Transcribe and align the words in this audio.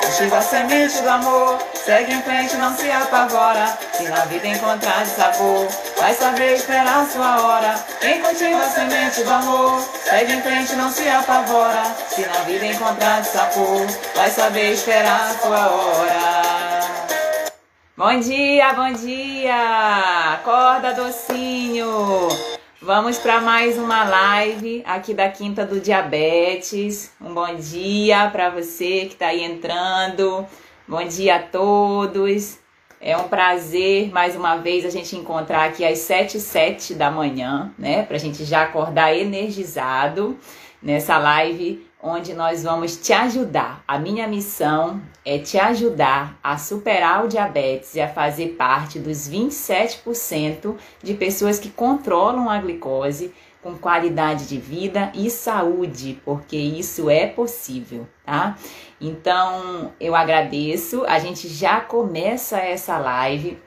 Cultiva 0.00 0.38
a 0.38 0.42
semente 0.42 1.00
do 1.02 1.08
amor, 1.08 1.58
segue 1.74 2.12
em 2.12 2.22
frente, 2.22 2.56
não 2.56 2.76
se 2.76 2.90
apavora. 2.90 3.78
Se 3.92 4.04
na 4.04 4.24
vida 4.24 4.48
encontrar 4.48 5.06
sabor, 5.06 5.68
vai 5.98 6.14
saber 6.14 6.54
esperar 6.54 7.02
a 7.02 7.06
sua 7.06 7.40
hora. 7.40 7.74
Quem 8.00 8.20
cultiva 8.20 8.58
a 8.58 8.68
semente 8.68 9.22
do 9.22 9.30
amor, 9.30 9.80
segue 10.04 10.32
em 10.32 10.42
frente, 10.42 10.74
não 10.74 10.90
se 10.90 11.08
apavora. 11.08 11.82
Se 12.08 12.22
na 12.26 12.40
vida 12.44 12.66
encontrar 12.66 13.24
sabor, 13.24 13.86
vai 14.14 14.30
saber 14.30 14.72
esperar 14.72 15.30
a 15.30 15.38
sua 15.38 15.68
hora. 15.68 16.78
Bom 17.96 18.20
dia, 18.20 18.72
bom 18.74 18.92
dia! 18.92 20.34
Acorda, 20.34 20.94
docinho! 20.94 22.28
Vamos 22.80 23.18
para 23.18 23.40
mais 23.40 23.76
uma 23.76 24.04
live 24.04 24.84
aqui 24.86 25.12
da 25.12 25.28
Quinta 25.28 25.66
do 25.66 25.80
Diabetes. 25.80 27.10
Um 27.20 27.34
bom 27.34 27.56
dia 27.56 28.30
para 28.30 28.50
você 28.50 29.06
que 29.06 29.14
está 29.14 29.26
aí 29.26 29.42
entrando. 29.42 30.46
Bom 30.86 31.04
dia 31.04 31.36
a 31.36 31.42
todos. 31.42 32.56
É 33.00 33.16
um 33.16 33.24
prazer 33.24 34.12
mais 34.12 34.36
uma 34.36 34.58
vez 34.58 34.84
a 34.84 34.90
gente 34.90 35.16
encontrar 35.16 35.64
aqui 35.64 35.84
às 35.84 35.98
7 35.98 36.36
e 36.36 36.40
7 36.40 36.94
da 36.94 37.10
manhã, 37.10 37.72
né? 37.76 38.04
Para 38.04 38.14
a 38.14 38.20
gente 38.20 38.44
já 38.44 38.62
acordar 38.62 39.12
energizado 39.12 40.38
nessa 40.80 41.18
live 41.18 41.84
onde 42.08 42.32
nós 42.32 42.62
vamos 42.62 42.96
te 42.96 43.12
ajudar. 43.12 43.84
A 43.86 43.98
minha 43.98 44.26
missão 44.26 45.00
é 45.24 45.38
te 45.38 45.58
ajudar 45.58 46.38
a 46.42 46.56
superar 46.56 47.24
o 47.24 47.28
diabetes 47.28 47.94
e 47.94 48.00
a 48.00 48.08
fazer 48.08 48.54
parte 48.56 48.98
dos 48.98 49.28
27% 49.28 50.74
de 51.02 51.14
pessoas 51.14 51.58
que 51.58 51.68
controlam 51.68 52.48
a 52.48 52.58
glicose 52.58 53.34
com 53.62 53.76
qualidade 53.76 54.46
de 54.46 54.56
vida 54.56 55.12
e 55.14 55.28
saúde, 55.28 56.20
porque 56.24 56.56
isso 56.56 57.10
é 57.10 57.26
possível, 57.26 58.06
tá? 58.24 58.56
Então, 59.00 59.92
eu 60.00 60.14
agradeço. 60.14 61.04
A 61.04 61.18
gente 61.18 61.48
já 61.48 61.80
começa 61.80 62.58
essa 62.58 62.98
live 62.98 63.58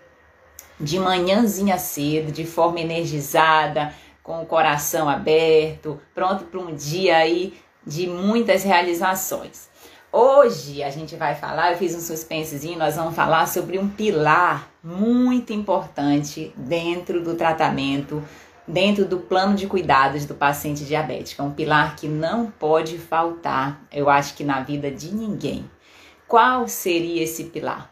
de 0.80 1.00
manhãzinha 1.00 1.78
cedo, 1.78 2.32
de 2.32 2.46
forma 2.46 2.80
energizada, 2.80 3.94
com 4.24 4.42
o 4.42 4.46
coração 4.46 5.08
aberto, 5.08 6.00
pronto 6.14 6.46
para 6.46 6.60
um 6.60 6.74
dia 6.74 7.18
aí 7.18 7.54
de 7.86 8.08
muitas 8.08 8.64
realizações. 8.64 9.70
Hoje 10.14 10.84
a 10.84 10.90
gente 10.90 11.16
vai 11.16 11.36
falar, 11.36 11.72
eu 11.72 11.78
fiz 11.78 11.96
um 11.96 12.02
suspensezinho, 12.02 12.78
nós 12.78 12.96
vamos 12.98 13.16
falar 13.16 13.48
sobre 13.48 13.80
um 13.80 13.88
pilar 13.88 14.70
muito 14.84 15.54
importante 15.54 16.54
dentro 16.58 17.24
do 17.24 17.36
tratamento, 17.36 18.22
dentro 18.68 19.06
do 19.06 19.20
plano 19.20 19.56
de 19.56 19.68
cuidados 19.68 20.26
do 20.26 20.36
paciente 20.36 20.84
diabético. 20.84 21.42
É 21.42 21.46
um 21.46 21.54
pilar 21.54 21.96
que 21.96 22.10
não 22.10 22.52
pode 22.52 22.98
faltar, 22.98 23.82
eu 23.90 24.10
acho 24.10 24.34
que 24.36 24.44
na 24.44 24.62
vida 24.62 24.92
de 24.92 25.16
ninguém. 25.16 25.70
Qual 26.28 26.68
seria 26.68 27.24
esse 27.24 27.46
pilar? 27.46 27.90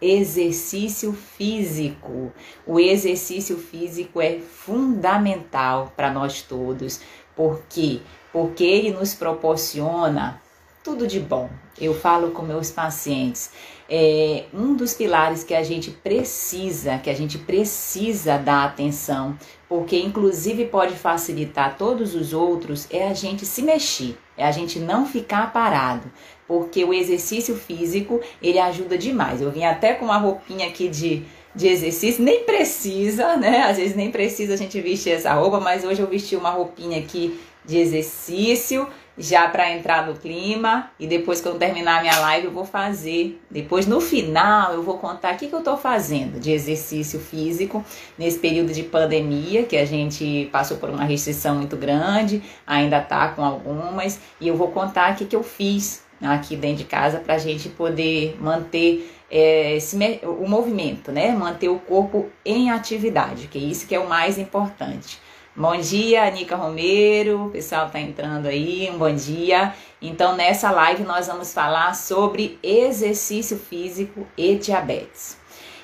Exercício 0.00 1.12
físico. 1.12 2.32
O 2.66 2.80
exercício 2.80 3.56
físico 3.58 4.20
é 4.20 4.40
fundamental 4.40 5.92
para 5.96 6.10
nós 6.10 6.42
todos, 6.42 7.00
porque 7.36 8.00
porque 8.34 8.64
ele 8.64 8.90
nos 8.90 9.14
proporciona 9.14 10.42
tudo 10.82 11.06
de 11.06 11.20
bom. 11.20 11.48
Eu 11.80 11.94
falo 11.94 12.32
com 12.32 12.42
meus 12.42 12.68
pacientes, 12.68 13.52
é 13.88 14.46
um 14.52 14.74
dos 14.74 14.92
pilares 14.92 15.44
que 15.44 15.54
a 15.54 15.62
gente 15.62 15.92
precisa, 15.92 16.98
que 16.98 17.08
a 17.08 17.14
gente 17.14 17.38
precisa 17.38 18.36
dar 18.36 18.64
atenção, 18.64 19.38
porque 19.68 19.96
inclusive 19.96 20.64
pode 20.64 20.94
facilitar 20.94 21.78
todos 21.78 22.16
os 22.16 22.32
outros, 22.32 22.88
é 22.90 23.06
a 23.06 23.14
gente 23.14 23.46
se 23.46 23.62
mexer, 23.62 24.18
é 24.36 24.44
a 24.44 24.50
gente 24.50 24.80
não 24.80 25.06
ficar 25.06 25.52
parado, 25.52 26.10
porque 26.46 26.84
o 26.84 26.92
exercício 26.92 27.54
físico 27.54 28.20
ele 28.42 28.58
ajuda 28.58 28.98
demais. 28.98 29.40
Eu 29.40 29.52
vim 29.52 29.62
até 29.64 29.94
com 29.94 30.06
uma 30.06 30.18
roupinha 30.18 30.66
aqui 30.66 30.88
de 30.88 31.24
de 31.54 31.68
exercício, 31.68 32.20
nem 32.24 32.42
precisa, 32.42 33.36
né? 33.36 33.62
Às 33.62 33.76
vezes 33.76 33.94
nem 33.94 34.10
precisa 34.10 34.54
a 34.54 34.56
gente 34.56 34.80
vestir 34.80 35.12
essa 35.12 35.32
roupa, 35.34 35.60
mas 35.60 35.84
hoje 35.84 36.02
eu 36.02 36.08
vesti 36.08 36.34
uma 36.34 36.50
roupinha 36.50 36.98
aqui 36.98 37.38
de 37.64 37.78
exercício, 37.78 38.88
já 39.16 39.48
para 39.48 39.70
entrar 39.70 40.06
no 40.06 40.14
clima. 40.14 40.90
E 40.98 41.06
depois 41.06 41.40
que 41.40 41.48
eu 41.48 41.54
terminar 41.54 42.02
minha 42.02 42.18
live, 42.18 42.46
eu 42.46 42.52
vou 42.52 42.64
fazer. 42.64 43.40
Depois, 43.50 43.86
no 43.86 44.00
final, 44.00 44.72
eu 44.72 44.82
vou 44.82 44.98
contar 44.98 45.34
o 45.34 45.36
que, 45.36 45.46
que 45.46 45.54
eu 45.54 45.60
estou 45.60 45.76
fazendo 45.76 46.40
de 46.40 46.50
exercício 46.50 47.20
físico 47.20 47.84
nesse 48.18 48.38
período 48.38 48.72
de 48.72 48.82
pandemia, 48.82 49.64
que 49.64 49.76
a 49.76 49.84
gente 49.84 50.48
passou 50.52 50.76
por 50.76 50.90
uma 50.90 51.04
restrição 51.04 51.56
muito 51.56 51.76
grande, 51.76 52.42
ainda 52.66 53.00
tá 53.00 53.28
com 53.28 53.44
algumas. 53.44 54.20
E 54.40 54.48
eu 54.48 54.56
vou 54.56 54.68
contar 54.68 55.12
o 55.12 55.16
que, 55.16 55.24
que 55.24 55.36
eu 55.36 55.42
fiz 55.42 56.02
aqui 56.20 56.56
dentro 56.56 56.78
de 56.78 56.84
casa 56.84 57.18
para 57.18 57.34
a 57.34 57.38
gente 57.38 57.68
poder 57.68 58.36
manter 58.40 59.10
é, 59.30 59.76
esse, 59.76 59.96
o 60.22 60.48
movimento, 60.48 61.10
né? 61.10 61.32
Manter 61.32 61.68
o 61.68 61.78
corpo 61.78 62.30
em 62.44 62.70
atividade, 62.70 63.48
que 63.48 63.58
é 63.58 63.60
isso 63.60 63.86
que 63.86 63.94
é 63.94 63.98
o 63.98 64.08
mais 64.08 64.38
importante. 64.38 65.18
Bom 65.56 65.76
dia, 65.76 66.24
Anica 66.24 66.56
Romero, 66.56 67.46
o 67.46 67.50
pessoal 67.50 67.88
tá 67.88 68.00
entrando 68.00 68.46
aí, 68.46 68.90
um 68.90 68.98
bom 68.98 69.14
dia. 69.14 69.72
Então, 70.02 70.34
nessa 70.34 70.72
live 70.72 71.04
nós 71.04 71.28
vamos 71.28 71.54
falar 71.54 71.94
sobre 71.94 72.58
exercício 72.60 73.56
físico 73.56 74.26
e 74.36 74.56
diabetes. 74.56 75.36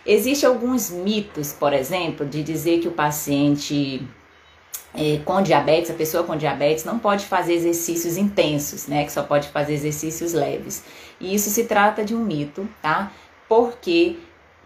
Existem 0.05 0.49
alguns 0.49 0.91
mitos, 0.91 1.53
por 1.53 1.73
exemplo, 1.73 2.27
de 2.27 2.43
dizer 2.43 2.81
que 2.81 2.89
o 2.89 2.91
paciente 2.91 4.05
é, 4.93 5.21
com 5.25 5.41
diabetes, 5.41 5.89
a 5.89 5.95
pessoa 5.95 6.25
com 6.25 6.37
diabetes 6.37 6.83
não 6.83 6.99
pode 6.99 7.27
fazer 7.27 7.55
exercícios 7.55 8.17
intensos, 8.17 8.89
né? 8.89 9.05
Que 9.05 9.13
só 9.13 9.23
pode 9.23 9.47
fazer 9.51 9.75
exercícios 9.75 10.33
leves. 10.33 10.83
E 11.21 11.33
isso 11.33 11.49
se 11.49 11.63
trata 11.63 12.05
de 12.05 12.13
um 12.13 12.25
mito, 12.25 12.69
tá? 12.83 13.13
Porque 13.49 14.19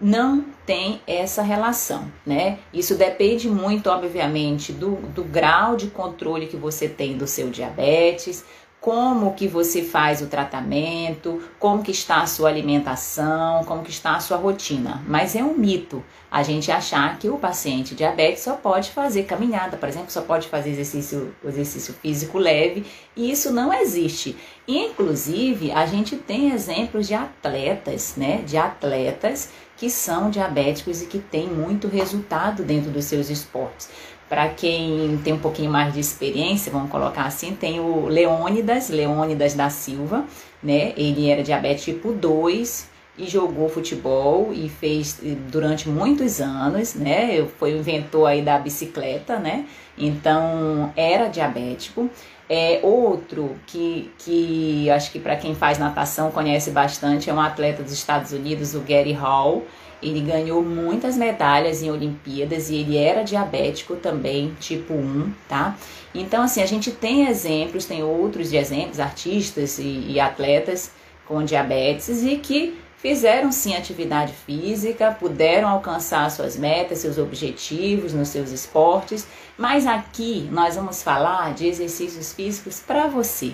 não 0.05 0.45
tem 0.67 1.01
essa 1.07 1.41
relação, 1.41 2.13
né? 2.27 2.59
Isso 2.75 2.95
depende 2.95 3.49
muito, 3.49 3.89
obviamente, 3.89 4.71
do, 4.71 4.97
do 4.97 5.25
grau 5.25 5.77
de 5.77 5.87
controle 5.87 6.47
que 6.47 6.59
você 6.59 6.87
tem 6.87 7.17
do 7.17 7.27
seu 7.27 7.49
diabetes, 7.49 8.45
como 8.85 9.33
que 9.33 9.49
você 9.49 9.81
faz 9.83 10.21
o 10.21 10.27
tratamento, 10.27 11.43
como 11.59 11.83
que 11.83 11.91
está 11.91 12.21
a 12.21 12.27
sua 12.27 12.51
alimentação, 12.51 13.65
como 13.65 13.83
que 13.83 13.91
está 13.91 14.15
a 14.15 14.21
sua 14.21 14.37
rotina. 14.37 15.03
Mas 15.09 15.35
é 15.35 15.43
um 15.43 15.57
mito 15.57 16.05
a 16.31 16.43
gente 16.43 16.71
achar 16.71 17.19
que 17.19 17.31
o 17.31 17.39
paciente 17.39 17.95
diabético 17.95 18.43
só 18.43 18.57
pode 18.57 18.91
fazer 18.91 19.23
caminhada, 19.23 19.79
por 19.79 19.89
exemplo, 19.89 20.11
só 20.11 20.21
pode 20.21 20.49
fazer 20.49 20.69
exercício, 20.69 21.35
exercício 21.43 21.95
físico 21.95 22.37
leve, 22.37 22.85
e 23.17 23.31
isso 23.31 23.51
não 23.51 23.73
existe. 23.73 24.37
Inclusive, 24.69 25.73
a 25.73 25.87
gente 25.87 26.17
tem 26.17 26.51
exemplos 26.51 27.07
de 27.07 27.15
atletas, 27.15 28.17
né, 28.19 28.43
de 28.45 28.59
atletas 28.59 29.49
que 29.77 29.91
são 29.91 30.31
diabéticos 30.31 31.03
e 31.03 31.07
que 31.07 31.19
têm 31.19 31.49
muito 31.49 31.89
resultado 31.89 32.63
dentro 32.63 32.91
dos 32.91 33.05
seus 33.05 33.31
esportes. 33.31 33.89
Para 34.29 34.49
quem 34.49 35.21
tem 35.23 35.33
um 35.35 35.39
pouquinho 35.39 35.71
mais 35.71 35.93
de 35.93 36.01
experiência, 36.01 36.73
vamos 36.73 36.91
colocar 36.91 37.25
assim, 37.25 37.55
tem 37.55 37.79
o 37.79 38.07
Leônidas, 38.07 38.89
Leônidas 38.89 39.55
da 39.55 39.69
Silva, 39.69 40.25
né? 40.63 40.93
Ele 40.97 41.29
era 41.29 41.43
diabetes 41.43 41.85
tipo 41.85 42.13
2 42.13 42.89
e 43.17 43.27
jogou 43.27 43.69
futebol 43.69 44.51
e 44.53 44.69
fez 44.69 45.21
durante 45.51 45.89
muitos 45.89 46.41
anos, 46.41 46.95
né? 46.95 47.47
Foi 47.59 47.75
o 47.75 47.79
inventor 47.79 48.27
aí 48.27 48.43
da 48.43 48.59
bicicleta, 48.59 49.39
né? 49.39 49.67
Então 49.97 50.93
era 50.97 51.29
diabético. 51.29 52.11
É 52.49 52.81
outro 52.83 53.57
que, 53.67 54.11
que 54.19 54.91
acho 54.91 55.11
que 55.11 55.19
para 55.19 55.37
quem 55.37 55.55
faz 55.55 55.79
natação 55.79 56.31
conhece 56.31 56.71
bastante 56.71 57.31
é 57.31 57.35
um 57.35 57.41
atleta 57.41 57.83
dos 57.83 57.93
Estados 57.93 58.33
Unidos, 58.33 58.75
o 58.75 58.81
Gary 58.81 59.13
Hall. 59.13 59.65
Ele 60.03 60.21
ganhou 60.21 60.63
muitas 60.63 61.17
medalhas 61.17 61.83
em 61.83 61.91
Olimpíadas 61.91 62.69
e 62.69 62.77
ele 62.77 62.99
era 62.99 63.23
diabético 63.23 63.97
também, 63.97 64.55
tipo 64.61 64.93
1, 64.93 65.33
tá? 65.49 65.75
Então, 66.15 66.43
assim, 66.43 66.63
a 66.63 66.67
gente 66.67 66.91
tem 66.91 67.27
exemplos, 67.27 67.87
tem 67.87 68.03
outros 68.03 68.51
de 68.51 68.57
exemplos, 68.57 69.01
artistas 69.01 69.79
e, 69.79 70.05
e 70.11 70.21
atletas 70.21 70.93
com 71.27 71.43
diabetes 71.43 72.23
e 72.23 72.37
que 72.37 72.79
fizeram 73.05 73.53
sim 73.53 73.77
atividade 73.77 74.33
física, 74.33 75.15
puderam 75.21 75.69
alcançar 75.69 76.31
suas 76.31 76.57
metas, 76.57 77.01
seus 77.01 77.19
objetivos 77.19 78.15
nos 78.15 78.29
seus 78.29 78.51
esportes, 78.51 79.27
mas 79.59 79.87
aqui 79.87 80.49
nós 80.51 80.77
vamos 80.77 81.03
falar 81.03 81.53
de 81.53 81.67
exercícios 81.67 82.33
físicos 82.33 82.81
para 82.81 83.07
você 83.07 83.53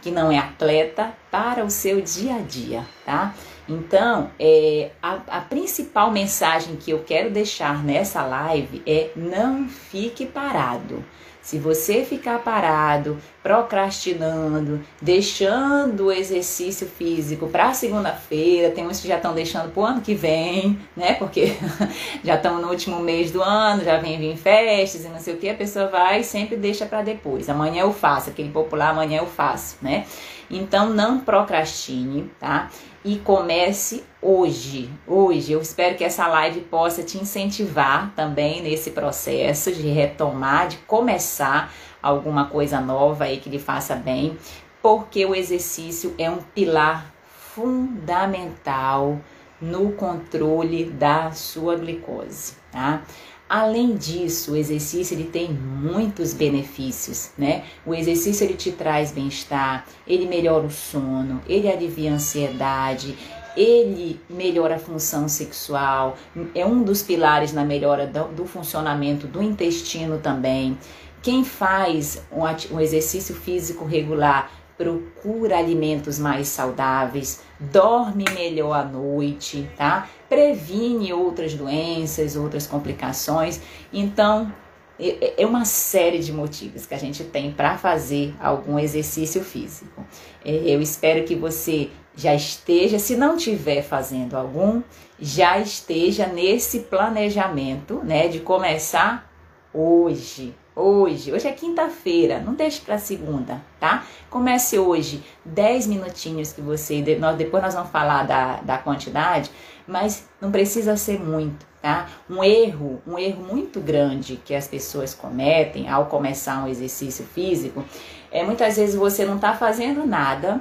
que 0.00 0.10
não 0.10 0.32
é 0.32 0.38
atleta, 0.38 1.12
para 1.30 1.62
o 1.62 1.68
seu 1.68 2.00
dia 2.00 2.36
a 2.36 2.38
dia, 2.38 2.86
tá? 3.04 3.34
Então, 3.68 4.30
é, 4.38 4.92
a, 5.02 5.18
a 5.26 5.40
principal 5.42 6.10
mensagem 6.10 6.76
que 6.76 6.90
eu 6.90 7.00
quero 7.00 7.30
deixar 7.30 7.84
nessa 7.84 8.24
live 8.24 8.82
é 8.86 9.10
não 9.14 9.68
fique 9.68 10.24
parado. 10.24 11.04
Se 11.46 11.60
você 11.60 12.04
ficar 12.04 12.40
parado, 12.40 13.18
procrastinando, 13.40 14.80
deixando 15.00 16.06
o 16.06 16.12
exercício 16.12 16.88
físico 16.88 17.46
para 17.46 17.72
segunda-feira, 17.72 18.72
tem 18.72 18.84
uns 18.84 18.98
que 18.98 19.06
já 19.06 19.14
estão 19.14 19.32
deixando 19.32 19.70
para 19.70 19.80
o 19.80 19.86
ano 19.86 20.00
que 20.00 20.12
vem, 20.12 20.76
né? 20.96 21.14
Porque 21.14 21.56
já 22.24 22.34
estamos 22.34 22.60
no 22.60 22.68
último 22.68 22.98
mês 22.98 23.30
do 23.30 23.40
ano, 23.40 23.84
já 23.84 23.96
vem 23.98 24.18
vir 24.18 24.36
festas 24.36 25.04
e 25.04 25.08
não 25.08 25.20
sei 25.20 25.34
o 25.34 25.36
que, 25.36 25.48
a 25.48 25.54
pessoa 25.54 25.86
vai 25.86 26.18
e 26.18 26.24
sempre 26.24 26.56
deixa 26.56 26.84
para 26.84 27.02
depois. 27.02 27.48
Amanhã 27.48 27.82
eu 27.82 27.92
faço, 27.92 28.30
aquele 28.30 28.50
popular 28.50 28.90
amanhã 28.90 29.18
eu 29.18 29.26
faço, 29.28 29.76
né? 29.80 30.04
Então 30.50 30.90
não 30.90 31.20
procrastine, 31.20 32.28
tá? 32.40 32.70
E 33.06 33.18
comece 33.18 34.02
hoje. 34.20 34.90
Hoje 35.06 35.52
eu 35.52 35.60
espero 35.60 35.96
que 35.96 36.02
essa 36.02 36.26
live 36.26 36.62
possa 36.62 37.04
te 37.04 37.16
incentivar 37.16 38.12
também 38.16 38.60
nesse 38.60 38.90
processo 38.90 39.70
de 39.70 39.86
retomar, 39.86 40.66
de 40.66 40.78
começar 40.78 41.72
alguma 42.02 42.46
coisa 42.46 42.80
nova 42.80 43.22
aí 43.22 43.36
que 43.36 43.48
lhe 43.48 43.60
faça 43.60 43.94
bem, 43.94 44.36
porque 44.82 45.24
o 45.24 45.36
exercício 45.36 46.16
é 46.18 46.28
um 46.28 46.38
pilar 46.38 47.14
fundamental 47.54 49.20
no 49.60 49.92
controle 49.92 50.86
da 50.86 51.30
sua 51.30 51.76
glicose, 51.76 52.54
tá? 52.72 53.02
Além 53.48 53.94
disso, 53.94 54.52
o 54.52 54.56
exercício 54.56 55.14
ele 55.14 55.24
tem 55.24 55.52
muitos 55.52 56.34
benefícios, 56.34 57.30
né? 57.38 57.64
O 57.86 57.94
exercício 57.94 58.44
ele 58.44 58.54
te 58.54 58.72
traz 58.72 59.12
bem-estar, 59.12 59.86
ele 60.06 60.26
melhora 60.26 60.66
o 60.66 60.70
sono, 60.70 61.40
ele 61.46 61.70
alivia 61.70 62.10
a 62.10 62.14
ansiedade, 62.14 63.16
ele 63.56 64.20
melhora 64.28 64.74
a 64.74 64.78
função 64.80 65.28
sexual, 65.28 66.16
é 66.56 66.66
um 66.66 66.82
dos 66.82 67.02
pilares 67.02 67.52
na 67.52 67.64
melhora 67.64 68.06
do, 68.06 68.24
do 68.28 68.46
funcionamento 68.46 69.28
do 69.28 69.40
intestino 69.40 70.18
também. 70.18 70.76
Quem 71.22 71.44
faz 71.44 72.22
um, 72.32 72.74
um 72.74 72.80
exercício 72.80 73.34
físico 73.34 73.84
regular 73.84 74.50
procura 74.76 75.56
alimentos 75.56 76.18
mais 76.18 76.48
saudáveis, 76.48 77.42
dorme 77.58 78.24
melhor 78.34 78.74
à 78.74 78.84
noite, 78.84 79.68
tá? 79.76 80.08
Previne 80.28 81.12
outras 81.12 81.54
doenças, 81.54 82.36
outras 82.36 82.66
complicações. 82.66 83.60
Então, 83.92 84.52
é, 84.98 85.42
é 85.42 85.46
uma 85.46 85.64
série 85.64 86.18
de 86.18 86.32
motivos 86.32 86.86
que 86.86 86.94
a 86.94 86.98
gente 86.98 87.22
tem 87.24 87.52
para 87.52 87.76
fazer 87.76 88.34
algum 88.40 88.78
exercício 88.78 89.42
físico. 89.42 90.04
É, 90.44 90.50
eu 90.50 90.80
espero 90.80 91.24
que 91.24 91.34
você 91.34 91.90
já 92.16 92.34
esteja, 92.34 92.98
se 92.98 93.14
não 93.14 93.36
estiver 93.36 93.82
fazendo 93.82 94.36
algum, 94.36 94.82
já 95.18 95.58
esteja 95.58 96.26
nesse 96.26 96.80
planejamento, 96.80 98.00
né, 98.02 98.26
de 98.26 98.40
começar 98.40 99.30
hoje, 99.72 100.54
hoje. 100.74 101.30
Hoje 101.30 101.46
é 101.46 101.52
quinta-feira, 101.52 102.40
não 102.40 102.54
deixe 102.54 102.80
para 102.80 102.96
segunda, 102.96 103.62
tá? 103.78 104.06
Comece 104.30 104.78
hoje, 104.78 105.22
10 105.44 105.86
minutinhos 105.86 106.52
que 106.52 106.62
você. 106.62 107.02
Nós, 107.18 107.36
depois 107.36 107.62
nós 107.62 107.74
vamos 107.74 107.90
falar 107.90 108.26
da, 108.26 108.60
da 108.62 108.78
quantidade, 108.78 109.50
mas 109.86 110.26
não 110.40 110.50
precisa 110.50 110.96
ser 110.96 111.20
muito, 111.20 111.66
tá? 111.80 112.08
Um 112.28 112.42
erro, 112.42 113.00
um 113.06 113.18
erro 113.18 113.42
muito 113.42 113.80
grande 113.80 114.36
que 114.36 114.54
as 114.54 114.66
pessoas 114.66 115.14
cometem 115.14 115.88
ao 115.88 116.06
começar 116.06 116.64
um 116.64 116.68
exercício 116.68 117.24
físico 117.24 117.84
é 118.30 118.42
muitas 118.42 118.76
vezes 118.76 118.94
você 118.94 119.24
não 119.24 119.38
tá 119.38 119.54
fazendo 119.54 120.06
nada 120.06 120.60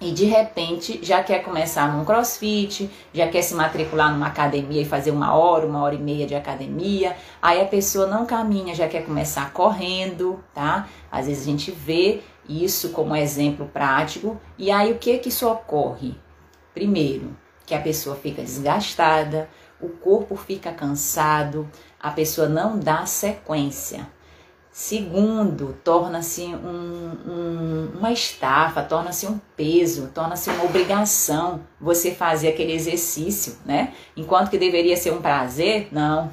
e 0.00 0.10
de 0.10 0.24
repente 0.24 1.00
já 1.02 1.22
quer 1.22 1.42
começar 1.42 1.90
num 1.90 2.04
crossfit, 2.04 2.90
já 3.12 3.28
quer 3.28 3.42
se 3.42 3.54
matricular 3.54 4.12
numa 4.12 4.26
academia 4.26 4.82
e 4.82 4.84
fazer 4.84 5.10
uma 5.10 5.34
hora, 5.34 5.66
uma 5.66 5.82
hora 5.82 5.94
e 5.94 5.98
meia 5.98 6.26
de 6.26 6.34
academia, 6.34 7.16
aí 7.40 7.60
a 7.60 7.64
pessoa 7.64 8.06
não 8.06 8.26
caminha, 8.26 8.74
já 8.74 8.88
quer 8.88 9.04
começar 9.04 9.52
correndo, 9.52 10.44
tá? 10.52 10.88
Às 11.10 11.26
vezes 11.26 11.44
a 11.44 11.50
gente 11.50 11.70
vê 11.70 12.20
isso 12.46 12.90
como 12.90 13.16
exemplo 13.16 13.70
prático, 13.72 14.38
e 14.58 14.70
aí 14.70 14.92
o 14.92 14.98
que 14.98 15.16
que 15.18 15.30
isso 15.30 15.48
ocorre? 15.48 16.14
Primeiro, 16.74 17.34
que 17.74 17.78
a 17.78 17.82
pessoa 17.82 18.14
fica 18.14 18.42
desgastada, 18.42 19.48
o 19.80 19.88
corpo 19.88 20.36
fica 20.36 20.72
cansado, 20.72 21.68
a 22.00 22.10
pessoa 22.10 22.48
não 22.48 22.78
dá 22.78 23.04
sequência. 23.04 24.06
Segundo, 24.70 25.76
torna-se 25.84 26.42
um, 26.42 27.12
um, 27.26 27.98
uma 27.98 28.12
estafa, 28.12 28.82
torna-se 28.82 29.26
um 29.26 29.40
peso, 29.56 30.10
torna-se 30.12 30.50
uma 30.50 30.64
obrigação 30.64 31.60
você 31.80 32.12
fazer 32.12 32.48
aquele 32.48 32.72
exercício, 32.72 33.56
né? 33.64 33.92
Enquanto 34.16 34.50
que 34.50 34.58
deveria 34.58 34.96
ser 34.96 35.12
um 35.12 35.22
prazer, 35.22 35.88
não. 35.92 36.32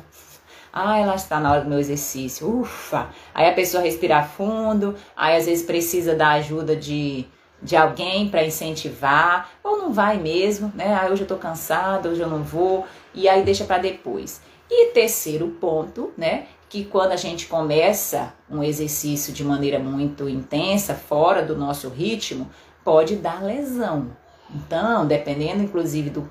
Ah, 0.73 0.97
ela 0.97 1.15
está 1.15 1.39
na 1.39 1.51
hora 1.51 1.61
do 1.61 1.69
meu 1.69 1.79
exercício, 1.79 2.47
ufa! 2.61 3.09
Aí 3.33 3.47
a 3.47 3.53
pessoa 3.53 3.83
respira 3.83 4.23
fundo, 4.23 4.95
aí 5.15 5.37
às 5.37 5.45
vezes 5.45 5.63
precisa 5.65 6.15
da 6.15 6.29
ajuda 6.29 6.75
de, 6.75 7.27
de 7.61 7.75
alguém 7.75 8.29
para 8.29 8.43
incentivar, 8.43 9.51
ou 9.63 9.77
não 9.77 9.93
vai 9.93 10.17
mesmo, 10.17 10.71
né? 10.75 10.93
Ah, 10.93 11.09
hoje 11.11 11.21
eu 11.21 11.27
tô 11.27 11.35
cansado, 11.35 12.09
hoje 12.09 12.21
eu 12.21 12.29
não 12.29 12.43
vou, 12.43 12.85
e 13.13 13.29
aí 13.29 13.43
deixa 13.43 13.65
para 13.65 13.77
depois. 13.77 14.41
E 14.69 14.87
terceiro 14.93 15.47
ponto, 15.59 16.11
né, 16.17 16.45
que 16.69 16.85
quando 16.85 17.11
a 17.11 17.17
gente 17.17 17.47
começa 17.47 18.33
um 18.49 18.63
exercício 18.63 19.33
de 19.33 19.43
maneira 19.43 19.77
muito 19.77 20.29
intensa, 20.29 20.95
fora 20.95 21.43
do 21.43 21.57
nosso 21.57 21.89
ritmo, 21.89 22.49
pode 22.83 23.17
dar 23.17 23.43
lesão. 23.43 24.07
Então, 24.53 25.05
dependendo 25.05 25.61
inclusive 25.61 26.09
do, 26.09 26.29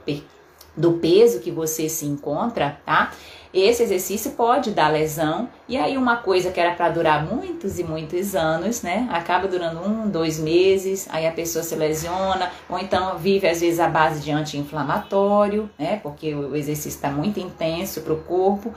do 0.77 0.93
peso 0.95 1.41
que 1.41 1.51
você 1.51 1.89
se 1.89 2.07
encontra, 2.07 2.81
tá? 2.85 3.13
Esse 3.53 3.83
exercício 3.83 4.33
pode 4.33 4.71
dar 4.71 4.89
lesão, 4.89 5.49
e 5.69 5.77
aí 5.77 5.97
uma 5.97 6.19
coisa 6.19 6.51
que 6.51 6.61
era 6.61 6.75
para 6.75 6.89
durar 6.89 7.27
muitos 7.27 7.79
e 7.79 7.85
muitos 7.85 8.35
anos, 8.35 8.83
né? 8.83 9.09
Acaba 9.11 9.49
durando 9.49 9.81
um, 9.81 10.09
dois 10.09 10.39
meses, 10.39 11.09
aí 11.11 11.27
a 11.27 11.33
pessoa 11.33 11.65
se 11.65 11.75
lesiona, 11.75 12.51
ou 12.69 12.79
então 12.79 13.19
vive 13.19 13.49
às 13.49 13.61
vezes 13.61 13.81
a 13.81 13.89
base 13.89 14.21
de 14.21 14.31
anti-inflamatório, 14.31 15.69
né? 15.79 15.99
Porque 16.03 16.35
o 16.35 16.55
exercício 16.55 16.91
está 16.91 17.11
muito 17.11 17.41
intenso 17.41 18.03
para 18.03 18.13
o 18.13 18.23
corpo, 18.23 18.73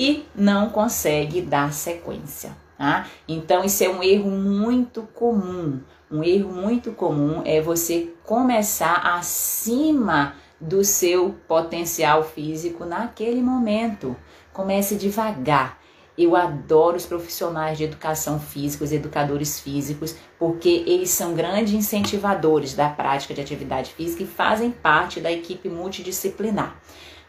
e 0.00 0.24
não 0.34 0.70
consegue 0.70 1.42
dar 1.42 1.74
sequência. 1.74 2.56
Tá? 2.78 3.06
Então, 3.28 3.62
isso 3.62 3.84
é 3.84 3.90
um 3.90 4.02
erro 4.02 4.30
muito 4.30 5.02
comum. 5.14 5.80
Um 6.10 6.24
erro 6.24 6.50
muito 6.50 6.92
comum 6.92 7.42
é 7.44 7.60
você 7.60 8.08
começar 8.24 9.14
acima 9.14 10.34
do 10.60 10.84
seu 10.84 11.34
potencial 11.48 12.22
físico 12.22 12.84
naquele 12.84 13.40
momento. 13.40 14.14
Comece 14.52 14.96
devagar. 14.96 15.80
Eu 16.18 16.36
adoro 16.36 16.96
os 16.96 17.06
profissionais 17.06 17.78
de 17.78 17.84
educação 17.84 18.38
física, 18.38 18.84
os 18.84 18.92
educadores 18.92 19.58
físicos, 19.58 20.14
porque 20.38 20.84
eles 20.86 21.08
são 21.10 21.34
grandes 21.34 21.72
incentivadores 21.72 22.74
da 22.74 22.90
prática 22.90 23.32
de 23.32 23.40
atividade 23.40 23.92
física 23.92 24.22
e 24.22 24.26
fazem 24.26 24.70
parte 24.70 25.18
da 25.18 25.32
equipe 25.32 25.68
multidisciplinar. 25.68 26.76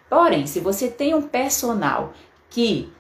Porém, 0.10 0.46
se 0.46 0.60
você 0.60 0.90
tem 0.90 1.14
um 1.16 1.22
personal 1.22 2.12
que 2.50 2.92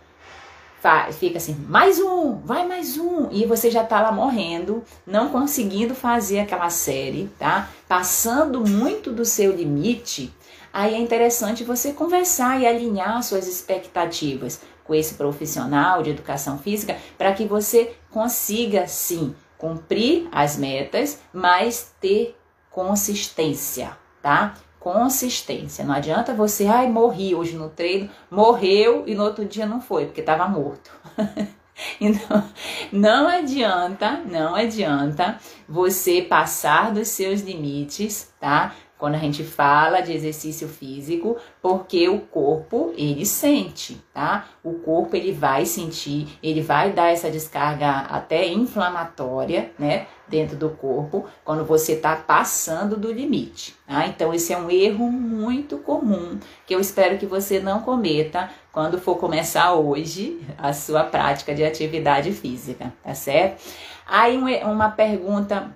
fica 1.13 1.37
assim, 1.37 1.53
mais 1.67 1.99
um, 1.99 2.39
vai 2.39 2.67
mais 2.67 2.97
um, 2.97 3.29
e 3.31 3.45
você 3.45 3.69
já 3.69 3.83
tá 3.83 4.01
lá 4.01 4.11
morrendo, 4.11 4.83
não 5.05 5.29
conseguindo 5.29 5.93
fazer 5.93 6.39
aquela 6.39 6.69
série, 6.69 7.29
tá? 7.37 7.69
Passando 7.87 8.67
muito 8.67 9.11
do 9.11 9.23
seu 9.23 9.55
limite, 9.55 10.33
aí 10.73 10.95
é 10.95 10.97
interessante 10.97 11.63
você 11.63 11.93
conversar 11.93 12.59
e 12.59 12.65
alinhar 12.65 13.21
suas 13.21 13.47
expectativas 13.47 14.61
com 14.83 14.95
esse 14.95 15.13
profissional 15.13 16.01
de 16.01 16.09
educação 16.09 16.57
física 16.57 16.97
para 17.17 17.31
que 17.33 17.45
você 17.45 17.95
consiga 18.09 18.87
sim 18.87 19.35
cumprir 19.57 20.27
as 20.31 20.57
metas, 20.57 21.19
mas 21.31 21.93
ter 22.01 22.35
consistência, 22.71 23.95
tá? 24.21 24.55
Consistência. 24.81 25.85
Não 25.85 25.93
adianta 25.93 26.33
você, 26.33 26.65
ai, 26.65 26.89
morri 26.89 27.35
hoje 27.35 27.55
no 27.55 27.69
treino, 27.69 28.09
morreu 28.31 29.03
e 29.05 29.13
no 29.13 29.23
outro 29.23 29.45
dia 29.45 29.65
não 29.65 29.79
foi, 29.79 30.07
porque 30.07 30.21
estava 30.21 30.47
morto. 30.47 30.91
então, 32.01 32.43
não 32.91 33.27
adianta, 33.27 34.19
não 34.25 34.55
adianta 34.55 35.39
você 35.69 36.23
passar 36.23 36.91
dos 36.91 37.09
seus 37.09 37.41
limites, 37.41 38.33
tá? 38.39 38.73
Quando 39.01 39.15
a 39.15 39.17
gente 39.17 39.43
fala 39.43 39.99
de 39.99 40.13
exercício 40.13 40.67
físico, 40.67 41.35
porque 41.59 42.07
o 42.07 42.19
corpo 42.19 42.93
ele 42.95 43.25
sente, 43.25 43.99
tá? 44.13 44.45
O 44.63 44.73
corpo 44.73 45.15
ele 45.15 45.31
vai 45.31 45.65
sentir, 45.65 46.37
ele 46.43 46.61
vai 46.61 46.91
dar 46.91 47.07
essa 47.07 47.27
descarga 47.31 47.89
até 48.01 48.47
inflamatória, 48.47 49.71
né? 49.79 50.05
Dentro 50.27 50.55
do 50.55 50.69
corpo, 50.69 51.25
quando 51.43 51.65
você 51.65 51.93
está 51.93 52.15
passando 52.15 52.95
do 52.95 53.11
limite. 53.11 53.75
Tá? 53.87 54.05
Então, 54.05 54.31
esse 54.31 54.53
é 54.53 54.57
um 54.57 54.69
erro 54.69 55.11
muito 55.11 55.79
comum 55.79 56.39
que 56.67 56.75
eu 56.75 56.79
espero 56.79 57.17
que 57.17 57.25
você 57.25 57.59
não 57.59 57.81
cometa 57.81 58.51
quando 58.71 59.01
for 59.01 59.15
começar 59.15 59.73
hoje 59.73 60.39
a 60.59 60.73
sua 60.73 61.03
prática 61.03 61.55
de 61.55 61.63
atividade 61.63 62.31
física, 62.31 62.93
tá 63.03 63.15
certo? 63.15 63.63
Aí, 64.05 64.37
uma 64.63 64.91
pergunta 64.91 65.75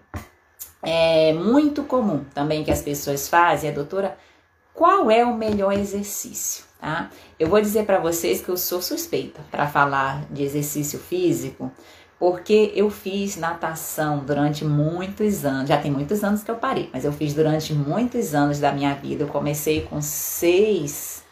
é 0.86 1.34
muito 1.34 1.84
comum 1.84 2.24
também 2.34 2.64
que 2.64 2.72
as 2.72 2.82
pessoas 2.82 3.28
fazem 3.28 3.70
é, 3.70 3.74
doutora, 3.74 4.16
qual 4.74 5.10
é 5.10 5.26
o 5.26 5.34
melhor 5.34 5.74
exercício? 5.74 6.64
Tá? 6.80 7.10
Eu 7.40 7.50
vou 7.50 7.60
dizer 7.60 7.86
para 7.86 7.98
vocês 7.98 8.42
que 8.42 8.50
eu 8.50 8.58
sou 8.58 8.82
suspeita 8.82 9.42
para 9.50 9.68
falar 9.68 10.24
de 10.30 10.44
exercício 10.44 11.00
físico, 11.00 11.72
porque 12.20 12.72
eu 12.76 12.92
fiz 12.92 13.36
natação 13.36 14.20
durante 14.20 14.64
muitos 14.64 15.44
anos. 15.44 15.70
Já 15.70 15.78
tem 15.82 15.90
muitos 15.90 16.24
anos 16.24 16.44
que 16.44 16.52
eu 16.52 16.56
parei, 16.56 16.90
mas 16.94 17.04
eu 17.04 17.12
fiz 17.12 17.34
durante 17.34 17.74
muitos 17.74 18.36
anos 18.36 18.60
da 18.60 18.72
minha 18.72 18.94
vida. 18.94 19.24
Eu 19.24 19.28
comecei 19.28 19.82
com 19.82 20.00
seis, 20.02 21.24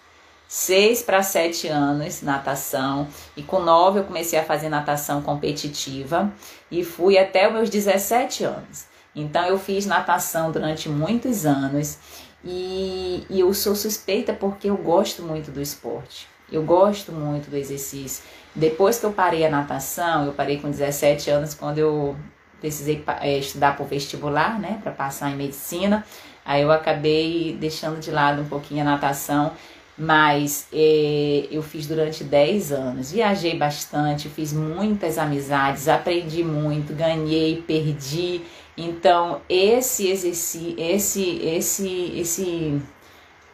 seis 0.48 1.03
para 1.03 1.22
sete 1.22 1.67
anos 1.67 2.24
natação 2.24 3.07
e 3.38 3.43
com 3.43 3.60
nove 3.60 4.00
eu 4.00 4.03
comecei 4.03 4.39
a 4.39 4.43
fazer 4.43 4.69
natação 4.69 5.22
competitiva 5.22 6.31
e 6.72 6.83
fui 6.83 7.17
até 7.17 7.48
os 7.48 7.53
meus 7.53 7.69
17 7.69 8.45
anos. 8.45 8.92
Então 9.15 9.46
eu 9.46 9.60
fiz 9.60 9.86
natação 9.86 10.51
durante 10.51 10.89
muitos 10.89 11.46
anos 11.46 11.98
e, 12.43 13.25
e 13.29 13.39
eu 13.39 13.53
sou 13.53 13.75
suspeita 13.75 14.34
porque 14.34 14.70
eu 14.70 14.77
gosto 14.77 15.22
muito 15.22 15.51
do 15.51 15.62
esporte. 15.62 16.27
Eu 16.51 16.63
gosto 16.63 17.12
muito 17.12 17.50
do 17.50 17.58
exercício. 17.58 18.24
Depois 18.53 19.00
que 19.00 19.05
eu 19.05 19.12
parei 19.12 19.46
a 19.46 19.50
natação, 19.50 20.25
eu 20.25 20.34
parei 20.34 20.60
com 20.60 20.70
17 20.70 21.29
anos 21.29 21.53
quando 21.53 21.79
eu 21.79 22.15
precisei 22.60 23.03
é, 23.20 23.38
estudar 23.39 23.75
para 23.75 23.84
o 23.84 23.88
vestibular, 23.88 24.60
né, 24.60 24.79
para 24.82 24.91
passar 24.91 25.32
em 25.32 25.36
medicina. 25.36 26.05
Aí 26.46 26.62
eu 26.62 26.72
acabei 26.72 27.58
deixando 27.60 28.00
de 28.00 28.12
lado 28.12 28.41
um 28.41 28.46
pouquinho 28.46 28.82
a 28.82 28.84
natação, 28.84 29.53
mas 29.98 30.67
é, 30.72 31.48
eu 31.51 31.62
fiz 31.63 31.88
durante 31.88 32.24
10 32.24 32.72
anos. 32.72 33.12
Viajei 33.12 33.58
bastante, 33.58 34.29
fiz 34.29 34.53
muitas 34.53 35.17
amizades, 35.17 35.88
aprendi 35.88 36.43
muito, 36.43 36.93
ganhei, 36.93 37.62
perdi. 37.65 38.41
Então, 38.77 39.42
esse 39.48 40.08
exercício, 40.08 40.75
esse, 40.77 41.39
esse, 41.44 42.12
esse, 42.15 42.82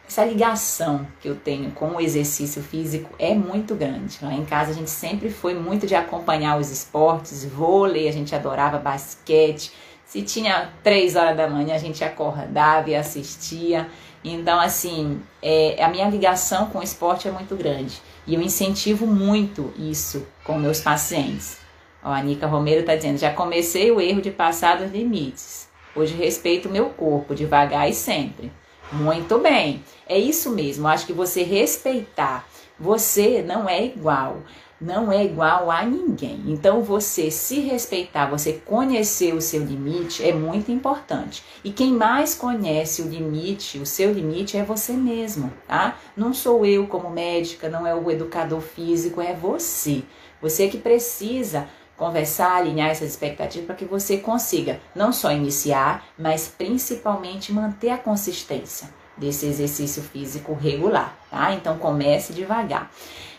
essa 0.08 0.24
ligação 0.24 1.06
que 1.20 1.28
eu 1.28 1.36
tenho 1.36 1.70
com 1.72 1.90
o 1.90 2.00
exercício 2.00 2.62
físico 2.62 3.10
é 3.18 3.34
muito 3.34 3.74
grande. 3.74 4.18
Lá 4.22 4.32
em 4.32 4.44
casa 4.44 4.70
a 4.70 4.74
gente 4.74 4.90
sempre 4.90 5.30
foi 5.30 5.54
muito 5.54 5.86
de 5.86 5.94
acompanhar 5.94 6.58
os 6.58 6.70
esportes, 6.70 7.44
vôlei, 7.44 8.08
a 8.08 8.12
gente 8.12 8.34
adorava 8.34 8.78
basquete. 8.78 9.70
Se 10.06 10.22
tinha 10.22 10.72
três 10.82 11.14
horas 11.14 11.36
da 11.36 11.48
manhã, 11.48 11.74
a 11.74 11.78
gente 11.78 12.02
acordava 12.02 12.90
e 12.90 12.96
assistia. 12.96 13.88
Então, 14.24 14.58
assim, 14.58 15.20
é, 15.40 15.82
a 15.82 15.88
minha 15.88 16.08
ligação 16.08 16.66
com 16.66 16.78
o 16.78 16.82
esporte 16.82 17.28
é 17.28 17.30
muito 17.30 17.54
grande. 17.54 18.00
E 18.26 18.34
eu 18.34 18.40
incentivo 18.40 19.06
muito 19.06 19.72
isso 19.78 20.26
com 20.42 20.58
meus 20.58 20.80
pacientes. 20.80 21.59
Ó, 22.02 22.10
a 22.10 22.22
Nica 22.22 22.46
Romero 22.46 22.80
está 22.80 22.96
dizendo: 22.96 23.18
já 23.18 23.32
comecei 23.32 23.90
o 23.90 24.00
erro 24.00 24.20
de 24.20 24.30
passar 24.30 24.78
dos 24.78 24.90
limites. 24.90 25.68
Hoje 25.94 26.14
respeito 26.14 26.68
o 26.68 26.72
meu 26.72 26.90
corpo, 26.90 27.34
devagar 27.34 27.88
e 27.88 27.92
sempre. 27.92 28.52
Muito 28.92 29.38
bem, 29.38 29.82
é 30.08 30.18
isso 30.18 30.50
mesmo. 30.50 30.88
Acho 30.88 31.06
que 31.06 31.12
você 31.12 31.42
respeitar, 31.42 32.48
você 32.78 33.40
não 33.40 33.68
é 33.68 33.84
igual, 33.84 34.38
não 34.80 35.12
é 35.12 35.24
igual 35.24 35.70
a 35.70 35.84
ninguém. 35.84 36.42
Então, 36.46 36.82
você 36.82 37.30
se 37.30 37.60
respeitar, 37.60 38.26
você 38.26 38.54
conhecer 38.54 39.34
o 39.34 39.40
seu 39.40 39.64
limite 39.64 40.24
é 40.24 40.32
muito 40.32 40.72
importante. 40.72 41.44
E 41.62 41.70
quem 41.70 41.92
mais 41.92 42.34
conhece 42.34 43.02
o 43.02 43.08
limite, 43.08 43.78
o 43.78 43.86
seu 43.86 44.12
limite, 44.12 44.56
é 44.56 44.64
você 44.64 44.92
mesmo, 44.92 45.52
tá? 45.68 45.96
Não 46.16 46.32
sou 46.32 46.64
eu 46.64 46.86
como 46.86 47.10
médica, 47.10 47.68
não 47.68 47.86
é 47.86 47.94
o 47.94 48.10
educador 48.10 48.60
físico, 48.60 49.20
é 49.20 49.34
você. 49.34 50.02
Você 50.40 50.68
que 50.68 50.78
precisa 50.78 51.68
conversar, 52.00 52.56
alinhar 52.56 52.88
essas 52.88 53.10
expectativas 53.10 53.66
para 53.66 53.74
que 53.76 53.84
você 53.84 54.16
consiga 54.16 54.80
não 54.96 55.12
só 55.12 55.30
iniciar, 55.30 56.02
mas 56.18 56.48
principalmente 56.48 57.52
manter 57.52 57.90
a 57.90 57.98
consistência 57.98 58.88
desse 59.18 59.44
exercício 59.44 60.02
físico 60.02 60.54
regular, 60.54 61.14
tá? 61.30 61.52
Então 61.52 61.76
comece 61.76 62.32
devagar. 62.32 62.90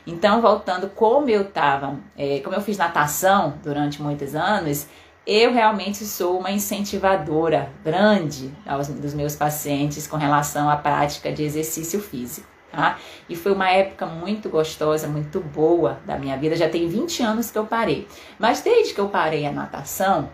Então, 0.05 0.41
voltando 0.41 0.87
como 0.89 1.27
eu 1.27 1.41
estava, 1.41 1.97
é, 2.15 2.39
como 2.41 2.55
eu 2.55 2.61
fiz 2.61 2.77
natação 2.77 3.55
durante 3.63 3.99
muitos 3.99 4.35
anos, 4.35 4.85
eu 5.25 5.51
realmente 5.51 6.05
sou 6.05 6.39
uma 6.39 6.51
incentivadora 6.51 7.71
grande 7.83 8.53
aos, 8.65 8.87
dos 8.89 9.15
meus 9.15 9.35
pacientes 9.35 10.05
com 10.05 10.17
relação 10.17 10.69
à 10.69 10.77
prática 10.77 11.31
de 11.31 11.43
exercício 11.43 11.99
físico 11.99 12.47
tá? 12.71 12.97
E 13.27 13.35
foi 13.35 13.51
uma 13.51 13.69
época 13.69 14.05
muito 14.05 14.49
gostosa, 14.49 15.07
muito 15.07 15.39
boa 15.39 15.99
da 16.05 16.17
minha 16.17 16.37
vida. 16.37 16.55
Já 16.55 16.69
tem 16.69 16.87
20 16.87 17.21
anos 17.23 17.51
que 17.51 17.57
eu 17.57 17.65
parei. 17.65 18.07
Mas 18.39 18.61
desde 18.61 18.93
que 18.93 18.99
eu 18.99 19.09
parei 19.09 19.45
a 19.45 19.51
natação, 19.51 20.29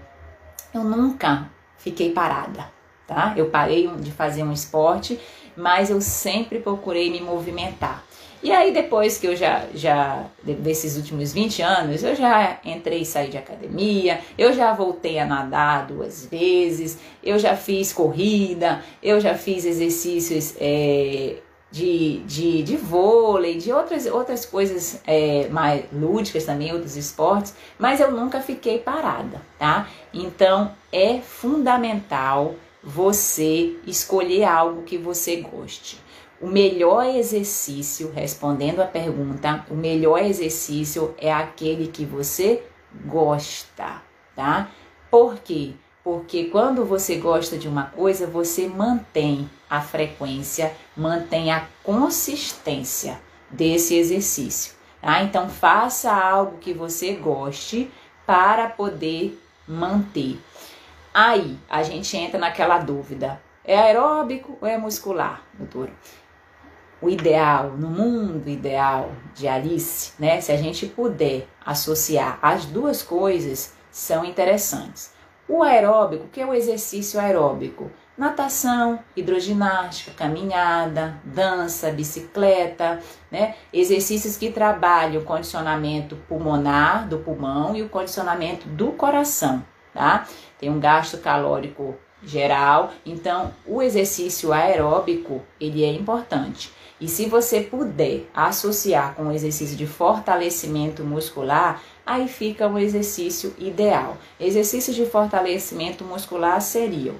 eu 0.74 0.84
nunca 0.84 1.50
fiquei 1.78 2.12
parada, 2.12 2.72
tá? 3.08 3.34
Eu 3.36 3.50
parei 3.50 3.88
de 3.98 4.12
fazer 4.12 4.44
um 4.44 4.52
esporte, 4.52 5.20
mas 5.56 5.90
eu 5.90 6.00
sempre 6.00 6.60
procurei 6.60 7.10
me 7.10 7.22
movimentar. 7.22 8.04
E 8.42 8.52
aí, 8.52 8.72
depois 8.72 9.18
que 9.18 9.26
eu 9.26 9.36
já, 9.36 9.66
já, 9.74 10.26
desses 10.44 10.96
últimos 10.96 11.34
20 11.34 11.62
anos, 11.64 12.04
eu 12.04 12.16
já 12.16 12.60
entrei 12.64 13.02
e 13.02 13.06
saí 13.06 13.30
de 13.30 13.38
academia, 13.38 14.20
eu 14.38 14.54
já 14.54 14.74
voltei 14.74 15.18
a 15.18 15.26
nadar 15.26 15.88
duas 15.88 16.28
vezes, 16.28 17.00
eu 17.24 17.40
já 17.40 17.56
fiz 17.56 17.92
corrida, 17.92 18.84
eu 19.02 19.20
já 19.20 19.34
fiz 19.34 19.66
exercícios 19.66 20.54
é, 20.60 21.38
de, 21.72 22.20
de, 22.20 22.64
de 22.64 22.78
vôlei, 22.78 23.58
de 23.58 23.72
outras, 23.72 24.06
outras 24.06 24.46
coisas 24.46 25.02
é, 25.06 25.48
mais 25.50 25.86
lúdicas 25.92 26.46
também, 26.46 26.72
outros 26.74 26.96
esportes, 26.96 27.54
mas 27.78 28.00
eu 28.00 28.12
nunca 28.12 28.42
fiquei 28.42 28.80
parada, 28.80 29.42
tá? 29.60 29.88
Então 30.14 30.72
é 30.92 31.20
fundamental 31.20 32.56
você 32.84 33.76
escolher 33.86 34.46
algo 34.46 34.84
que 34.84 34.98
você 34.98 35.38
goste. 35.38 36.00
O 36.40 36.48
melhor 36.48 37.06
exercício, 37.06 38.12
respondendo 38.14 38.80
a 38.80 38.86
pergunta, 38.86 39.66
o 39.70 39.74
melhor 39.74 40.20
exercício 40.20 41.14
é 41.18 41.34
aquele 41.34 41.88
que 41.88 42.06
você 42.06 42.64
gosta, 43.06 44.02
tá? 44.36 44.70
Por 45.10 45.40
quê? 45.40 45.72
Porque 45.72 45.87
quando 46.52 46.86
você 46.86 47.16
gosta 47.16 47.58
de 47.58 47.68
uma 47.68 47.84
coisa, 47.84 48.26
você 48.26 48.68
mantém 48.68 49.50
a 49.70 49.82
frequência, 49.82 50.74
mantém 50.96 51.52
a 51.52 51.68
consistência 51.84 53.20
desse 53.50 53.96
exercício. 53.96 54.74
Tá? 55.02 55.22
Então, 55.24 55.50
faça 55.50 56.12
algo 56.12 56.58
que 56.60 56.74
você 56.74 57.14
goste 57.14 57.92
para 58.26 58.70
poder 58.70 59.42
manter. 59.68 60.40
Aí 61.14 61.58
a 61.70 61.84
gente 61.84 62.16
entra 62.16 62.40
naquela 62.40 62.78
dúvida: 62.80 63.42
é 63.66 63.78
aeróbico 63.78 64.58
ou 64.62 64.68
é 64.68 64.78
muscular, 64.78 65.44
doutor? 65.54 65.90
O 67.02 67.10
ideal, 67.10 67.72
no 67.72 67.90
mundo 67.90 68.50
ideal 68.50 69.12
de 69.36 69.48
Alice, 69.48 70.14
né? 70.18 70.42
Se 70.42 70.52
a 70.52 70.58
gente 70.58 70.88
puder 70.88 71.48
associar 71.64 72.40
as 72.42 72.66
duas 72.66 73.04
coisas, 73.04 73.74
são 73.92 74.26
interessantes. 74.26 75.17
O 75.50 75.64
aeróbico, 75.64 76.26
o 76.26 76.28
que 76.28 76.42
é 76.42 76.46
o 76.46 76.54
exercício 76.54 77.20
aeróbico? 77.20 77.90
Natação, 78.18 79.00
hidroginástica, 79.16 80.12
caminhada, 80.12 81.22
dança, 81.24 81.90
bicicleta, 81.90 83.00
né? 83.32 83.56
Exercícios 83.72 84.36
que 84.36 84.52
trabalham 84.52 85.22
o 85.22 85.26
condicionamento 85.26 86.18
pulmonar 86.28 87.08
do 87.08 87.20
pulmão 87.20 87.76
e 87.76 87.82
o 87.82 87.90
condicionamento 87.90 88.68
do 88.68 88.92
coração, 88.92 89.64
tá? 89.94 90.28
Tem 90.60 90.70
um 90.70 90.80
gasto 90.80 91.18
calórico 91.20 91.96
geral, 92.22 92.92
então 93.06 93.54
o 93.66 93.82
exercício 93.82 94.52
aeróbico, 94.52 95.42
ele 95.62 95.84
é 95.84 95.92
importante. 95.94 96.74
E 97.00 97.08
se 97.08 97.28
você 97.28 97.62
puder 97.62 98.24
associar 98.34 99.14
com 99.14 99.28
o 99.28 99.32
exercício 99.32 99.78
de 99.78 99.86
fortalecimento 99.86 101.04
muscular, 101.04 101.80
aí 102.08 102.28
fica 102.28 102.68
um 102.68 102.80
exercício 102.80 103.54
ideal. 103.58 104.18
Exercícios 104.40 104.96
de 104.96 105.06
fortalecimento 105.06 106.04
muscular 106.04 106.62
seriam 106.62 107.16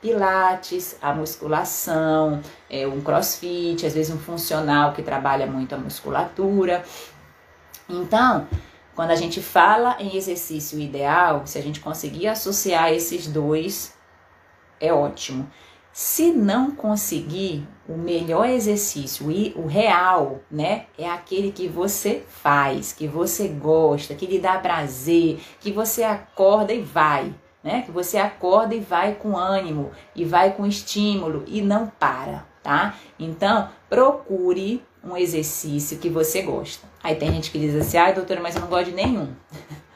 pilates, 0.00 0.96
a 1.02 1.12
musculação, 1.12 2.40
é, 2.70 2.86
um 2.86 3.00
crossfit, 3.00 3.84
às 3.84 3.94
vezes 3.94 4.14
um 4.14 4.18
funcional 4.18 4.92
que 4.92 5.02
trabalha 5.02 5.46
muito 5.46 5.74
a 5.74 5.78
musculatura. 5.78 6.84
Então, 7.88 8.46
quando 8.94 9.10
a 9.10 9.16
gente 9.16 9.42
fala 9.42 9.96
em 9.98 10.16
exercício 10.16 10.78
ideal, 10.78 11.42
se 11.44 11.58
a 11.58 11.62
gente 11.62 11.80
conseguir 11.80 12.28
associar 12.28 12.92
esses 12.92 13.26
dois, 13.26 13.92
é 14.80 14.92
ótimo. 14.92 15.50
Se 16.00 16.30
não 16.30 16.70
conseguir, 16.70 17.66
o 17.88 17.98
melhor 17.98 18.48
exercício 18.48 19.32
e 19.32 19.52
o 19.56 19.66
real, 19.66 20.38
né, 20.48 20.86
é 20.96 21.10
aquele 21.10 21.50
que 21.50 21.66
você 21.66 22.22
faz, 22.28 22.92
que 22.92 23.08
você 23.08 23.48
gosta, 23.48 24.14
que 24.14 24.24
lhe 24.24 24.38
dá 24.38 24.58
prazer, 24.58 25.40
que 25.58 25.72
você 25.72 26.04
acorda 26.04 26.72
e 26.72 26.80
vai, 26.80 27.34
né? 27.64 27.82
Que 27.82 27.90
você 27.90 28.16
acorda 28.16 28.76
e 28.76 28.78
vai 28.78 29.16
com 29.16 29.36
ânimo 29.36 29.90
e 30.14 30.24
vai 30.24 30.52
com 30.52 30.64
estímulo 30.64 31.42
e 31.48 31.60
não 31.60 31.88
para, 31.88 32.46
tá? 32.62 32.94
Então, 33.18 33.68
procure 33.90 34.80
um 35.02 35.16
exercício 35.16 35.98
que 35.98 36.08
você 36.08 36.42
gosta. 36.42 36.86
Aí 37.02 37.16
tem 37.16 37.32
gente 37.32 37.50
que 37.50 37.58
diz 37.58 37.74
assim: 37.74 37.96
"Ai, 37.96 38.14
doutora, 38.14 38.40
mas 38.40 38.54
eu 38.54 38.60
não 38.60 38.68
gosto 38.68 38.90
de 38.90 38.94
nenhum". 38.94 39.34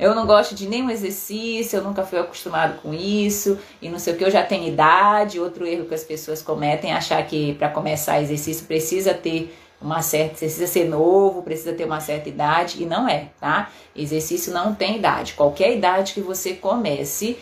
Eu 0.00 0.14
não 0.14 0.26
gosto 0.26 0.54
de 0.54 0.66
nenhum 0.66 0.88
exercício, 0.88 1.76
eu 1.76 1.84
nunca 1.84 2.02
fui 2.04 2.18
acostumado 2.18 2.80
com 2.80 2.94
isso 2.94 3.58
e 3.82 3.90
não 3.90 3.98
sei 3.98 4.14
o 4.14 4.16
que, 4.16 4.24
eu 4.24 4.30
já 4.30 4.42
tenho 4.42 4.66
idade. 4.66 5.38
Outro 5.38 5.66
erro 5.66 5.84
que 5.84 5.92
as 5.92 6.02
pessoas 6.02 6.40
cometem 6.40 6.90
é 6.90 6.94
achar 6.94 7.22
que 7.26 7.52
para 7.56 7.68
começar 7.68 8.22
exercício 8.22 8.64
precisa 8.64 9.12
ter 9.12 9.54
uma 9.78 10.00
certa, 10.00 10.38
precisa 10.38 10.66
ser 10.66 10.86
novo, 10.86 11.42
precisa 11.42 11.74
ter 11.74 11.84
uma 11.84 12.00
certa 12.00 12.30
idade 12.30 12.82
e 12.82 12.86
não 12.86 13.06
é, 13.06 13.28
tá? 13.38 13.70
Exercício 13.94 14.54
não 14.54 14.74
tem 14.74 14.96
idade. 14.96 15.34
Qualquer 15.34 15.76
idade 15.76 16.14
que 16.14 16.22
você 16.22 16.54
comece 16.54 17.36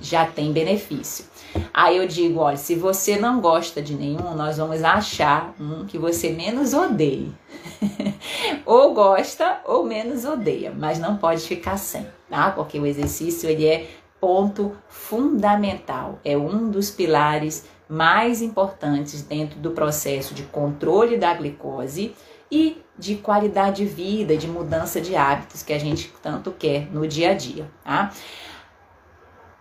já 0.00 0.26
tem 0.26 0.52
benefício. 0.52 1.24
Aí 1.72 1.96
eu 1.96 2.06
digo, 2.06 2.40
olha, 2.40 2.56
se 2.56 2.74
você 2.74 3.16
não 3.16 3.40
gosta 3.40 3.80
de 3.80 3.94
nenhum, 3.94 4.34
nós 4.34 4.58
vamos 4.58 4.82
achar 4.84 5.54
um 5.58 5.86
que 5.86 5.98
você 5.98 6.30
menos 6.30 6.74
odeie. 6.74 7.32
ou 8.66 8.92
gosta 8.92 9.60
ou 9.64 9.84
menos 9.84 10.24
odeia, 10.24 10.72
mas 10.76 10.98
não 10.98 11.16
pode 11.16 11.42
ficar 11.42 11.76
sem, 11.76 12.06
tá? 12.28 12.50
Porque 12.50 12.78
o 12.78 12.86
exercício 12.86 13.48
ele 13.48 13.66
é 13.66 13.88
ponto 14.20 14.76
fundamental, 14.88 16.18
é 16.24 16.36
um 16.36 16.70
dos 16.70 16.90
pilares 16.90 17.66
mais 17.88 18.42
importantes 18.42 19.22
dentro 19.22 19.58
do 19.58 19.70
processo 19.70 20.34
de 20.34 20.42
controle 20.42 21.16
da 21.16 21.32
glicose 21.32 22.14
e 22.50 22.82
de 22.98 23.16
qualidade 23.16 23.84
de 23.84 23.86
vida, 23.86 24.36
de 24.36 24.48
mudança 24.48 25.00
de 25.00 25.14
hábitos 25.14 25.62
que 25.62 25.72
a 25.72 25.78
gente 25.78 26.12
tanto 26.22 26.50
quer 26.50 26.88
no 26.92 27.06
dia 27.06 27.30
a 27.30 27.34
dia, 27.34 27.70
tá? 27.84 28.12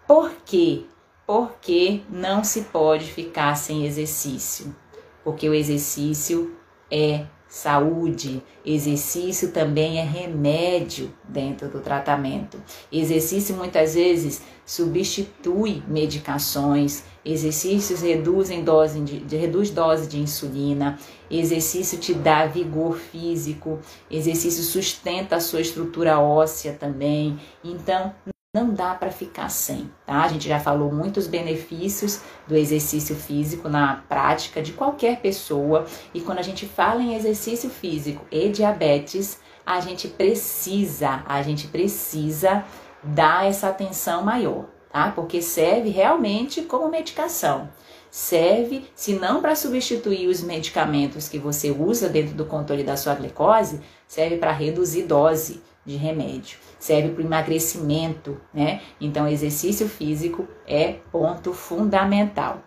Por 0.08 0.32
quê? 0.46 0.86
Porque 1.26 2.02
não 2.10 2.42
se 2.42 2.62
pode 2.62 3.06
ficar 3.06 3.56
sem 3.56 3.86
exercício. 3.86 4.74
Porque 5.22 5.50
o 5.50 5.54
exercício 5.54 6.56
é 6.90 7.26
saúde. 7.50 8.42
Exercício 8.66 9.52
também 9.52 10.00
é 10.00 10.04
remédio 10.04 11.14
dentro 11.28 11.68
do 11.68 11.82
tratamento. 11.82 12.58
Exercício 12.90 13.54
muitas 13.56 13.96
vezes 13.96 14.42
substitui 14.66 15.84
medicações. 15.88 17.04
Exercícios 17.26 18.02
reduzem 18.02 18.64
dose 18.64 19.02
de, 19.02 19.36
reduz 19.36 19.70
dose 19.70 20.08
de 20.08 20.20
insulina. 20.20 20.98
Exercício 21.30 21.98
te 21.98 22.14
dá 22.14 22.46
vigor 22.46 22.96
físico. 22.98 23.80
Exercício 24.10 24.64
sustenta 24.64 25.36
a 25.36 25.42
sua 25.42 25.60
estrutura 25.60 26.18
óssea 26.18 26.72
também. 26.74 27.38
Então, 27.62 28.14
não 28.58 28.74
dá 28.74 28.96
para 28.96 29.12
ficar 29.12 29.50
sem, 29.50 29.90
tá? 30.06 30.24
A 30.24 30.28
gente 30.28 30.48
já 30.48 30.60
falou 30.60 30.92
muitos 30.92 31.28
benefícios 31.28 32.22
do 32.48 32.56
exercício 32.56 33.16
físico 33.16 33.70
na 33.70 34.04
prática 34.10 34.62
de 34.62 34.74
qualquer 34.74 35.22
pessoa, 35.22 35.86
e 36.14 36.22
quando 36.22 36.40
a 36.40 36.44
gente 36.44 36.66
fala 36.66 37.02
em 37.02 37.16
exercício 37.16 37.70
físico 37.70 38.26
e 38.32 38.50
diabetes, 38.50 39.40
a 39.64 39.80
gente 39.80 40.08
precisa, 40.08 41.24
a 41.28 41.42
gente 41.44 41.68
precisa 41.68 42.66
dar 43.04 43.46
essa 43.46 43.70
atenção 43.70 44.24
maior, 44.24 44.66
tá? 44.92 45.12
Porque 45.12 45.42
serve 45.42 45.90
realmente 45.90 46.64
como 46.64 46.90
medicação. 46.90 47.70
Serve, 48.10 48.90
se 48.96 49.14
não 49.14 49.42
para 49.42 49.56
substituir 49.56 50.28
os 50.28 50.42
medicamentos 50.42 51.30
que 51.30 51.38
você 51.38 51.70
usa 51.70 52.10
dentro 52.10 52.34
do 52.34 52.46
controle 52.46 52.84
da 52.84 52.98
sua 52.98 53.14
glicose, 53.14 53.82
serve 54.08 54.38
para 54.38 54.52
reduzir 54.52 55.04
dose 55.04 55.62
de 55.86 55.96
remédio 55.96 56.67
serve 56.80 57.10
para 57.10 57.24
o 57.24 57.26
emagrecimento, 57.26 58.40
né? 58.54 58.82
Então, 59.00 59.28
exercício 59.28 59.88
físico 59.88 60.48
é 60.68 60.98
ponto 61.12 61.54
fundamental. 61.54 62.62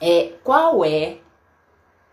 É, 0.00 0.32
qual 0.44 0.84
é 0.84 1.18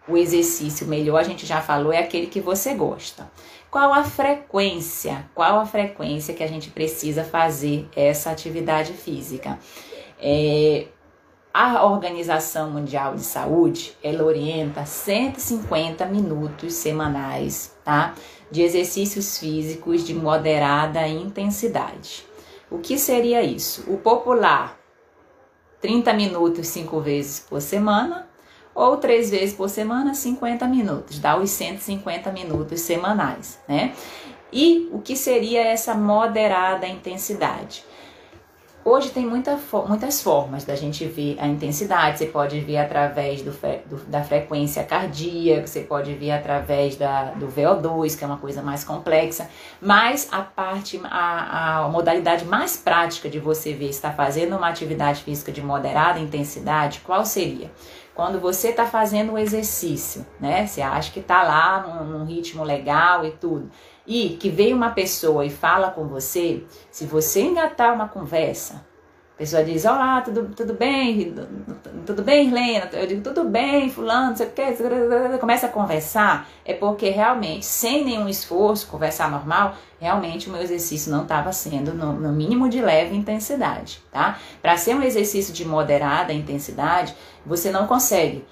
o 0.08 0.18
exercício 0.18 0.88
melhor? 0.88 1.20
A 1.20 1.24
gente 1.24 1.46
já 1.46 1.62
falou, 1.62 1.92
é 1.92 2.00
aquele 2.00 2.28
que 2.28 2.40
você 2.40 2.74
gosta. 2.74 3.30
Qual 3.70 3.92
a 3.94 4.04
frequência? 4.04 5.30
Qual 5.36 5.60
a 5.60 5.66
frequência 5.66 6.34
que 6.34 6.44
a 6.44 6.48
gente 6.48 6.70
precisa 6.70 7.24
fazer 7.24 7.90
essa 7.96 8.32
atividade 8.32 8.94
física? 8.94 9.60
É, 10.20 10.88
a 11.54 11.86
Organização 11.86 12.70
Mundial 12.70 13.16
de 13.16 13.22
Saúde, 13.22 13.96
ela 14.04 14.24
orienta 14.24 14.86
150 14.86 16.06
minutos 16.06 16.74
semanais, 16.74 17.74
tá? 17.84 18.14
De 18.52 18.62
exercícios 18.62 19.38
físicos 19.38 20.04
de 20.04 20.14
moderada 20.14 21.08
intensidade. 21.08 22.26
O 22.70 22.80
que 22.80 22.98
seria 22.98 23.42
isso? 23.42 23.84
O 23.88 23.98
popular 23.98 24.80
30 25.82 26.14
minutos 26.14 26.68
cinco 26.68 27.00
vezes 27.00 27.40
por 27.40 27.62
semana 27.62 28.28
ou 28.74 28.98
três 28.98 29.30
vezes 29.30 29.56
por 29.56 29.70
semana 29.70 30.14
50 30.14 30.68
minutos, 30.68 31.20
dá 31.20 31.38
os 31.38 31.50
150 31.52 32.32
minutos 32.32 32.82
semanais, 32.82 33.60
né? 33.68 33.94
E 34.52 34.90
o 34.92 35.00
que 35.00 35.16
seria 35.16 35.64
essa 35.64 35.94
moderada 35.94 36.88
intensidade? 36.88 37.86
Hoje 38.88 39.10
tem 39.10 39.26
muita, 39.26 39.60
muitas 39.88 40.22
formas 40.22 40.64
da 40.64 40.76
gente 40.76 41.08
ver 41.08 41.38
a 41.40 41.48
intensidade. 41.48 42.20
Você 42.20 42.28
pode 42.28 42.60
ver 42.60 42.78
através 42.78 43.42
do, 43.42 43.50
do, 43.50 43.98
da 44.06 44.22
frequência 44.22 44.84
cardíaca, 44.84 45.66
você 45.66 45.82
pode 45.82 46.14
ver 46.14 46.30
através 46.30 46.96
da, 46.96 47.32
do 47.32 47.48
VO2, 47.48 48.16
que 48.16 48.24
é 48.24 48.28
uma 48.28 48.38
coisa 48.38 48.62
mais 48.62 48.84
complexa. 48.84 49.50
Mas 49.82 50.28
a 50.32 50.44
parte, 50.44 51.02
a, 51.04 51.80
a 51.80 51.88
modalidade 51.90 52.46
mais 52.46 52.78
prática 52.78 53.28
de 53.28 53.40
você 53.40 53.74
ver 53.74 53.86
se 53.88 53.94
está 53.94 54.12
fazendo 54.12 54.56
uma 54.56 54.70
atividade 54.70 55.24
física 55.24 55.52
de 55.52 55.64
moderada 55.64 56.20
intensidade, 56.20 57.02
qual 57.04 57.26
seria? 57.26 57.72
Quando 58.14 58.40
você 58.40 58.70
está 58.70 58.86
fazendo 58.86 59.34
o 59.34 59.38
exercício, 59.38 60.24
né? 60.40 60.68
Você 60.68 60.84
acha 60.84 61.12
que 61.12 61.22
está 61.22 61.42
lá 61.42 61.88
num, 61.88 62.20
num 62.20 62.24
ritmo 62.24 62.64
legal 62.64 63.26
e 63.26 63.32
tudo 63.32 63.68
e 64.06 64.30
que 64.40 64.50
veio 64.50 64.76
uma 64.76 64.92
pessoa 64.92 65.46
e 65.46 65.50
fala 65.50 65.90
com 65.92 66.08
você, 66.08 66.64
se 66.92 67.06
você 67.06 67.42
engatar 67.42 67.94
uma 67.94 68.08
conversa, 68.08 68.86
a 69.36 69.38
pessoa 69.38 69.66
diz, 69.66 69.84
olá, 69.84 70.22
tudo, 70.22 70.48
tudo 70.56 70.74
bem? 70.74 71.36
Tudo 72.06 72.24
bem, 72.24 72.48
Helena? 72.48 72.90
Eu 72.94 73.06
digo, 73.06 73.22
tudo 73.22 73.44
bem, 73.44 73.90
fulano, 73.90 74.34
você 74.34 74.46
quer? 74.46 74.78
Começa 75.42 75.66
a 75.66 75.70
conversar, 75.70 76.48
é 76.64 76.74
porque 76.74 77.10
realmente, 77.10 77.66
sem 77.66 78.06
nenhum 78.06 78.30
esforço, 78.30 78.88
conversar 78.88 79.30
normal, 79.30 79.76
realmente 80.00 80.48
o 80.48 80.54
meu 80.54 80.62
exercício 80.62 81.12
não 81.12 81.24
estava 81.24 81.52
sendo 81.52 81.94
no, 81.94 82.14
no, 82.14 82.32
mínimo 82.32 82.70
de 82.70 82.82
leve 82.82 83.14
intensidade, 83.14 84.02
tá? 84.10 84.40
Para 84.62 84.78
ser 84.78 84.96
um 84.96 85.04
exercício 85.04 85.54
de 85.54 85.66
moderada 85.66 86.32
intensidade, 86.32 87.14
você 87.46 87.72
não 87.72 87.88
consegue 87.88 88.46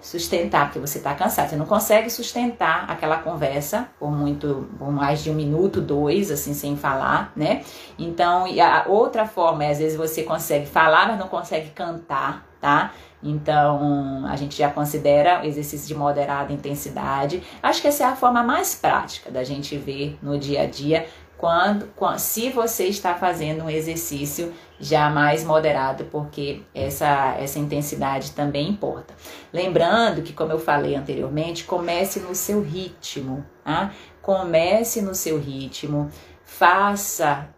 sustentar, 0.00 0.66
porque 0.66 0.78
você 0.78 0.98
está 0.98 1.14
cansado. 1.14 1.50
Você 1.50 1.56
não 1.56 1.66
consegue 1.66 2.08
sustentar 2.10 2.88
aquela 2.88 3.18
conversa 3.18 3.88
por 3.98 4.10
muito, 4.10 4.68
por 4.78 4.90
mais 4.90 5.22
de 5.22 5.30
um 5.30 5.34
minuto, 5.34 5.80
dois, 5.80 6.30
assim, 6.30 6.54
sem 6.54 6.76
falar, 6.76 7.32
né? 7.34 7.62
Então, 7.98 8.46
e 8.46 8.60
a 8.60 8.84
outra 8.86 9.26
forma 9.26 9.64
é, 9.64 9.70
às 9.70 9.78
vezes, 9.78 9.96
você 9.96 10.22
consegue 10.22 10.66
falar, 10.66 11.08
mas 11.08 11.18
não 11.18 11.28
consegue 11.28 11.70
cantar, 11.70 12.46
tá? 12.60 12.92
Então, 13.22 14.24
a 14.28 14.36
gente 14.36 14.56
já 14.56 14.70
considera 14.70 15.44
exercício 15.44 15.88
de 15.88 15.94
moderada 15.94 16.52
intensidade. 16.52 17.42
Acho 17.62 17.82
que 17.82 17.88
essa 17.88 18.04
é 18.04 18.06
a 18.06 18.14
forma 18.14 18.42
mais 18.42 18.76
prática 18.76 19.30
da 19.30 19.42
gente 19.42 19.76
ver 19.76 20.16
no 20.22 20.38
dia 20.38 20.62
a 20.62 20.66
dia 20.66 21.06
quando, 21.36 21.88
quando, 21.94 22.18
se 22.18 22.50
você 22.50 22.84
está 22.84 23.14
fazendo 23.14 23.64
um 23.64 23.70
exercício 23.70 24.52
já 24.80 25.10
mais 25.10 25.44
moderado, 25.44 26.04
porque 26.04 26.62
essa, 26.74 27.36
essa 27.38 27.58
intensidade 27.58 28.32
também 28.32 28.68
importa. 28.68 29.14
Lembrando 29.52 30.22
que, 30.22 30.32
como 30.32 30.52
eu 30.52 30.58
falei 30.58 30.94
anteriormente, 30.94 31.64
comece 31.64 32.20
no 32.20 32.34
seu 32.34 32.62
ritmo, 32.62 33.44
tá? 33.64 33.92
Comece 34.22 35.02
no 35.02 35.14
seu 35.14 35.38
ritmo, 35.38 36.10
faça 36.44 37.48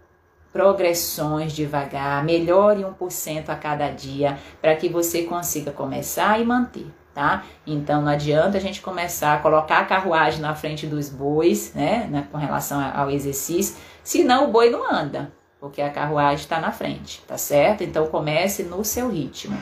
progressões 0.52 1.52
devagar, 1.52 2.24
melhore 2.24 2.82
1% 2.82 3.48
a 3.48 3.54
cada 3.54 3.88
dia 3.88 4.38
para 4.60 4.74
que 4.74 4.88
você 4.88 5.22
consiga 5.22 5.70
começar 5.70 6.40
e 6.40 6.44
manter 6.44 6.86
tá? 7.14 7.44
Então 7.66 8.02
não 8.02 8.12
adianta 8.12 8.56
a 8.56 8.60
gente 8.60 8.80
começar 8.80 9.34
a 9.34 9.38
colocar 9.38 9.80
a 9.80 9.84
carruagem 9.84 10.40
na 10.40 10.54
frente 10.54 10.86
dos 10.86 11.08
bois, 11.08 11.74
né, 11.74 12.06
né 12.10 12.28
com 12.30 12.38
relação 12.38 12.80
ao 12.94 13.10
exercício, 13.10 13.76
senão 14.02 14.48
o 14.48 14.52
boi 14.52 14.70
não 14.70 14.90
anda, 14.90 15.32
porque 15.60 15.82
a 15.82 15.90
carruagem 15.90 16.42
está 16.42 16.58
na 16.58 16.72
frente, 16.72 17.22
tá 17.26 17.36
certo? 17.36 17.84
Então 17.84 18.06
comece 18.06 18.62
no 18.62 18.84
seu 18.84 19.10
ritmo. 19.10 19.56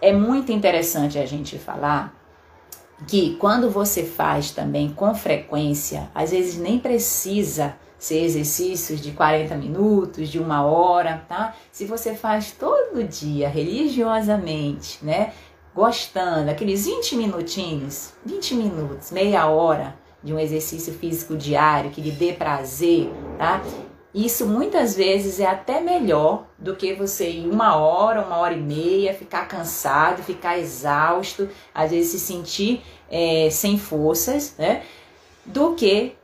É 0.00 0.12
muito 0.12 0.52
interessante 0.52 1.18
a 1.18 1.26
gente 1.26 1.58
falar 1.58 2.14
que 3.08 3.36
quando 3.36 3.68
você 3.68 4.04
faz 4.04 4.52
também 4.52 4.90
com 4.90 5.14
frequência, 5.14 6.08
às 6.14 6.30
vezes 6.30 6.56
nem 6.56 6.78
precisa 6.78 7.74
ser 7.98 8.24
exercícios 8.24 9.00
de 9.00 9.12
40 9.12 9.54
minutos, 9.56 10.28
de 10.28 10.38
uma 10.38 10.64
hora, 10.64 11.24
tá? 11.28 11.54
Se 11.70 11.84
você 11.84 12.14
faz 12.14 12.52
todo 12.52 13.04
dia, 13.04 13.48
religiosamente, 13.48 15.04
né? 15.04 15.32
gostando, 15.74 16.50
aqueles 16.50 16.84
20 16.84 17.16
minutinhos, 17.16 18.12
20 18.24 18.54
minutos, 18.54 19.10
meia 19.10 19.46
hora 19.46 19.96
de 20.22 20.32
um 20.32 20.38
exercício 20.38 20.92
físico 20.92 21.36
diário 21.36 21.90
que 21.90 22.00
lhe 22.00 22.10
dê 22.10 22.32
prazer, 22.32 23.10
tá? 23.38 23.62
Isso 24.14 24.46
muitas 24.46 24.94
vezes 24.94 25.40
é 25.40 25.46
até 25.46 25.80
melhor 25.80 26.44
do 26.58 26.76
que 26.76 26.92
você 26.92 27.30
ir 27.30 27.48
uma 27.48 27.76
hora, 27.76 28.20
uma 28.20 28.36
hora 28.36 28.52
e 28.52 28.60
meia, 28.60 29.14
ficar 29.14 29.48
cansado, 29.48 30.22
ficar 30.22 30.58
exausto, 30.58 31.48
às 31.74 31.90
vezes 31.90 32.10
se 32.10 32.20
sentir 32.20 32.82
é, 33.10 33.48
sem 33.50 33.78
forças, 33.78 34.54
né? 34.58 34.82
Do 35.46 35.74
que 35.74 36.14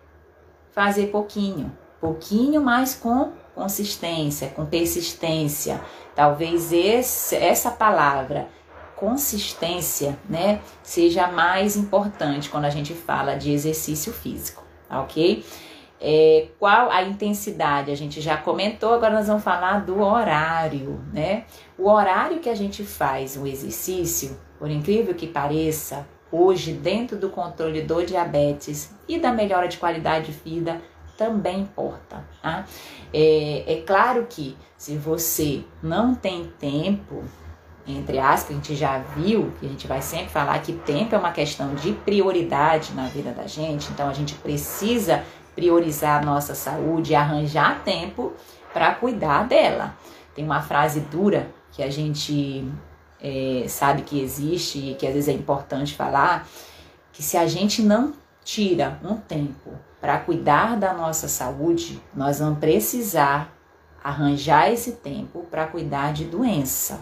fazer 0.72 1.06
pouquinho, 1.06 1.72
pouquinho, 1.98 2.60
mas 2.60 2.94
com 2.94 3.32
consistência, 3.54 4.48
com 4.48 4.66
persistência. 4.66 5.80
Talvez 6.14 6.72
esse, 6.72 7.34
essa 7.36 7.70
palavra 7.70 8.48
consistência, 8.94 10.18
né, 10.28 10.60
seja 10.82 11.28
mais 11.28 11.76
importante 11.76 12.50
quando 12.50 12.64
a 12.64 12.70
gente 12.70 12.92
fala 12.94 13.36
de 13.36 13.52
exercício 13.52 14.12
físico, 14.12 14.64
tá 14.88 15.00
ok? 15.00 15.44
É, 16.00 16.48
qual 16.58 16.90
a 16.90 17.02
intensidade? 17.02 17.90
A 17.90 17.96
gente 17.96 18.20
já 18.20 18.36
comentou, 18.36 18.94
agora 18.94 19.14
nós 19.14 19.26
vamos 19.26 19.42
falar 19.42 19.84
do 19.84 20.00
horário, 20.00 21.00
né? 21.12 21.44
O 21.76 21.88
horário 21.88 22.38
que 22.38 22.48
a 22.48 22.54
gente 22.54 22.84
faz 22.84 23.36
o 23.36 23.46
exercício, 23.46 24.38
por 24.58 24.70
incrível 24.70 25.14
que 25.14 25.26
pareça, 25.26 26.06
hoje, 26.30 26.72
dentro 26.72 27.16
do 27.16 27.30
controle 27.30 27.82
do 27.82 28.04
diabetes 28.04 28.94
e 29.08 29.18
da 29.18 29.32
melhora 29.32 29.66
de 29.66 29.78
qualidade 29.78 30.26
de 30.26 30.32
vida, 30.32 30.80
também 31.16 31.60
importa. 31.60 32.24
Tá? 32.40 32.64
É, 33.12 33.64
é 33.66 33.82
claro 33.82 34.26
que 34.28 34.56
se 34.76 34.96
você 34.96 35.64
não 35.82 36.14
tem 36.14 36.52
tempo, 36.58 37.24
entre 37.86 38.18
aspas, 38.18 38.52
a 38.52 38.54
gente 38.54 38.76
já 38.76 38.98
viu, 38.98 39.52
que 39.58 39.66
a 39.66 39.68
gente 39.68 39.86
vai 39.86 40.00
sempre 40.00 40.28
falar 40.28 40.58
que 40.60 40.72
tempo 40.72 41.14
é 41.14 41.18
uma 41.18 41.32
questão 41.32 41.74
de 41.74 41.92
prioridade 41.92 42.94
na 42.94 43.08
vida 43.08 43.32
da 43.32 43.46
gente, 43.46 43.90
então 43.90 44.08
a 44.08 44.12
gente 44.12 44.34
precisa 44.34 45.24
priorizar 45.58 46.22
a 46.22 46.24
nossa 46.24 46.54
saúde 46.54 47.10
e 47.10 47.16
arranjar 47.16 47.82
tempo 47.82 48.32
para 48.72 48.94
cuidar 48.94 49.48
dela. 49.48 49.96
Tem 50.32 50.44
uma 50.44 50.62
frase 50.62 51.00
dura 51.00 51.50
que 51.72 51.82
a 51.82 51.90
gente 51.90 52.64
é, 53.20 53.64
sabe 53.66 54.02
que 54.02 54.20
existe 54.20 54.78
e 54.78 54.94
que 54.94 55.04
às 55.04 55.14
vezes 55.14 55.28
é 55.28 55.32
importante 55.32 55.96
falar, 55.96 56.46
que 57.12 57.24
se 57.24 57.36
a 57.36 57.44
gente 57.48 57.82
não 57.82 58.12
tira 58.44 59.00
um 59.02 59.16
tempo 59.16 59.72
para 60.00 60.20
cuidar 60.20 60.76
da 60.76 60.94
nossa 60.94 61.26
saúde, 61.26 62.00
nós 62.14 62.38
vamos 62.38 62.60
precisar 62.60 63.52
arranjar 64.02 64.72
esse 64.72 64.92
tempo 64.92 65.44
para 65.50 65.66
cuidar 65.66 66.12
de 66.12 66.24
doença. 66.24 67.00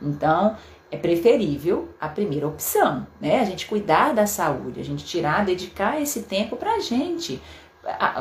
Então, 0.00 0.56
é 0.94 0.96
preferível 0.96 1.88
a 2.00 2.08
primeira 2.08 2.46
opção, 2.46 3.06
né? 3.20 3.40
A 3.40 3.44
gente 3.44 3.66
cuidar 3.66 4.14
da 4.14 4.26
saúde, 4.26 4.80
a 4.80 4.84
gente 4.84 5.04
tirar, 5.04 5.44
dedicar 5.44 6.00
esse 6.00 6.22
tempo 6.22 6.56
para 6.56 6.74
a 6.74 6.78
gente. 6.78 7.42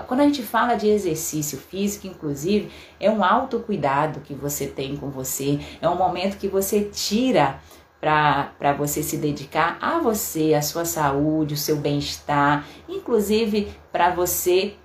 Quando 0.08 0.22
a 0.22 0.24
gente 0.24 0.42
fala 0.42 0.76
de 0.76 0.88
exercício 0.90 1.58
físico, 1.58 2.08
inclusive, 2.08 2.70
é 3.00 3.10
um 3.10 3.24
autocuidado 3.24 4.20
que 4.22 4.34
você 4.34 4.68
tem 4.68 4.98
com 4.98 5.10
você, 5.10 5.60
é 5.82 5.88
um 5.88 5.96
momento 5.96 6.38
que 6.38 6.48
você 6.48 6.90
tira 6.92 7.60
para 8.02 8.74
você 8.78 9.02
se 9.02 9.18
dedicar 9.18 9.78
a 9.80 10.00
você, 10.00 10.54
a 10.54 10.62
sua 10.62 10.84
saúde, 10.84 11.54
o 11.54 11.58
seu 11.58 11.78
bem-estar, 11.78 12.66
inclusive 12.90 13.72
para 13.92 14.10
você 14.10 14.76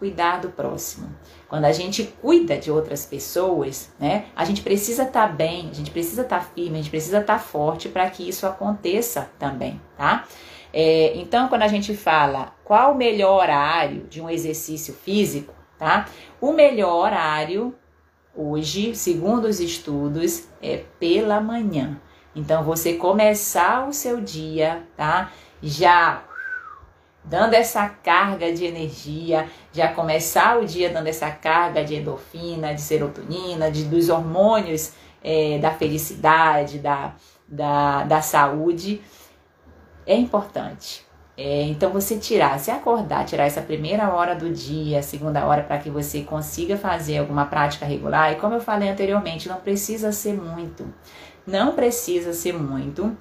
cuidar 0.00 0.40
do 0.40 0.48
próximo. 0.48 1.14
Quando 1.46 1.66
a 1.66 1.72
gente 1.72 2.02
cuida 2.22 2.56
de 2.56 2.70
outras 2.70 3.04
pessoas, 3.04 3.92
né, 4.00 4.24
a 4.34 4.44
gente 4.46 4.62
precisa 4.62 5.02
estar 5.02 5.28
tá 5.28 5.32
bem, 5.32 5.68
a 5.70 5.74
gente 5.74 5.90
precisa 5.90 6.22
estar 6.22 6.40
tá 6.40 6.46
firme, 6.54 6.78
a 6.78 6.82
gente 6.82 6.90
precisa 6.90 7.20
estar 7.20 7.34
tá 7.34 7.38
forte 7.38 7.88
para 7.88 8.08
que 8.08 8.26
isso 8.26 8.46
aconteça 8.46 9.30
também, 9.38 9.80
tá? 9.96 10.26
É, 10.72 11.12
então, 11.16 11.48
quando 11.48 11.62
a 11.62 11.68
gente 11.68 11.94
fala 11.94 12.54
qual 12.64 12.92
o 12.92 12.96
melhor 12.96 13.42
horário 13.42 14.06
de 14.08 14.22
um 14.22 14.30
exercício 14.30 14.94
físico, 14.94 15.52
tá? 15.78 16.08
O 16.40 16.52
melhor 16.52 17.04
horário 17.04 17.74
hoje, 18.34 18.94
segundo 18.94 19.44
os 19.44 19.60
estudos, 19.60 20.48
é 20.62 20.84
pela 20.98 21.40
manhã. 21.40 22.00
Então, 22.34 22.64
você 22.64 22.94
começar 22.94 23.86
o 23.86 23.92
seu 23.92 24.20
dia, 24.20 24.84
tá? 24.96 25.32
Já 25.60 26.22
dando 27.30 27.54
essa 27.54 27.88
carga 27.88 28.52
de 28.52 28.64
energia, 28.64 29.46
já 29.72 29.92
começar 29.92 30.58
o 30.58 30.66
dia 30.66 30.90
dando 30.90 31.06
essa 31.06 31.30
carga 31.30 31.84
de 31.84 31.94
endorfina, 31.94 32.74
de 32.74 32.80
serotonina, 32.80 33.70
de, 33.70 33.84
dos 33.84 34.08
hormônios 34.08 34.92
é, 35.22 35.56
da 35.58 35.70
felicidade, 35.70 36.80
da, 36.80 37.14
da, 37.46 38.02
da 38.02 38.20
saúde, 38.20 39.00
é 40.04 40.16
importante. 40.16 41.06
É, 41.36 41.62
então 41.62 41.90
você 41.92 42.18
tirar, 42.18 42.58
se 42.58 42.70
acordar, 42.70 43.24
tirar 43.24 43.44
essa 43.46 43.62
primeira 43.62 44.12
hora 44.12 44.34
do 44.34 44.50
dia, 44.50 45.00
segunda 45.00 45.46
hora, 45.46 45.62
para 45.62 45.78
que 45.78 45.88
você 45.88 46.22
consiga 46.22 46.76
fazer 46.76 47.18
alguma 47.18 47.46
prática 47.46 47.86
regular. 47.86 48.32
E 48.32 48.36
como 48.36 48.56
eu 48.56 48.60
falei 48.60 48.88
anteriormente, 48.88 49.48
não 49.48 49.60
precisa 49.60 50.10
ser 50.10 50.34
muito. 50.34 50.92
Não 51.46 51.74
precisa 51.74 52.32
ser 52.32 52.52
muito, 52.52 53.16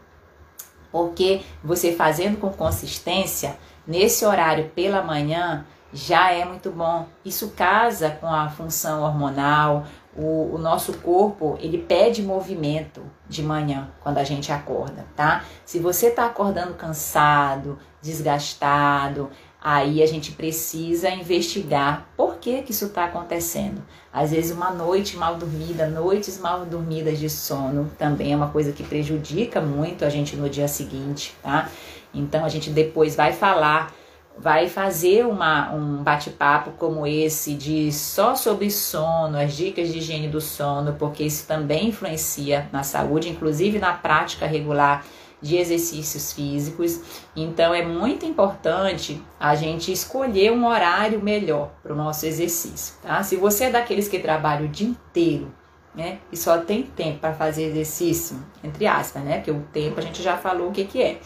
porque 0.92 1.42
você 1.64 1.94
fazendo 1.94 2.38
com 2.38 2.50
consistência, 2.50 3.56
nesse 3.90 4.24
horário 4.24 4.70
pela 4.76 5.02
manhã, 5.02 5.66
já 5.92 6.32
é 6.32 6.46
muito 6.46 6.70
bom. 6.70 7.08
Isso 7.26 7.50
casa 7.58 8.12
com 8.12 8.28
a 8.28 8.48
função 8.48 9.02
hormonal. 9.02 9.86
O, 10.16 10.54
o, 10.54 10.58
nosso 10.58 10.94
corpo 11.00 11.58
ele 11.60 11.80
pede 11.80 12.22
movimento 12.22 13.02
de 13.28 13.42
manhã 13.42 13.90
quando 14.02 14.18
a 14.18 14.24
gente 14.24 14.52
acorda, 14.52 15.06
tá? 15.16 15.44
Se 15.66 15.80
você 15.80 16.08
está 16.08 16.26
acordando 16.26 16.74
cansado, 16.74 17.80
desgastado, 18.02 19.30
aí 19.62 20.04
a 20.04 20.06
gente 20.06 20.32
precisa 20.34 21.10
investigar 21.10 22.08
por 22.18 22.38
que 22.38 22.62
que 22.64 22.72
isso 22.72 22.86
está 22.86 23.06
acontecendo. 23.06 23.82
Às 24.12 24.32
vezes 24.32 24.52
uma 24.52 24.72
noite 24.72 25.16
mal 25.16 25.36
dormida, 25.36 25.88
noites 25.88 26.40
mal 26.40 26.66
dormidas 26.66 27.18
de 27.18 27.30
sono, 27.30 27.90
também 27.98 28.34
é 28.34 28.36
uma 28.36 28.50
coisa 28.50 28.72
que 28.72 28.84
prejudica 28.84 29.62
muito 29.62 30.04
a 30.04 30.10
gente 30.10 30.36
no 30.36 30.50
dia 30.50 30.68
seguinte, 30.68 31.36
tá? 31.42 31.70
Então 32.14 32.46
a 32.46 32.50
gente 32.50 32.70
depois 32.70 33.16
vai 33.16 33.34
falar, 33.34 33.94
vai 34.38 34.68
fazer 34.68 35.26
uma, 35.26 35.72
um 35.74 36.04
bate-papo 36.04 36.72
como 36.72 37.06
esse 37.06 37.54
de 37.54 37.92
só 37.92 38.36
sobre 38.36 38.72
sono, 38.72 39.38
as 39.38 39.54
dicas 39.54 39.92
de 39.92 40.00
higiene 40.00 40.28
do 40.28 40.40
sono, 40.40 40.94
porque 40.94 41.24
isso 41.24 41.46
também 41.46 41.90
influencia 41.90 42.70
na 42.72 42.84
saúde, 42.84 43.30
inclusive 43.30 43.80
na 43.80 43.94
prática 43.94 44.46
regular 44.46 45.04
de 45.42 45.58
exercícios 45.58 46.34
físicos. 46.34 47.02
Então 47.36 47.74
é 47.74 47.86
muito 47.86 48.26
importante 48.26 49.22
a 49.40 49.56
gente 49.56 49.92
escolher 49.92 50.52
um 50.52 50.66
horário 50.66 51.22
melhor 51.22 51.72
para 51.82 51.94
o 51.94 51.96
nosso 51.96 52.26
exercício, 52.26 52.96
tá? 53.02 53.22
Se 53.24 53.36
você 53.36 53.66
é 53.66 53.70
daqueles 53.70 54.08
que 54.08 54.20
trabalha 54.20 54.66
o 54.66 54.70
dia 54.70 54.88
inteiro, 54.88 55.54
né, 55.96 56.20
e 56.32 56.38
só 56.38 56.60
tem 56.60 56.84
tempo 56.84 57.20
para 57.20 57.34
fazer 57.34 57.64
exercício, 57.64 58.38
entre 58.64 58.86
aspas, 58.86 59.24
né? 59.24 59.38
Porque 59.38 59.52
o 59.52 59.62
tempo 59.74 60.00
a 60.00 60.04
gente 60.04 60.22
já 60.22 60.38
falou 60.38 60.70
o 60.70 60.72
que 60.72 60.86
que 60.86 61.02
é. 61.02 61.20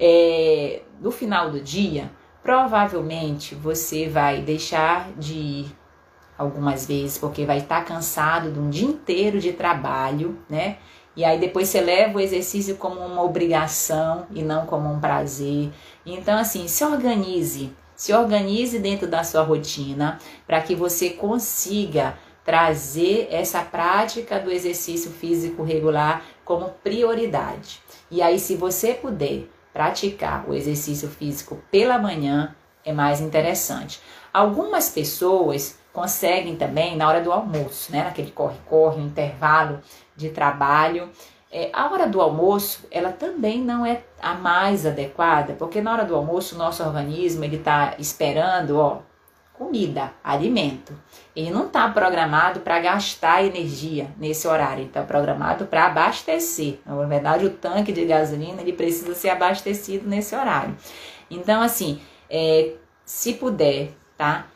É 0.00 0.82
no 1.00 1.10
final 1.10 1.50
do 1.50 1.60
dia, 1.60 2.10
provavelmente 2.42 3.54
você 3.54 4.08
vai 4.08 4.40
deixar 4.40 5.10
de 5.12 5.34
ir 5.34 5.76
algumas 6.38 6.86
vezes 6.86 7.18
porque 7.18 7.44
vai 7.44 7.58
estar 7.58 7.84
cansado 7.84 8.50
de 8.50 8.58
um 8.58 8.70
dia 8.70 8.88
inteiro 8.88 9.38
de 9.38 9.52
trabalho, 9.52 10.38
né? 10.48 10.78
E 11.14 11.22
aí 11.22 11.38
depois 11.38 11.68
você 11.68 11.80
leva 11.80 12.16
o 12.16 12.20
exercício 12.20 12.76
como 12.76 12.98
uma 13.00 13.22
obrigação 13.22 14.26
e 14.30 14.42
não 14.42 14.64
como 14.64 14.90
um 14.90 14.98
prazer. 14.98 15.70
Então, 16.06 16.38
assim, 16.38 16.66
se 16.66 16.82
organize, 16.82 17.70
se 17.94 18.14
organize 18.14 18.78
dentro 18.78 19.06
da 19.06 19.22
sua 19.22 19.42
rotina 19.42 20.18
para 20.46 20.62
que 20.62 20.74
você 20.74 21.10
consiga 21.10 22.16
trazer 22.42 23.28
essa 23.30 23.60
prática 23.60 24.38
do 24.38 24.50
exercício 24.50 25.10
físico 25.10 25.62
regular 25.62 26.24
como 26.42 26.70
prioridade. 26.82 27.82
E 28.10 28.22
aí, 28.22 28.38
se 28.38 28.56
você 28.56 28.94
puder 28.94 29.46
praticar 29.72 30.44
o 30.48 30.54
exercício 30.54 31.08
físico 31.08 31.62
pela 31.70 31.98
manhã, 31.98 32.54
é 32.84 32.92
mais 32.92 33.20
interessante. 33.20 34.00
Algumas 34.32 34.88
pessoas 34.88 35.78
conseguem 35.92 36.56
também 36.56 36.96
na 36.96 37.08
hora 37.08 37.20
do 37.20 37.32
almoço, 37.32 37.92
né? 37.92 38.04
Naquele 38.04 38.30
corre-corre, 38.30 39.02
intervalo 39.02 39.80
de 40.16 40.30
trabalho. 40.30 41.10
É, 41.52 41.68
a 41.72 41.90
hora 41.90 42.06
do 42.06 42.20
almoço, 42.20 42.86
ela 42.90 43.10
também 43.10 43.60
não 43.60 43.84
é 43.84 44.02
a 44.22 44.34
mais 44.34 44.86
adequada, 44.86 45.54
porque 45.54 45.80
na 45.80 45.92
hora 45.92 46.04
do 46.04 46.14
almoço 46.14 46.54
o 46.54 46.58
nosso 46.58 46.82
organismo 46.84 47.44
ele 47.44 47.56
está 47.56 47.94
esperando, 47.98 48.78
ó, 48.78 48.98
comida, 49.60 50.14
alimento. 50.24 50.98
Ele 51.36 51.50
não 51.50 51.66
está 51.66 51.86
programado 51.90 52.60
para 52.60 52.80
gastar 52.80 53.44
energia 53.44 54.08
nesse 54.16 54.48
horário, 54.48 54.78
ele 54.78 54.88
está 54.88 55.02
programado 55.02 55.66
para 55.66 55.84
abastecer. 55.84 56.78
Na 56.86 57.04
verdade, 57.04 57.44
o 57.44 57.50
tanque 57.50 57.92
de 57.92 58.06
gasolina 58.06 58.62
ele 58.62 58.72
precisa 58.72 59.14
ser 59.14 59.28
abastecido 59.28 60.08
nesse 60.08 60.34
horário. 60.34 60.74
Então, 61.30 61.60
assim, 61.60 62.00
é, 62.30 62.72
se 63.04 63.34
puder, 63.34 63.90
tá? 64.16 64.46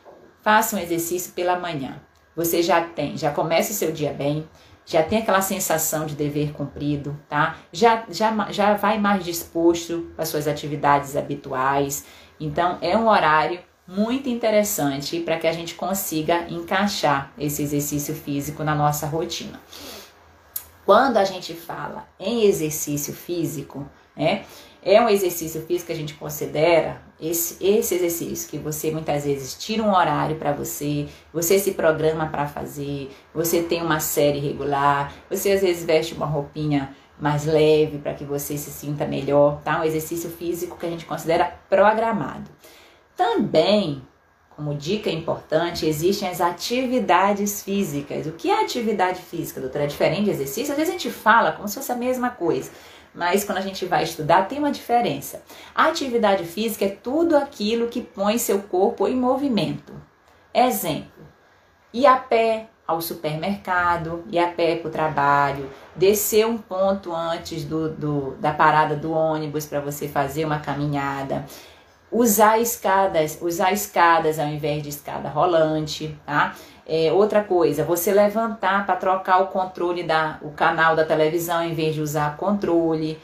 Faça 0.41 0.75
um 0.75 0.79
exercício 0.79 1.33
pela 1.33 1.59
manhã. 1.59 2.01
Você 2.35 2.63
já 2.63 2.81
tem, 2.81 3.15
já 3.15 3.29
começa 3.29 3.73
o 3.73 3.75
seu 3.75 3.91
dia 3.91 4.11
bem, 4.11 4.49
já 4.87 5.03
tem 5.03 5.19
aquela 5.19 5.41
sensação 5.41 6.07
de 6.07 6.15
dever 6.15 6.51
cumprido, 6.51 7.15
tá? 7.29 7.57
Já, 7.71 8.05
já, 8.09 8.51
já 8.51 8.73
vai 8.73 8.97
mais 8.97 9.23
disposto 9.23 10.11
para 10.15 10.25
suas 10.25 10.47
atividades 10.47 11.15
habituais. 11.15 12.07
Então, 12.39 12.79
é 12.81 12.97
um 12.97 13.07
horário 13.07 13.59
muito 13.87 14.27
interessante 14.29 15.19
para 15.19 15.37
que 15.37 15.47
a 15.47 15.51
gente 15.51 15.75
consiga 15.75 16.47
encaixar 16.49 17.31
esse 17.37 17.61
exercício 17.61 18.15
físico 18.15 18.63
na 18.63 18.73
nossa 18.73 19.05
rotina. 19.05 19.59
Quando 20.85 21.17
a 21.17 21.23
gente 21.23 21.53
fala 21.53 22.07
em 22.19 22.45
exercício 22.45 23.13
físico, 23.13 23.85
né? 24.15 24.45
É 24.81 25.01
um 25.01 25.09
exercício 25.09 25.61
físico 25.63 25.87
que 25.87 25.93
a 25.93 25.95
gente 25.95 26.13
considera 26.13 27.01
esse, 27.19 27.57
esse 27.59 27.95
exercício 27.95 28.47
que 28.47 28.59
você 28.59 28.91
muitas 28.91 29.25
vezes 29.25 29.55
tira 29.55 29.81
um 29.81 29.91
horário 29.91 30.35
para 30.35 30.51
você, 30.51 31.07
você 31.33 31.57
se 31.57 31.71
programa 31.71 32.27
para 32.27 32.45
fazer, 32.45 33.09
você 33.33 33.63
tem 33.63 33.81
uma 33.81 33.99
série 33.99 34.39
regular, 34.39 35.11
você 35.27 35.53
às 35.53 35.61
vezes 35.61 35.83
veste 35.83 36.13
uma 36.13 36.27
roupinha 36.27 36.95
mais 37.19 37.45
leve 37.45 37.97
para 37.97 38.13
que 38.13 38.23
você 38.23 38.57
se 38.57 38.69
sinta 38.69 39.07
melhor, 39.07 39.59
tá? 39.63 39.79
Um 39.79 39.83
exercício 39.83 40.29
físico 40.29 40.77
que 40.77 40.85
a 40.85 40.89
gente 40.89 41.05
considera 41.05 41.45
programado. 41.67 42.51
Também, 43.15 44.01
como 44.55 44.75
dica 44.75 45.09
importante, 45.09 45.85
existem 45.85 46.27
as 46.29 46.41
atividades 46.41 47.61
físicas. 47.61 48.25
O 48.27 48.33
que 48.33 48.49
é 48.49 48.61
atividade 48.61 49.21
física, 49.21 49.59
doutora? 49.61 49.85
É 49.85 49.87
diferente 49.87 50.25
de 50.25 50.31
exercício? 50.31 50.71
Às 50.71 50.77
vezes 50.77 50.93
a 50.93 50.97
gente 50.97 51.11
fala 51.11 51.51
como 51.51 51.67
se 51.67 51.75
fosse 51.75 51.91
a 51.91 51.95
mesma 51.95 52.29
coisa. 52.29 52.71
mas 53.13 53.45
quando 53.45 53.59
a 53.59 53.61
gente 53.61 53.85
vai 53.85 54.03
estudar 54.03 54.47
tem 54.47 54.59
uma 54.59 54.71
diferença. 54.71 55.41
A 55.73 55.85
atividade 55.85 56.43
física 56.43 56.85
é 56.85 56.89
tudo 56.89 57.37
aquilo 57.37 57.87
que 57.87 58.01
põe 58.01 58.37
seu 58.37 58.61
corpo 58.63 59.07
em 59.07 59.15
movimento. 59.15 59.93
Exemplo: 60.53 61.25
ir 61.93 62.05
a 62.05 62.17
pé 62.17 62.67
ao 62.87 63.01
supermercado, 63.01 64.23
ir 64.29 64.37
a 64.37 64.49
pé 64.49 64.75
para 64.75 64.89
o 64.89 64.91
trabalho, 64.91 65.69
descer 65.95 66.45
um 66.45 66.57
ponto 66.57 67.13
antes 67.13 67.63
do, 67.63 67.89
do 67.89 68.31
da 68.39 68.53
parada 68.53 68.95
do 68.95 69.11
ônibus 69.11 69.65
para 69.65 69.79
você 69.79 70.07
fazer 70.07 70.45
uma 70.45 70.59
caminhada, 70.59 71.45
usar 72.15 72.59
escadas, 72.59 73.37
usar 73.41 73.73
escadas 73.73 74.39
ao 74.39 74.47
invés 74.47 74.81
de 74.81 74.87
escada 74.87 75.27
rolante, 75.27 76.17
tá? 76.25 76.55
É, 76.87 77.11
outra 77.11 77.43
coisa, 77.43 77.83
você 77.83 78.13
levantar 78.13 78.85
para 78.85 78.95
trocar 78.95 79.41
o 79.41 79.47
controle 79.47 80.01
da 80.01 80.37
o 80.41 80.51
canal 80.51 80.95
da 80.95 81.03
televisão 81.03 81.61
em 81.61 81.73
vez 81.73 81.93
de 81.93 82.01
usar 82.01 82.37
controle. 82.37 83.19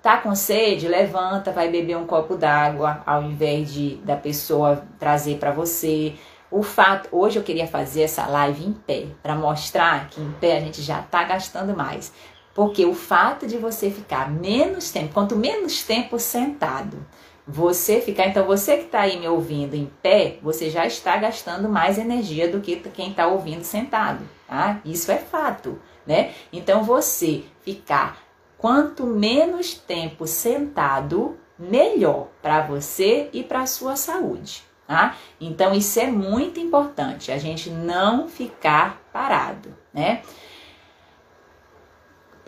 Tá 0.00 0.18
com 0.18 0.32
sede? 0.36 0.86
Levanta, 0.86 1.50
vai 1.50 1.68
beber 1.68 1.96
um 1.96 2.06
copo 2.06 2.36
d'água 2.36 3.02
ao 3.04 3.24
invés 3.24 3.72
de 3.72 3.96
da 4.04 4.14
pessoa 4.14 4.84
trazer 5.00 5.38
para 5.38 5.50
você. 5.50 6.14
O 6.48 6.62
fato, 6.62 7.08
hoje 7.10 7.38
eu 7.40 7.42
queria 7.42 7.66
fazer 7.66 8.02
essa 8.02 8.24
live 8.26 8.64
em 8.64 8.72
pé, 8.72 9.06
para 9.20 9.34
mostrar 9.34 10.08
que 10.08 10.20
em 10.20 10.30
pé 10.40 10.58
a 10.58 10.60
gente 10.60 10.80
já 10.80 11.00
está 11.00 11.24
gastando 11.24 11.76
mais. 11.76 12.12
Porque 12.54 12.86
o 12.86 12.94
fato 12.94 13.46
de 13.46 13.56
você 13.56 13.90
ficar 13.90 14.30
menos 14.30 14.90
tempo, 14.90 15.12
quanto 15.12 15.36
menos 15.36 15.82
tempo 15.82 16.18
sentado, 16.18 17.04
você 17.48 18.00
ficar, 18.00 18.26
então 18.26 18.44
você 18.44 18.76
que 18.76 18.84
está 18.84 19.00
aí 19.00 19.18
me 19.18 19.26
ouvindo 19.26 19.74
em 19.74 19.90
pé, 20.02 20.38
você 20.42 20.68
já 20.68 20.86
está 20.86 21.16
gastando 21.16 21.68
mais 21.68 21.96
energia 21.96 22.46
do 22.46 22.60
que 22.60 22.76
quem 22.76 23.10
está 23.10 23.26
ouvindo 23.26 23.64
sentado, 23.64 24.22
tá? 24.46 24.80
Isso 24.84 25.10
é 25.10 25.16
fato, 25.16 25.80
né? 26.06 26.32
Então 26.52 26.84
você 26.84 27.44
ficar 27.62 28.18
quanto 28.58 29.06
menos 29.06 29.74
tempo 29.74 30.26
sentado, 30.26 31.38
melhor 31.58 32.28
para 32.42 32.60
você 32.60 33.30
e 33.32 33.42
para 33.42 33.62
a 33.62 33.66
sua 33.66 33.96
saúde 33.96 34.68
tá? 34.88 35.16
Então 35.38 35.74
isso 35.74 36.00
é 36.00 36.06
muito 36.06 36.58
importante, 36.58 37.30
a 37.30 37.36
gente 37.36 37.68
não 37.70 38.26
ficar 38.26 39.02
parado, 39.12 39.76
né? 39.92 40.22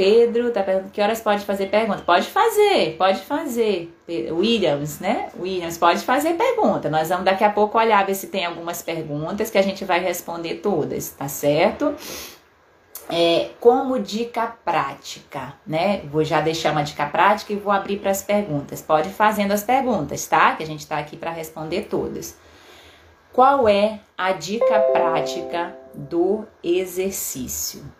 Pedro 0.01 0.51
tá 0.51 0.63
perguntando 0.63 0.93
que 0.93 1.03
horas 1.03 1.21
pode 1.21 1.45
fazer 1.45 1.67
pergunta? 1.67 2.01
Pode 2.01 2.27
fazer, 2.27 2.97
pode 2.97 3.21
fazer. 3.21 3.95
Williams, 4.09 4.99
né? 4.99 5.29
Williams, 5.39 5.77
pode 5.77 6.01
fazer 6.05 6.39
pergunta. 6.39 6.89
Nós 6.89 7.11
vamos 7.11 7.27
daqui 7.27 7.45
a 7.45 7.51
pouco 7.51 7.77
olhar 7.77 8.07
ver 8.07 8.15
se 8.15 8.29
tem 8.29 8.47
algumas 8.47 8.81
perguntas 8.81 9.51
que 9.51 9.59
a 9.59 9.63
gente 9.63 9.85
vai 9.85 10.01
responder 10.01 10.55
todas, 10.55 11.11
tá 11.11 11.29
certo? 11.29 11.95
É, 13.11 13.51
como 13.61 13.99
dica 13.99 14.47
prática, 14.65 15.53
né? 15.67 16.01
Vou 16.11 16.25
já 16.25 16.41
deixar 16.41 16.73
uma 16.73 16.83
dica 16.83 17.05
prática 17.05 17.53
e 17.53 17.57
vou 17.57 17.71
abrir 17.71 17.99
para 17.99 18.11
as 18.11 18.23
perguntas. 18.23 18.81
Pode 18.81 19.11
ir 19.11 19.13
fazendo 19.13 19.53
as 19.53 19.63
perguntas, 19.63 20.27
tá? 20.27 20.57
Que 20.57 20.63
a 20.63 20.67
gente 20.67 20.81
está 20.81 20.97
aqui 20.97 21.15
para 21.15 21.31
responder 21.31 21.89
todas. 21.91 22.39
Qual 23.35 23.69
é 23.69 24.01
a 24.17 24.33
dica 24.33 24.81
prática 24.81 25.77
do 25.95 26.47
exercício? 26.65 28.00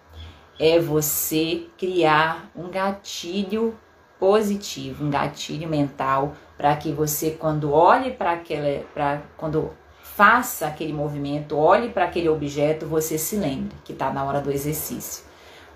É 0.63 0.79
você 0.79 1.63
criar 1.79 2.51
um 2.55 2.69
gatilho 2.69 3.75
positivo, 4.19 5.07
um 5.07 5.11
gatilho 5.11 5.67
mental 5.67 6.35
para 6.59 6.77
que 6.77 6.93
você 6.93 7.31
quando 7.31 7.73
olhe 7.73 8.11
para 8.11 8.33
aquela, 8.33 8.85
para 8.93 9.23
quando 9.39 9.71
faça 10.03 10.67
aquele 10.67 10.93
movimento, 10.93 11.57
olhe 11.57 11.89
para 11.89 12.05
aquele 12.05 12.29
objeto, 12.29 12.85
você 12.85 13.17
se 13.17 13.37
lembre 13.37 13.75
que 13.83 13.95
está 13.95 14.13
na 14.13 14.23
hora 14.23 14.43
do 14.43 14.53
exercício. 14.53 15.25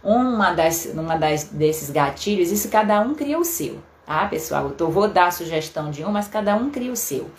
Uma 0.02 0.52
das, 0.52 0.84
uma 0.84 1.16
das 1.16 1.44
desses 1.44 1.88
gatilhos, 1.88 2.52
isso 2.52 2.68
cada 2.68 3.00
um 3.00 3.14
cria 3.14 3.38
o 3.38 3.44
seu, 3.44 3.78
tá, 4.04 4.26
pessoal? 4.26 4.64
Eu 4.66 4.72
tô, 4.72 4.88
vou 4.90 5.08
dar 5.08 5.28
a 5.28 5.30
sugestão 5.30 5.90
de 5.90 6.04
um, 6.04 6.10
mas 6.10 6.28
cada 6.28 6.54
um 6.54 6.68
cria 6.68 6.92
o 6.92 6.96
seu. 6.96 7.30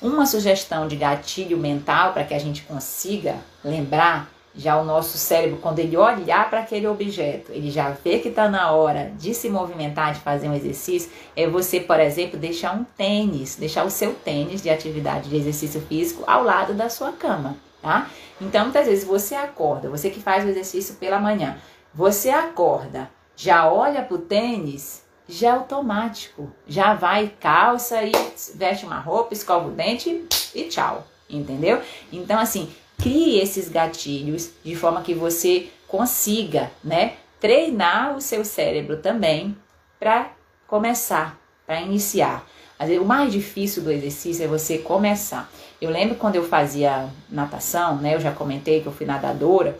Uma 0.00 0.24
sugestão 0.24 0.86
de 0.86 0.94
gatilho 0.94 1.58
mental 1.58 2.12
para 2.12 2.22
que 2.22 2.34
a 2.34 2.38
gente 2.38 2.62
consiga 2.62 3.36
lembrar 3.64 4.30
já 4.54 4.78
o 4.80 4.84
nosso 4.84 5.16
cérebro, 5.16 5.58
quando 5.58 5.78
ele 5.78 5.96
olhar 5.96 6.48
para 6.50 6.60
aquele 6.60 6.86
objeto, 6.86 7.52
ele 7.52 7.70
já 7.70 7.90
vê 7.90 8.18
que 8.18 8.28
está 8.28 8.48
na 8.48 8.70
hora 8.72 9.12
de 9.18 9.34
se 9.34 9.48
movimentar, 9.48 10.12
de 10.12 10.20
fazer 10.20 10.48
um 10.48 10.54
exercício, 10.54 11.10
é 11.34 11.46
você, 11.46 11.80
por 11.80 11.98
exemplo, 11.98 12.38
deixar 12.38 12.74
um 12.76 12.84
tênis, 12.84 13.56
deixar 13.56 13.84
o 13.84 13.90
seu 13.90 14.14
tênis 14.14 14.62
de 14.62 14.68
atividade 14.68 15.30
de 15.30 15.36
exercício 15.36 15.80
físico 15.80 16.22
ao 16.26 16.44
lado 16.44 16.74
da 16.74 16.90
sua 16.90 17.12
cama, 17.12 17.56
tá? 17.80 18.10
Então, 18.40 18.64
muitas 18.64 18.86
vezes 18.86 19.04
você 19.04 19.34
acorda, 19.34 19.88
você 19.88 20.10
que 20.10 20.20
faz 20.20 20.44
o 20.44 20.48
exercício 20.48 20.96
pela 20.96 21.18
manhã, 21.18 21.56
você 21.94 22.30
acorda, 22.30 23.10
já 23.34 23.70
olha 23.70 24.02
para 24.02 24.14
o 24.14 24.18
tênis, 24.18 25.02
já 25.28 25.48
é 25.48 25.50
automático, 25.52 26.50
já 26.66 26.94
vai, 26.94 27.32
calça 27.40 28.02
e 28.02 28.12
veste 28.54 28.84
uma 28.84 28.98
roupa, 28.98 29.32
escova 29.32 29.68
o 29.68 29.70
dente 29.70 30.26
e 30.54 30.64
tchau, 30.64 31.06
entendeu? 31.28 31.80
Então, 32.12 32.38
assim, 32.38 32.70
Crie 33.02 33.40
esses 33.40 33.68
gatilhos 33.68 34.50
de 34.64 34.76
forma 34.76 35.02
que 35.02 35.12
você 35.12 35.68
consiga, 35.88 36.70
né, 36.84 37.14
treinar 37.40 38.16
o 38.16 38.20
seu 38.20 38.44
cérebro 38.44 38.98
também 38.98 39.56
para 39.98 40.30
começar, 40.68 41.36
para 41.66 41.80
iniciar. 41.80 42.46
O 43.00 43.04
mais 43.04 43.32
difícil 43.32 43.82
do 43.82 43.90
exercício 43.90 44.44
é 44.44 44.48
você 44.48 44.78
começar. 44.78 45.50
Eu 45.80 45.90
lembro 45.90 46.16
quando 46.16 46.36
eu 46.36 46.44
fazia 46.44 47.08
natação, 47.28 47.96
né? 47.96 48.14
Eu 48.14 48.20
já 48.20 48.32
comentei 48.32 48.80
que 48.80 48.86
eu 48.86 48.92
fui 48.92 49.06
nadadora. 49.06 49.76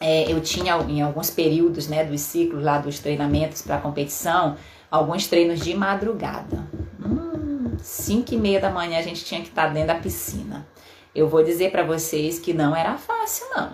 É, 0.00 0.30
eu 0.30 0.40
tinha 0.40 0.76
em 0.88 1.00
alguns 1.00 1.30
períodos, 1.30 1.86
né, 1.86 2.04
dos 2.04 2.20
ciclos 2.20 2.62
lá 2.62 2.78
dos 2.78 2.98
treinamentos 2.98 3.62
para 3.62 3.78
competição, 3.78 4.56
alguns 4.90 5.28
treinos 5.28 5.60
de 5.60 5.74
madrugada. 5.74 6.66
Hum, 7.04 7.76
cinco 7.80 8.34
e 8.34 8.36
meia 8.36 8.60
da 8.60 8.70
manhã 8.70 8.98
a 8.98 9.02
gente 9.02 9.24
tinha 9.24 9.40
que 9.40 9.48
estar 9.48 9.68
dentro 9.68 9.88
da 9.88 9.94
piscina. 9.94 10.66
Eu 11.14 11.28
vou 11.28 11.42
dizer 11.42 11.70
para 11.70 11.82
vocês 11.82 12.38
que 12.38 12.52
não 12.52 12.74
era 12.74 12.96
fácil, 12.96 13.46
não. 13.54 13.72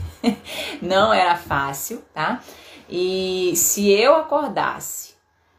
não 0.80 1.12
era 1.12 1.36
fácil, 1.36 2.02
tá? 2.12 2.40
E 2.88 3.52
se 3.56 3.90
eu 3.90 4.14
acordasse 4.14 5.14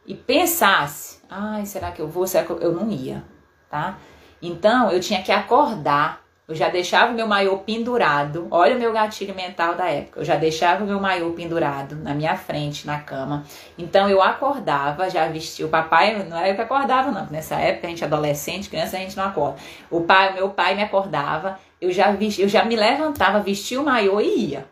e 0.06 0.14
pensasse, 0.14 1.20
ai, 1.28 1.66
será 1.66 1.92
que 1.92 2.00
eu 2.00 2.08
vou? 2.08 2.26
Será 2.26 2.44
que 2.44 2.50
eu, 2.50 2.58
eu 2.60 2.72
não 2.72 2.90
ia, 2.90 3.24
tá? 3.68 3.98
Então 4.40 4.90
eu 4.90 5.00
tinha 5.00 5.22
que 5.22 5.32
acordar 5.32 6.25
eu 6.48 6.54
já 6.54 6.68
deixava 6.68 7.10
o 7.10 7.14
meu 7.14 7.26
maiô 7.26 7.58
pendurado. 7.58 8.46
Olha 8.52 8.76
o 8.76 8.78
meu 8.78 8.92
gatilho 8.92 9.34
mental 9.34 9.74
da 9.74 9.90
época. 9.90 10.20
Eu 10.20 10.24
já 10.24 10.36
deixava 10.36 10.84
o 10.84 10.86
meu 10.86 11.00
maiô 11.00 11.30
pendurado 11.32 11.96
na 11.96 12.14
minha 12.14 12.36
frente, 12.36 12.86
na 12.86 13.00
cama. 13.00 13.44
Então 13.76 14.08
eu 14.08 14.22
acordava, 14.22 15.10
já 15.10 15.26
vestia. 15.26 15.66
O 15.66 15.68
papai, 15.68 16.16
não 16.22 16.36
era 16.36 16.48
eu 16.48 16.54
que 16.54 16.60
acordava, 16.60 17.10
não. 17.10 17.26
Nessa 17.26 17.56
época, 17.56 17.88
a 17.88 17.90
gente 17.90 18.04
adolescente, 18.04 18.70
criança, 18.70 18.96
a 18.96 19.00
gente 19.00 19.16
não 19.16 19.24
acorda. 19.24 19.56
O 19.90 20.02
pai, 20.02 20.34
meu 20.34 20.50
pai 20.50 20.76
me 20.76 20.84
acordava. 20.84 21.58
Eu 21.80 21.90
já, 21.90 22.12
vestia, 22.12 22.44
eu 22.44 22.48
já 22.48 22.64
me 22.64 22.76
levantava, 22.76 23.40
vestia 23.40 23.80
o 23.80 23.84
maiô 23.84 24.20
e 24.20 24.50
ia. 24.50 24.66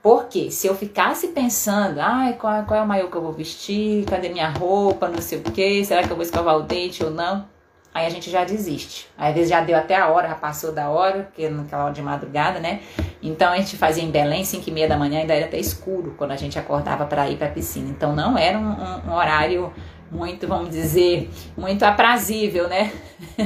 Porque 0.00 0.52
se 0.52 0.68
eu 0.68 0.76
ficasse 0.76 1.28
pensando, 1.28 1.98
ai, 1.98 2.34
qual, 2.34 2.62
qual 2.64 2.78
é 2.78 2.82
o 2.84 2.86
maiô 2.86 3.08
que 3.08 3.16
eu 3.16 3.22
vou 3.22 3.32
vestir? 3.32 4.04
Cadê 4.04 4.28
minha 4.28 4.50
roupa? 4.50 5.08
Não 5.08 5.20
sei 5.20 5.38
o 5.38 5.42
quê. 5.42 5.84
Será 5.84 6.04
que 6.04 6.10
eu 6.12 6.16
vou 6.16 6.24
escovar 6.24 6.56
o 6.56 6.62
dente 6.62 7.02
ou 7.02 7.10
não? 7.10 7.55
Aí 7.96 8.04
a 8.04 8.10
gente 8.10 8.28
já 8.30 8.44
desiste. 8.44 9.08
Aí, 9.16 9.30
às 9.30 9.34
vezes 9.34 9.48
já 9.48 9.62
deu 9.62 9.74
até 9.74 9.96
a 9.96 10.08
hora, 10.08 10.28
já 10.28 10.34
passou 10.34 10.70
da 10.70 10.90
hora, 10.90 11.22
porque 11.22 11.48
naquela 11.48 11.84
hora 11.84 11.94
de 11.94 12.02
madrugada, 12.02 12.60
né? 12.60 12.80
Então 13.22 13.50
a 13.50 13.56
gente 13.56 13.74
fazia 13.78 14.04
em 14.04 14.10
Belém, 14.10 14.44
5 14.44 14.68
e 14.68 14.70
meia 14.70 14.86
da 14.86 14.98
manhã, 14.98 15.20
ainda 15.20 15.32
era 15.32 15.46
até 15.46 15.58
escuro 15.58 16.14
quando 16.18 16.32
a 16.32 16.36
gente 16.36 16.58
acordava 16.58 17.06
para 17.06 17.30
ir 17.30 17.38
para 17.38 17.46
a 17.46 17.50
piscina. 17.50 17.88
Então 17.88 18.14
não 18.14 18.36
era 18.36 18.58
um, 18.58 18.70
um, 18.70 19.10
um 19.10 19.14
horário 19.14 19.72
muito, 20.10 20.46
vamos 20.46 20.68
dizer, 20.68 21.30
muito 21.56 21.84
aprazível, 21.84 22.68
né? 22.68 22.92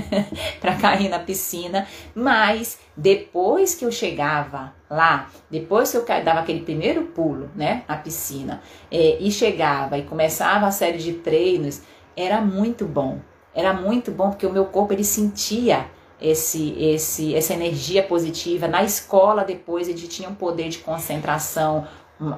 para 0.60 0.74
cair 0.74 1.08
na 1.08 1.20
piscina. 1.20 1.86
Mas 2.12 2.80
depois 2.96 3.76
que 3.76 3.84
eu 3.84 3.92
chegava 3.92 4.74
lá, 4.90 5.30
depois 5.48 5.92
que 5.92 5.96
eu 5.96 6.04
dava 6.24 6.40
aquele 6.40 6.62
primeiro 6.62 7.04
pulo, 7.04 7.48
né, 7.54 7.84
na 7.88 7.96
piscina, 7.96 8.60
é, 8.90 9.16
e 9.20 9.30
chegava 9.30 9.96
e 9.96 10.02
começava 10.02 10.66
a 10.66 10.72
série 10.72 10.98
de 10.98 11.12
treinos, 11.12 11.82
era 12.16 12.40
muito 12.40 12.84
bom 12.84 13.20
era 13.54 13.72
muito 13.72 14.10
bom 14.10 14.30
porque 14.30 14.46
o 14.46 14.52
meu 14.52 14.66
corpo 14.66 14.92
ele 14.92 15.04
sentia 15.04 15.86
esse, 16.20 16.74
esse, 16.78 17.34
essa 17.34 17.54
energia 17.54 18.02
positiva. 18.02 18.68
Na 18.68 18.82
escola, 18.82 19.44
depois, 19.44 19.88
ele 19.88 19.98
tinha 20.06 20.28
um 20.28 20.34
poder 20.34 20.68
de 20.68 20.78
concentração 20.78 21.86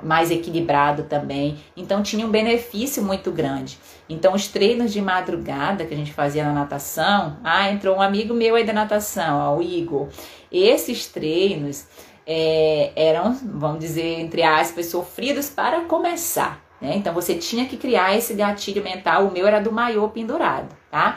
mais 0.03 0.31
equilibrado 0.31 1.03
também. 1.05 1.59
Então, 1.77 2.03
tinha 2.03 2.25
um 2.25 2.31
benefício 2.31 3.03
muito 3.03 3.33
grande. 3.33 3.79
Então, 4.09 4.33
os 4.33 4.47
treinos 4.47 4.93
de 4.93 5.03
madrugada 5.03 5.85
que 5.85 5.93
a 5.93 5.97
gente 5.97 6.13
fazia 6.13 6.45
na 6.45 6.53
natação, 6.53 7.37
ah, 7.43 7.69
entrou 7.71 7.97
um 7.97 8.03
amigo 8.03 8.33
meu 8.33 8.55
aí 8.55 8.65
da 8.65 8.73
natação, 8.73 9.39
ó, 9.41 9.57
o 9.57 9.63
Igor. 9.63 10.09
Esses 10.53 11.07
treinos 11.07 11.87
é, 12.25 12.93
eram, 12.95 13.37
vamos 13.43 13.81
dizer, 13.81 14.21
entre 14.21 14.45
aspas, 14.45 14.87
sofridos 14.87 15.51
para 15.51 15.81
começar. 15.83 16.63
Né? 16.83 16.97
Então 16.97 17.15
você 17.15 17.37
tinha 17.37 17.65
que 17.65 17.77
criar 17.77 18.17
esse 18.17 18.35
gatilho 18.35 18.83
mental. 18.83 19.27
O 19.27 19.31
meu 19.31 19.47
era 19.47 19.61
do 19.61 19.71
maiô 19.71 20.09
pendurado, 20.09 20.75
tá? 20.91 21.17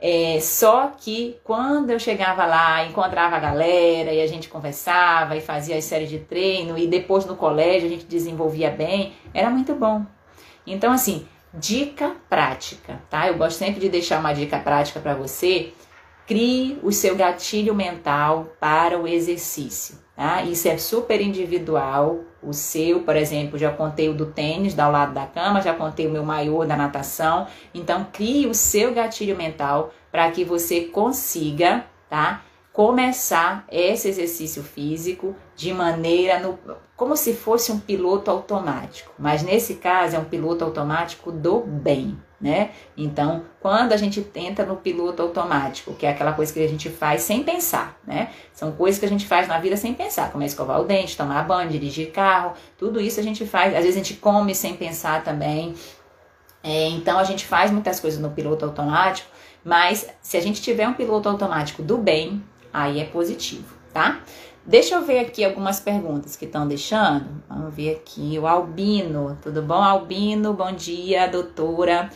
É, 0.00 0.38
só 0.40 0.92
que 0.96 1.38
quando 1.42 1.90
eu 1.90 1.98
chegava 1.98 2.44
lá, 2.44 2.84
encontrava 2.84 3.34
a 3.34 3.40
galera 3.40 4.12
e 4.12 4.20
a 4.20 4.26
gente 4.26 4.48
conversava 4.48 5.34
e 5.34 5.40
fazia 5.40 5.76
as 5.76 5.84
séries 5.84 6.10
de 6.10 6.18
treino 6.18 6.78
e 6.78 6.86
depois 6.86 7.24
no 7.24 7.34
colégio 7.34 7.88
a 7.88 7.90
gente 7.90 8.04
desenvolvia 8.04 8.70
bem, 8.70 9.14
era 9.32 9.48
muito 9.50 9.74
bom. 9.74 10.04
Então, 10.66 10.92
assim, 10.92 11.26
dica 11.54 12.14
prática, 12.28 13.00
tá? 13.08 13.26
Eu 13.26 13.38
gosto 13.38 13.56
sempre 13.56 13.80
de 13.80 13.88
deixar 13.88 14.20
uma 14.20 14.34
dica 14.34 14.58
prática 14.58 15.00
para 15.00 15.14
você. 15.14 15.72
Crie 16.26 16.78
o 16.82 16.92
seu 16.92 17.16
gatilho 17.16 17.74
mental 17.74 18.52
para 18.60 18.98
o 18.98 19.08
exercício, 19.08 19.98
tá? 20.14 20.42
Isso 20.42 20.68
é 20.68 20.76
super 20.76 21.20
individual. 21.22 22.20
O 22.42 22.52
seu, 22.52 23.00
por 23.00 23.16
exemplo, 23.16 23.58
já 23.58 23.70
contei 23.70 24.08
o 24.08 24.14
do 24.14 24.26
tênis, 24.26 24.78
ao 24.78 24.92
lado 24.92 25.12
da 25.12 25.26
cama, 25.26 25.60
já 25.60 25.74
contei 25.74 26.06
o 26.06 26.10
meu 26.10 26.24
maior 26.24 26.66
da 26.66 26.76
natação. 26.76 27.46
Então, 27.74 28.06
crie 28.12 28.46
o 28.46 28.54
seu 28.54 28.94
gatilho 28.94 29.36
mental 29.36 29.92
para 30.10 30.30
que 30.30 30.44
você 30.44 30.82
consiga, 30.82 31.84
tá? 32.08 32.42
começar 32.78 33.64
esse 33.72 34.08
exercício 34.08 34.62
físico 34.62 35.34
de 35.56 35.72
maneira 35.72 36.38
no, 36.38 36.56
como 36.98 37.16
se 37.16 37.32
fosse 37.32 37.70
um 37.70 37.78
piloto 37.78 38.28
automático, 38.28 39.12
mas 39.16 39.44
nesse 39.44 39.76
caso 39.76 40.16
é 40.16 40.18
um 40.18 40.24
piloto 40.24 40.64
automático 40.64 41.30
do 41.30 41.60
bem, 41.60 42.18
né? 42.40 42.72
Então, 42.96 43.44
quando 43.60 43.92
a 43.92 43.96
gente 43.96 44.20
tenta 44.20 44.66
no 44.66 44.74
piloto 44.74 45.22
automático, 45.22 45.94
que 45.94 46.04
é 46.04 46.10
aquela 46.10 46.32
coisa 46.32 46.52
que 46.52 46.58
a 46.58 46.68
gente 46.68 46.90
faz 46.90 47.22
sem 47.22 47.44
pensar, 47.44 47.96
né? 48.04 48.30
São 48.52 48.72
coisas 48.72 48.98
que 48.98 49.06
a 49.06 49.08
gente 49.08 49.28
faz 49.28 49.46
na 49.46 49.60
vida 49.60 49.76
sem 49.76 49.94
pensar, 49.94 50.32
como 50.32 50.42
é 50.42 50.46
escovar 50.48 50.80
o 50.80 50.84
dente, 50.84 51.16
tomar 51.16 51.44
banho, 51.44 51.70
dirigir 51.70 52.10
carro, 52.10 52.54
tudo 52.76 53.00
isso 53.00 53.20
a 53.20 53.22
gente 53.22 53.46
faz. 53.46 53.76
Às 53.76 53.84
vezes 53.84 53.94
a 53.94 54.02
gente 54.02 54.14
come 54.14 54.52
sem 54.52 54.74
pensar 54.74 55.22
também. 55.22 55.76
É, 56.64 56.88
então 56.88 57.16
a 57.16 57.22
gente 57.22 57.46
faz 57.46 57.70
muitas 57.70 58.00
coisas 58.00 58.20
no 58.20 58.30
piloto 58.30 58.64
automático, 58.64 59.30
mas 59.64 60.08
se 60.20 60.36
a 60.36 60.40
gente 60.40 60.60
tiver 60.60 60.88
um 60.88 60.94
piloto 60.94 61.28
automático 61.28 61.80
do 61.80 61.96
bem, 61.96 62.42
aí 62.72 62.98
é 62.98 63.04
positivo, 63.04 63.72
tá? 63.94 64.20
Deixa 64.68 64.96
eu 64.96 65.02
ver 65.02 65.20
aqui 65.20 65.42
algumas 65.42 65.80
perguntas 65.80 66.36
que 66.36 66.44
estão 66.44 66.68
deixando. 66.68 67.42
Vamos 67.48 67.74
ver 67.74 67.92
aqui. 67.92 68.38
O 68.38 68.46
Albino, 68.46 69.38
tudo 69.40 69.62
bom, 69.62 69.82
Albino? 69.82 70.52
Bom 70.52 70.72
dia, 70.72 71.26
doutora. 71.26 72.10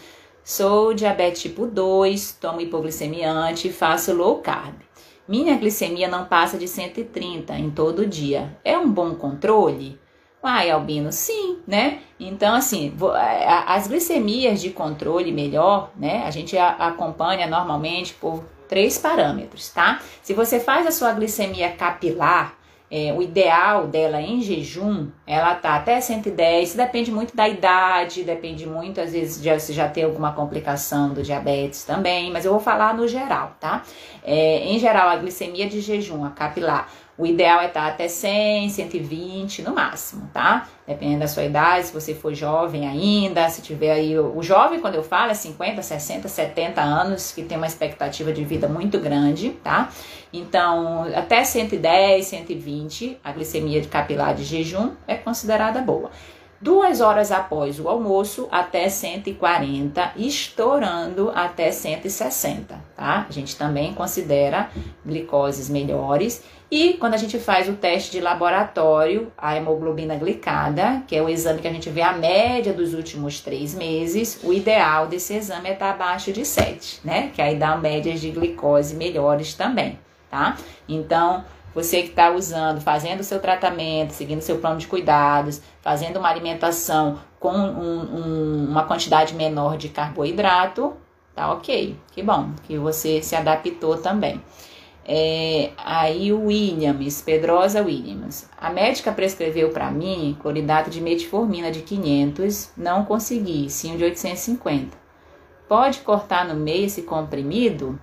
Sou 0.44 0.92
diabetes 0.92 1.40
tipo 1.40 1.64
2, 1.64 2.36
tomo 2.38 2.60
hipoglicemiante 2.60 3.68
e 3.68 3.72
faço 3.72 4.12
low 4.12 4.40
carb. 4.40 4.74
Minha 5.26 5.56
glicemia 5.56 6.08
não 6.08 6.26
passa 6.26 6.58
de 6.58 6.68
130 6.68 7.54
em 7.54 7.70
todo 7.70 8.04
dia. 8.04 8.54
É 8.62 8.76
um 8.76 8.92
bom 8.92 9.14
controle? 9.14 9.98
Ai, 10.42 10.70
Albino, 10.70 11.10
sim, 11.10 11.60
né? 11.66 12.00
Então, 12.20 12.54
assim, 12.54 12.92
as 13.66 13.88
glicemias 13.88 14.60
de 14.60 14.68
controle 14.68 15.32
melhor, 15.32 15.90
né? 15.96 16.24
A 16.26 16.30
gente 16.30 16.58
acompanha 16.58 17.46
normalmente 17.46 18.12
por 18.12 18.44
três 18.72 18.96
parâmetros, 18.96 19.68
tá? 19.68 20.00
Se 20.22 20.32
você 20.32 20.58
faz 20.58 20.86
a 20.86 20.90
sua 20.90 21.12
glicemia 21.12 21.72
capilar, 21.72 22.54
é, 22.90 23.12
o 23.12 23.20
ideal 23.20 23.86
dela 23.86 24.18
em 24.18 24.40
jejum, 24.40 25.08
ela 25.26 25.54
tá 25.54 25.76
até 25.76 26.00
110, 26.00 26.74
depende 26.74 27.12
muito 27.12 27.36
da 27.36 27.46
idade, 27.46 28.24
depende 28.24 28.66
muito, 28.66 28.98
às 28.98 29.12
vezes, 29.12 29.42
de 29.42 29.60
se 29.60 29.74
já 29.74 29.90
tem 29.90 30.04
alguma 30.04 30.32
complicação 30.32 31.10
do 31.12 31.22
diabetes 31.22 31.84
também, 31.84 32.30
mas 32.32 32.46
eu 32.46 32.52
vou 32.52 32.60
falar 32.60 32.94
no 32.94 33.06
geral, 33.06 33.56
tá? 33.60 33.82
É, 34.24 34.64
em 34.64 34.78
geral, 34.78 35.10
a 35.10 35.16
glicemia 35.16 35.68
de 35.68 35.82
jejum, 35.82 36.24
a 36.24 36.30
capilar, 36.30 36.88
o 37.22 37.26
ideal 37.26 37.60
é 37.60 37.68
estar 37.68 37.86
até 37.86 38.08
100, 38.08 38.70
120 38.70 39.62
no 39.62 39.72
máximo, 39.72 40.28
tá? 40.32 40.66
Dependendo 40.84 41.20
da 41.20 41.28
sua 41.28 41.44
idade, 41.44 41.86
se 41.86 41.92
você 41.92 42.16
for 42.16 42.34
jovem 42.34 42.88
ainda, 42.88 43.48
se 43.48 43.62
tiver 43.62 43.92
aí. 43.92 44.18
O 44.18 44.42
jovem, 44.42 44.80
quando 44.80 44.96
eu 44.96 45.04
falo, 45.04 45.30
é 45.30 45.34
50, 45.34 45.80
60, 45.82 46.26
70 46.26 46.80
anos, 46.80 47.30
que 47.30 47.44
tem 47.44 47.56
uma 47.56 47.68
expectativa 47.68 48.32
de 48.32 48.44
vida 48.44 48.66
muito 48.66 48.98
grande, 48.98 49.50
tá? 49.62 49.88
Então, 50.32 51.04
até 51.14 51.44
110, 51.44 52.26
120, 52.26 53.18
a 53.22 53.30
glicemia 53.30 53.80
de 53.80 53.86
capilar 53.86 54.34
de 54.34 54.42
jejum 54.42 54.90
é 55.06 55.14
considerada 55.14 55.80
boa. 55.80 56.10
Duas 56.62 57.00
horas 57.00 57.32
após 57.32 57.80
o 57.80 57.88
almoço, 57.88 58.46
até 58.48 58.88
140, 58.88 60.12
estourando 60.14 61.32
até 61.34 61.72
160, 61.72 62.78
tá? 62.96 63.26
A 63.28 63.32
gente 63.32 63.56
também 63.56 63.92
considera 63.92 64.70
glicoses 65.04 65.68
melhores. 65.68 66.44
E 66.70 66.92
quando 66.92 67.14
a 67.14 67.16
gente 67.16 67.36
faz 67.40 67.68
o 67.68 67.72
teste 67.72 68.12
de 68.12 68.20
laboratório, 68.20 69.32
a 69.36 69.56
hemoglobina 69.56 70.14
glicada, 70.14 71.02
que 71.08 71.16
é 71.16 71.20
o 71.20 71.28
exame 71.28 71.60
que 71.60 71.66
a 71.66 71.72
gente 71.72 71.90
vê 71.90 72.00
a 72.00 72.12
média 72.12 72.72
dos 72.72 72.94
últimos 72.94 73.40
três 73.40 73.74
meses, 73.74 74.38
o 74.44 74.52
ideal 74.52 75.08
desse 75.08 75.34
exame 75.34 75.70
é 75.70 75.72
estar 75.72 75.90
abaixo 75.90 76.32
de 76.32 76.44
7, 76.44 77.00
né? 77.02 77.32
Que 77.34 77.42
aí 77.42 77.56
dá 77.56 77.76
médias 77.76 78.20
de 78.20 78.30
glicose 78.30 78.94
melhores 78.94 79.52
também, 79.54 79.98
tá? 80.30 80.56
Então, 80.88 81.44
você 81.74 82.02
que 82.02 82.10
está 82.10 82.30
usando, 82.30 82.80
fazendo 82.80 83.20
o 83.20 83.24
seu 83.24 83.40
tratamento, 83.40 84.12
seguindo 84.12 84.40
seu 84.40 84.58
plano 84.58 84.78
de 84.78 84.86
cuidados, 84.86 85.62
fazendo 85.80 86.18
uma 86.18 86.28
alimentação 86.28 87.18
com 87.40 87.52
um, 87.52 88.16
um, 88.16 88.68
uma 88.70 88.84
quantidade 88.84 89.34
menor 89.34 89.76
de 89.76 89.88
carboidrato, 89.88 90.94
tá 91.34 91.52
ok. 91.52 91.96
Que 92.12 92.22
bom 92.22 92.52
que 92.64 92.76
você 92.78 93.22
se 93.22 93.34
adaptou 93.34 93.96
também. 93.96 94.40
É, 95.04 95.72
aí 95.76 96.32
o 96.32 96.46
Williams, 96.46 97.22
Pedrosa 97.22 97.82
Williams. 97.82 98.48
A 98.56 98.70
médica 98.70 99.10
prescreveu 99.10 99.70
para 99.70 99.90
mim 99.90 100.36
cloridato 100.40 100.90
de 100.90 101.00
metformina 101.00 101.72
de 101.72 101.80
500, 101.80 102.70
não 102.76 103.04
consegui, 103.04 103.68
sim 103.68 103.96
de 103.96 104.04
850. 104.04 104.96
Pode 105.68 106.00
cortar 106.00 106.46
no 106.46 106.54
meio 106.54 106.86
esse 106.86 107.02
comprimido? 107.02 107.98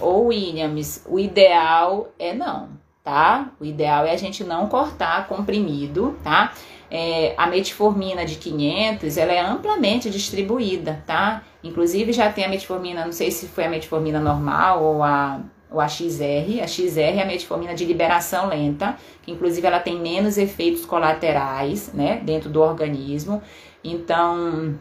Ou 0.00 0.26
Williams, 0.26 1.04
o 1.08 1.18
ideal 1.18 2.12
é 2.18 2.32
não 2.32 2.79
tá? 3.02 3.52
O 3.58 3.64
ideal 3.64 4.04
é 4.04 4.12
a 4.12 4.16
gente 4.16 4.44
não 4.44 4.68
cortar 4.68 5.26
comprimido, 5.26 6.18
tá? 6.22 6.52
É, 6.90 7.34
a 7.36 7.46
metformina 7.46 8.24
de 8.24 8.36
500, 8.36 9.16
ela 9.16 9.32
é 9.32 9.40
amplamente 9.40 10.10
distribuída, 10.10 11.02
tá? 11.06 11.42
Inclusive 11.62 12.12
já 12.12 12.30
tem 12.32 12.44
a 12.44 12.48
metformina, 12.48 13.04
não 13.04 13.12
sei 13.12 13.30
se 13.30 13.46
foi 13.46 13.64
a 13.64 13.68
metformina 13.68 14.18
normal 14.18 14.82
ou 14.82 15.02
a, 15.02 15.40
ou 15.70 15.80
a 15.80 15.86
XR. 15.86 16.60
A 16.62 16.66
XR 16.66 16.98
é 16.98 17.22
a 17.22 17.26
metformina 17.26 17.74
de 17.74 17.84
liberação 17.84 18.48
lenta, 18.48 18.96
que 19.22 19.30
inclusive 19.30 19.66
ela 19.66 19.78
tem 19.78 20.00
menos 20.00 20.36
efeitos 20.36 20.84
colaterais, 20.84 21.92
né, 21.92 22.20
dentro 22.24 22.50
do 22.50 22.60
organismo. 22.60 23.40
Então, 23.84 24.78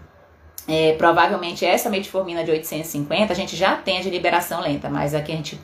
é, 0.69 0.93
provavelmente 0.93 1.65
essa 1.65 1.89
metformina 1.89 2.43
de 2.43 2.51
850 2.51 3.33
a 3.33 3.35
gente 3.35 3.55
já 3.55 3.75
tem 3.75 4.01
de 4.01 4.09
liberação 4.11 4.61
lenta, 4.61 4.87
mas 4.87 5.15
a 5.15 5.21
que 5.21 5.31
a 5.31 5.35
gente 5.35 5.59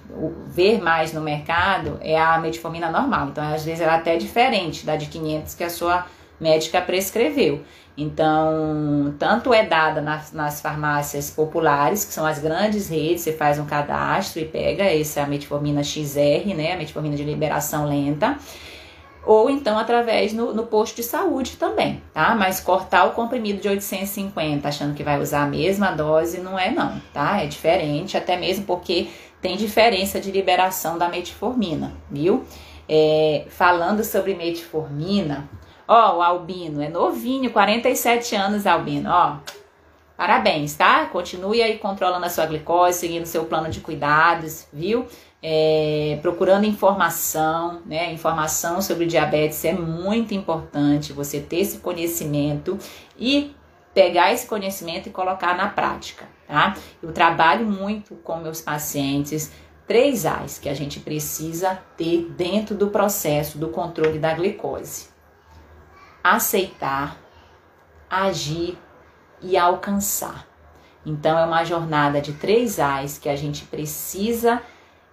vê 0.48 0.80
mais 0.80 1.14
no 1.14 1.22
mercado 1.22 2.00
é 2.02 2.20
a 2.20 2.40
metformina 2.40 2.90
normal. 2.90 3.28
Então, 3.28 3.44
às 3.54 3.64
vezes, 3.64 3.82
ela 3.82 3.94
é 3.94 3.96
até 3.98 4.18
diferente 4.18 4.84
da 4.84 4.96
de 4.96 5.06
500 5.06 5.54
que 5.54 5.64
a 5.64 5.70
sua 5.70 6.08
médica 6.42 6.82
prescreveu. 6.82 7.62
Então, 7.96 9.14
tanto 9.20 9.54
é 9.54 9.64
dada 9.64 10.02
nas, 10.02 10.34
nas 10.34 10.60
farmácias 10.60 11.30
populares, 11.30 12.04
que 12.04 12.12
são 12.12 12.26
as 12.26 12.40
grandes 12.40 12.90
redes, 12.90 13.22
você 13.22 13.32
faz 13.32 13.60
um 13.60 13.66
cadastro 13.66 14.42
e 14.42 14.46
pega 14.46 14.86
essa 14.86 15.24
metformina 15.28 15.84
XR, 15.84 16.56
né, 16.58 16.74
a 16.74 16.78
metformina 16.78 17.16
de 17.16 17.24
liberação 17.24 17.86
lenta 17.86 18.38
ou 19.26 19.50
então 19.50 19.78
através 19.78 20.32
no, 20.34 20.54
no, 20.54 20.66
posto 20.68 20.98
de 20.98 21.04
saúde 21.04 21.58
também, 21.58 22.02
tá? 22.14 22.36
Mas 22.36 22.60
cortar 22.60 23.06
o 23.06 23.12
comprimido 23.12 23.60
de 23.60 23.68
850 23.68 24.68
achando 24.68 24.94
que 24.94 25.04
vai 25.04 25.20
usar 25.20 25.44
a 25.44 25.48
mesma 25.48 25.92
dose 25.92 26.40
não 26.40 26.58
é 26.58 26.70
não, 26.70 27.02
tá? 27.14 27.42
É 27.42 27.48
diferente, 27.48 28.16
até 28.16 28.38
mesmo 28.38 28.66
porque 28.66 29.08
tem 29.42 29.58
diferença 29.58 30.20
de 30.20 30.32
liberação 30.32 30.98
da 30.98 31.10
metformina, 31.10 31.94
viu? 32.10 32.44
É, 32.88 33.46
falando 33.50 34.04
sobre 34.04 34.36
metformina, 34.36 35.50
ó, 35.88 36.18
o 36.18 36.22
Albino 36.22 36.82
é 36.82 36.90
novinho, 36.90 37.52
47 37.52 38.36
anos, 38.36 38.68
Albino, 38.68 39.10
ó. 39.10 39.38
Parabéns, 40.16 40.76
tá? 40.76 41.06
Continue 41.08 41.62
aí 41.62 41.78
controlando 41.78 42.26
a 42.26 42.30
sua 42.30 42.46
glicose, 42.46 43.00
seguindo 43.00 43.26
seu 43.26 43.46
plano 43.46 43.70
de 43.70 43.82
cuidados, 43.82 44.66
viu? 44.72 45.06
É, 45.42 46.18
procurando 46.22 46.66
informação, 46.66 47.82
né? 47.86 48.12
Informação 48.12 48.82
sobre 48.82 49.06
diabetes 49.06 49.64
é 49.66 49.74
muito 49.74 50.34
importante 50.34 51.14
você 51.14 51.40
ter 51.40 51.58
esse 51.58 51.80
conhecimento 51.80 52.78
e 53.18 53.56
pegar 53.94 54.34
esse 54.34 54.48
conhecimento 54.48 55.08
e 55.08 55.12
colocar 55.12 55.56
na 55.56 55.70
prática, 55.70 56.26
tá? 56.48 56.76
Eu 57.02 57.12
trabalho 57.14 57.66
muito 57.66 58.16
com 58.16 58.38
meus 58.38 58.60
pacientes 58.60 59.52
três 59.88 60.26
A's 60.26 60.58
que 60.58 60.68
a 60.68 60.74
gente 60.74 61.00
precisa 61.00 61.80
ter 61.96 62.30
dentro 62.36 62.76
do 62.76 62.88
processo 62.88 63.58
do 63.58 63.70
controle 63.70 64.20
da 64.20 64.34
glicose: 64.34 65.10
aceitar, 66.24 67.18
agir 68.10 68.78
e 69.42 69.56
alcançar. 69.58 70.48
Então, 71.06 71.38
é 71.38 71.46
uma 71.46 71.64
jornada 71.64 72.20
de 72.20 72.34
três 72.34 72.80
A's 72.80 73.20
que 73.20 73.30
a 73.30 73.36
gente 73.36 73.64
precisa 73.66 74.62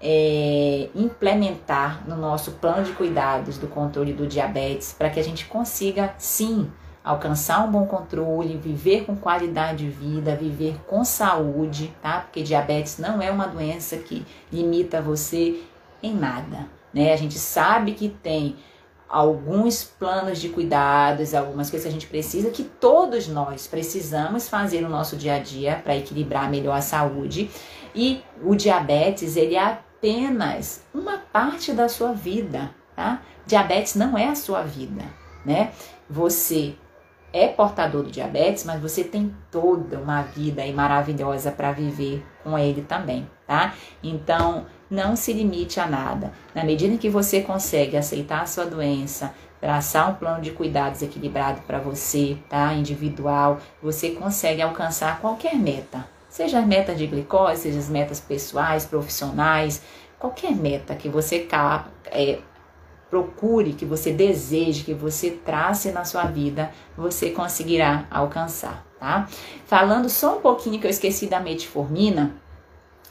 é, 0.03 0.89
implementar 0.97 2.03
no 2.09 2.17
nosso 2.17 2.53
plano 2.53 2.83
de 2.83 2.93
cuidados 2.93 3.57
do 3.57 3.69
controle 3.69 4.13
do 4.13 4.27
diabetes 4.27 4.93
para 4.93 5.09
que 5.09 5.21
a 5.21 5.23
gente 5.23 5.47
consiga 5.47 6.13
sim 6.19 6.69
alcançar 7.05 7.65
um 7.65 7.71
bom 7.71 7.87
controle, 7.87 8.57
viver 8.57 9.05
com 9.05 9.17
qualidade 9.17 9.85
de 9.85 9.91
vida, 9.91 10.35
viver 10.35 10.81
com 10.89 11.05
saúde, 11.05 11.93
tá? 12.03 12.21
Porque 12.21 12.43
diabetes 12.43 12.99
não 12.99 13.23
é 13.23 13.31
uma 13.31 13.47
doença 13.47 13.97
que 13.97 14.27
limita 14.53 15.01
você 15.01 15.61
em 16.03 16.15
nada, 16.15 16.67
né? 16.93 17.13
A 17.13 17.17
gente 17.17 17.39
sabe 17.39 17.93
que 17.93 18.09
tem 18.09 18.57
alguns 19.09 19.85
planos 19.85 20.41
de 20.41 20.49
cuidados, 20.49 21.35
algumas 21.35 21.71
coisas 21.71 21.85
que 21.85 21.89
a 21.89 21.93
gente 21.93 22.07
precisa, 22.09 22.51
que 22.51 22.65
todos 22.65 23.29
nós 23.29 23.67
precisamos 23.67 24.49
fazer 24.49 24.81
no 24.81 24.89
nosso 24.89 25.17
dia 25.17 25.35
a 25.35 25.39
dia 25.39 25.81
para 25.83 25.97
equilibrar 25.97 26.51
melhor 26.51 26.77
a 26.77 26.81
saúde. 26.81 27.51
E 27.95 28.23
o 28.43 28.55
diabetes, 28.55 29.37
ele 29.37 29.55
é 29.55 29.79
apenas 30.03 30.83
uma 30.93 31.17
parte 31.17 31.73
da 31.73 31.89
sua 31.89 32.13
vida, 32.13 32.75
tá? 32.97 33.23
Diabetes 33.47 33.95
não 33.95 34.19
é 34.19 34.29
a 34.29 34.35
sua 34.35 34.63
vida, 34.63 35.05
né? 35.47 35.71
Você 36.11 36.75
é 37.33 37.47
portador 37.47 38.03
do 38.03 38.11
diabetes, 38.11 38.65
mas 38.65 38.83
você 38.83 39.05
tem 39.05 39.33
toda 39.49 40.01
uma 40.01 40.23
vida 40.23 40.67
maravilhosa 40.73 41.53
para 41.53 41.71
viver 41.71 42.27
com 42.43 42.59
ele 42.59 42.83
também, 42.83 43.31
tá? 43.47 43.75
Então, 44.03 44.67
não 44.91 45.15
se 45.15 45.33
limite 45.33 45.79
a 45.79 45.87
nada. 45.87 46.33
Na 46.53 46.65
medida 46.65 46.99
que 46.99 47.09
você 47.09 47.41
consegue 47.41 47.97
aceitar 47.97 48.43
a 48.43 48.47
sua 48.47 48.67
doença, 48.67 49.33
traçar 49.61 50.11
um 50.11 50.15
plano 50.15 50.43
de 50.43 50.51
cuidados 50.51 51.01
equilibrado 51.01 51.63
para 51.63 51.79
você, 51.79 52.37
tá? 52.49 52.75
Individual, 52.75 53.61
você 53.81 54.11
consegue 54.11 54.61
alcançar 54.61 55.21
qualquer 55.21 55.55
meta. 55.55 56.12
Seja 56.33 56.61
as 56.61 56.67
metas 56.67 56.97
de 56.97 57.07
glicose, 57.07 57.61
seja 57.61 57.79
as 57.79 57.91
metas 57.91 58.19
pessoais, 58.19 58.87
profissionais, 58.87 59.83
qualquer 60.19 60.53
meta 60.53 60.95
que 60.95 61.07
você 61.07 61.47
é, 62.07 62.39
procure, 63.11 63.75
que 63.75 63.85
você 63.85 64.15
deseje, 64.15 64.83
que 64.83 64.95
você 64.95 65.33
trace 65.33 65.93
na 65.93 66.07
sua 66.07 66.25
vida, 66.25 66.73
você 66.97 67.29
conseguirá 67.29 68.07
alcançar, 68.11 68.83
tá? 68.99 69.29
Falando 69.67 70.09
só 70.09 70.39
um 70.39 70.41
pouquinho 70.41 70.81
que 70.81 70.87
eu 70.87 70.91
esqueci 70.91 71.27
da 71.27 71.39
metformina, 71.39 72.35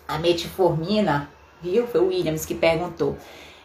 a 0.07 0.17
metformina, 0.17 1.29
viu? 1.61 1.85
Foi 1.85 2.01
o 2.01 2.07
Williams 2.07 2.43
que 2.43 2.55
perguntou. 2.55 3.15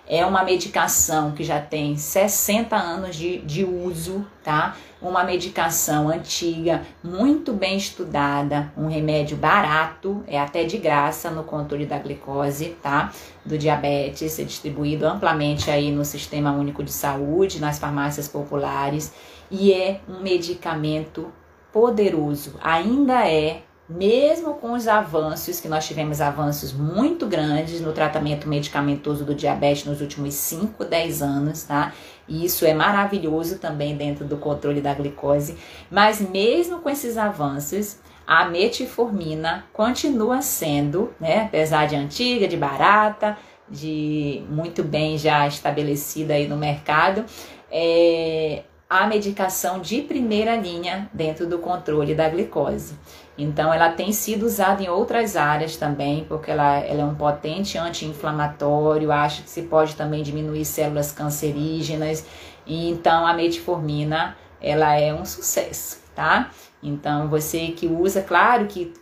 É 0.09 0.25
uma 0.25 0.45
medicação 0.45 1.33
que 1.33 1.43
já 1.43 1.61
tem 1.61 1.97
60 1.97 2.77
anos 2.77 3.17
de, 3.17 3.39
de 3.39 3.65
uso, 3.65 4.25
tá? 4.45 4.77
Uma 5.03 5.25
medicação 5.25 6.09
antiga, 6.09 6.83
muito 7.03 7.53
bem 7.53 7.77
estudada, 7.77 8.73
um 8.77 8.87
remédio 8.87 9.37
barato, 9.37 10.23
é 10.29 10.39
até 10.39 10.63
de 10.63 10.79
graça 10.79 11.29
no 11.31 11.43
controle 11.43 11.87
da 11.87 11.99
glicose, 11.99 12.77
tá? 12.81 13.13
Do 13.45 13.59
diabetes, 13.59 14.39
é 14.39 14.45
distribuído 14.45 15.07
amplamente 15.07 15.71
aí 15.71 15.91
no 15.91 16.05
Sistema 16.05 16.53
Único 16.53 16.85
de 16.85 16.93
Saúde, 16.93 17.61
nas 17.61 17.79
farmácias 17.79 18.29
populares, 18.29 19.13
e 19.51 19.73
é 19.73 20.01
um 20.09 20.21
medicamento 20.21 21.33
poderoso, 21.73 22.55
ainda 22.63 23.29
é 23.29 23.63
mesmo 23.89 24.55
com 24.55 24.73
os 24.73 24.89
avanços, 24.89 25.61
que 25.61 25.69
nós 25.69 25.87
tivemos 25.87 26.21
avanços 26.21 26.73
muito 26.73 27.27
grandes 27.27 27.81
no 27.81 27.93
tratamento 27.93 28.49
medicamentoso 28.49 29.25
do 29.25 29.35
diabetes 29.35 29.85
nos 29.85 30.01
últimos 30.01 30.35
5, 30.35 30.85
10 30.85 31.23
anos, 31.23 31.63
tá? 31.63 31.93
E 32.29 32.45
isso 32.45 32.67
é 32.67 32.75
maravilhoso 32.75 33.59
também 33.59 33.97
dentro 33.97 34.25
do 34.25 34.37
controle 34.37 34.81
da 34.81 34.93
glicose, 34.93 35.57
mas 35.91 36.21
mesmo 36.21 36.81
com 36.81 36.91
esses 36.91 37.17
avanços, 37.17 37.99
a 38.27 38.47
metformina 38.47 39.65
continua 39.73 40.43
sendo, 40.43 41.15
né, 41.21 41.45
apesar 41.45 41.87
de 41.87 41.95
antiga, 41.95 42.49
de 42.49 42.57
barata, 42.57 43.39
de 43.69 44.45
muito 44.51 44.83
bem 44.83 45.17
já 45.17 45.47
estabelecida 45.47 46.35
aí 46.35 46.49
no 46.49 46.57
mercado, 46.57 47.25
é 47.71 48.65
a 48.89 49.07
medicação 49.07 49.81
de 49.81 50.03
primeira 50.03 50.57
linha 50.57 51.11
dentro 51.13 51.47
do 51.47 51.59
controle 51.59 52.15
da 52.15 52.29
glicose. 52.29 52.95
Então, 53.39 53.73
ela 53.73 53.91
tem 53.91 54.13
sido 54.13 54.47
usada 54.47 54.83
em 54.83 54.89
outras 54.89 55.37
áreas 55.37 55.77
também, 55.77 56.25
porque 56.25 56.51
ela, 56.51 56.79
ela 56.79 57.03
é 57.03 57.05
um 57.05 57.15
potente 57.15 57.77
anti-inflamatório, 57.77 59.13
acha 59.13 59.43
que 59.43 59.51
se 59.51 59.63
pode 59.63 59.95
também 59.95 60.23
diminuir 60.23 60.65
células 60.65 61.13
cancerígenas. 61.13 62.27
Então, 62.67 63.27
a 63.27 63.35
metformina, 63.35 64.37
ela 64.61 64.95
é 64.95 65.13
um 65.13 65.25
sucesso, 65.25 66.01
tá? 66.15 66.51
Então, 66.83 67.29
você 67.29 67.69
que 67.69 67.87
usa, 67.87 68.23
claro 68.23 68.67
que 68.67 68.93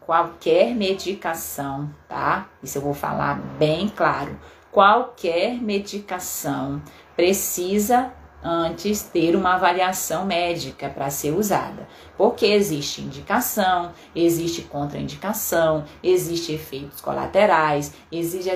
qualquer 0.00 0.74
medicação, 0.74 1.88
tá? 2.08 2.48
Isso 2.62 2.78
eu 2.78 2.82
vou 2.82 2.94
falar 2.94 3.34
bem 3.58 3.88
claro. 3.88 4.36
Qualquer 4.72 5.54
medicação 5.54 6.82
precisa 7.14 8.12
antes 8.44 9.02
ter 9.02 9.34
uma 9.34 9.54
avaliação 9.54 10.26
médica 10.26 10.90
para 10.90 11.08
ser 11.08 11.32
usada. 11.32 11.88
Porque 12.16 12.44
existe 12.44 13.00
indicação, 13.00 13.92
existe 14.14 14.62
contraindicação, 14.62 15.84
existe 16.02 16.52
efeitos 16.52 17.00
colaterais, 17.00 17.92
existe, 18.12 18.50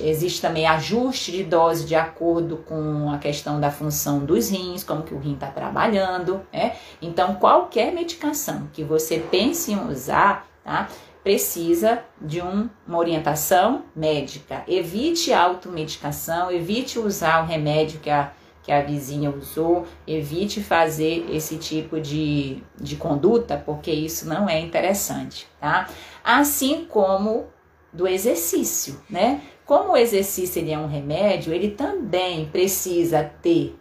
existe, 0.00 0.40
também 0.40 0.66
ajuste 0.66 1.30
de 1.30 1.44
dose 1.44 1.84
de 1.84 1.94
acordo 1.94 2.56
com 2.56 3.10
a 3.12 3.18
questão 3.18 3.60
da 3.60 3.70
função 3.70 4.20
dos 4.20 4.48
rins, 4.48 4.82
como 4.82 5.02
que 5.02 5.14
o 5.14 5.18
rim 5.18 5.34
está 5.34 5.48
trabalhando, 5.48 6.40
né? 6.52 6.74
Então, 7.02 7.34
qualquer 7.34 7.92
medicação 7.92 8.68
que 8.72 8.82
você 8.82 9.18
pense 9.18 9.70
em 9.72 9.88
usar, 9.88 10.48
tá? 10.64 10.88
precisa 11.24 12.04
de 12.20 12.42
um, 12.42 12.68
uma 12.86 12.98
orientação 12.98 13.84
médica. 13.96 14.62
Evite 14.68 15.32
automedicação, 15.32 16.52
evite 16.52 16.98
usar 16.98 17.42
o 17.42 17.46
remédio 17.46 17.98
que 17.98 18.10
a 18.10 18.30
que 18.64 18.72
a 18.72 18.80
vizinha 18.80 19.30
usou, 19.30 19.86
evite 20.06 20.62
fazer 20.62 21.26
esse 21.30 21.58
tipo 21.58 22.00
de, 22.00 22.62
de 22.80 22.96
conduta, 22.96 23.62
porque 23.64 23.90
isso 23.90 24.26
não 24.26 24.48
é 24.48 24.58
interessante, 24.58 25.46
tá? 25.60 25.86
Assim 26.24 26.86
como 26.86 27.44
do 27.92 28.08
exercício, 28.08 29.00
né? 29.08 29.42
Como 29.66 29.92
o 29.92 29.96
exercício 29.96 30.60
ele 30.60 30.72
é 30.72 30.78
um 30.78 30.86
remédio, 30.86 31.52
ele 31.52 31.70
também 31.70 32.46
precisa 32.46 33.22
ter 33.42 33.78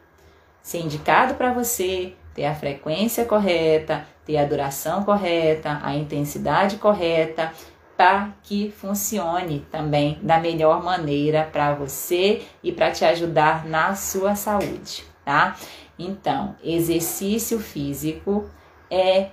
ser 0.62 0.80
indicado 0.80 1.36
para 1.36 1.52
você, 1.52 2.14
ter 2.34 2.46
a 2.46 2.56
frequência 2.56 3.26
correta, 3.26 4.08
ter 4.26 4.38
a 4.38 4.46
duração 4.46 5.04
correta, 5.04 5.80
a 5.84 5.96
intensidade 5.96 6.78
correta, 6.78 7.52
para 7.96 8.30
que 8.44 8.72
funcione 8.72 9.66
também 9.72 10.20
da 10.22 10.39
melhor 10.39 10.84
maneira 10.84 11.48
para 11.52 11.74
você 11.74 12.41
e 12.64 12.72
para 12.72 12.91
te 12.91 13.06
ajudar 13.06 13.66
na 13.66 13.96
sua 13.96 14.36
saúde, 14.36 15.06
tá? 15.24 15.56
Então, 15.98 16.56
exercício 16.64 17.60
físico 17.60 18.50
é 18.89 19.28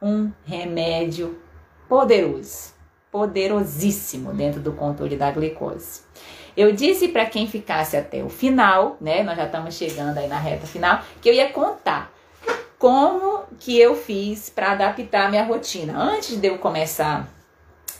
um 0.00 0.30
remédio 0.46 1.40
poderoso, 1.88 2.72
poderosíssimo 3.10 4.32
dentro 4.32 4.60
do 4.60 4.72
controle 4.72 5.16
da 5.16 5.30
glicose. 5.30 6.02
Eu 6.56 6.72
disse 6.72 7.08
para 7.08 7.26
quem 7.26 7.46
ficasse 7.46 7.96
até 7.96 8.22
o 8.22 8.28
final, 8.28 8.96
né? 9.00 9.22
Nós 9.22 9.36
já 9.36 9.46
estamos 9.46 9.74
chegando 9.74 10.18
aí 10.18 10.28
na 10.28 10.38
reta 10.38 10.66
final, 10.66 11.00
que 11.20 11.28
eu 11.28 11.34
ia 11.34 11.50
contar 11.52 12.12
como 12.78 13.44
que 13.58 13.78
eu 13.78 13.94
fiz 13.96 14.50
para 14.50 14.72
adaptar 14.72 15.26
a 15.26 15.28
minha 15.28 15.44
rotina. 15.44 15.98
Antes 15.98 16.36
de 16.36 16.46
eu 16.46 16.58
começar 16.58 17.28